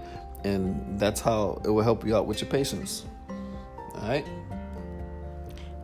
And 0.45 0.99
that's 0.99 1.21
how 1.21 1.61
it 1.65 1.69
will 1.71 1.83
help 1.83 2.05
you 2.05 2.17
out 2.17 2.27
with 2.27 2.41
your 2.41 2.51
patience. 2.51 3.05
All 3.95 4.09
right. 4.09 4.27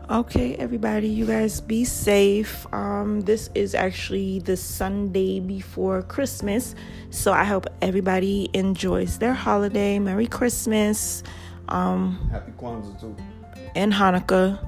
Okay, 0.08 0.54
everybody, 0.54 1.08
you 1.08 1.26
guys 1.26 1.60
be 1.60 1.84
safe. 1.84 2.64
Um, 2.72 3.22
this 3.22 3.50
is 3.56 3.74
actually 3.74 4.38
the 4.38 4.56
Sunday 4.56 5.40
before 5.40 6.02
Christmas, 6.02 6.76
so 7.10 7.32
I 7.32 7.42
hope 7.42 7.66
everybody 7.82 8.48
enjoys 8.54 9.18
their 9.18 9.34
holiday. 9.34 9.98
Merry 9.98 10.28
Christmas. 10.28 11.24
Um, 11.68 12.28
Happy 12.30 12.52
Kwanzaa 12.52 13.00
too. 13.00 13.16
and 13.74 13.92
Hanukkah. 13.92 14.60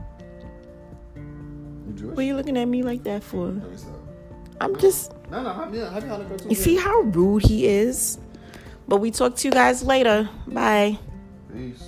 Jewish? 1.98 2.16
What 2.16 2.18
are 2.18 2.26
you 2.26 2.36
looking 2.36 2.56
at 2.56 2.66
me 2.66 2.82
like 2.82 3.04
that 3.04 3.22
for? 3.22 3.46
Let 3.46 3.70
me 3.70 3.76
stop. 3.76 3.94
I'm 4.60 4.76
just. 4.78 5.12
No, 5.30 5.42
no, 5.42 5.50
Hanukkah 5.50 6.42
too. 6.42 6.48
You 6.48 6.54
see 6.54 6.76
how 6.76 7.00
rude 7.00 7.44
he 7.44 7.66
is? 7.66 8.18
But 8.86 8.98
we 8.98 9.10
talk 9.10 9.36
to 9.36 9.48
you 9.48 9.52
guys 9.52 9.82
later. 9.82 10.28
Bye. 10.46 10.98
Peace. 11.52 11.82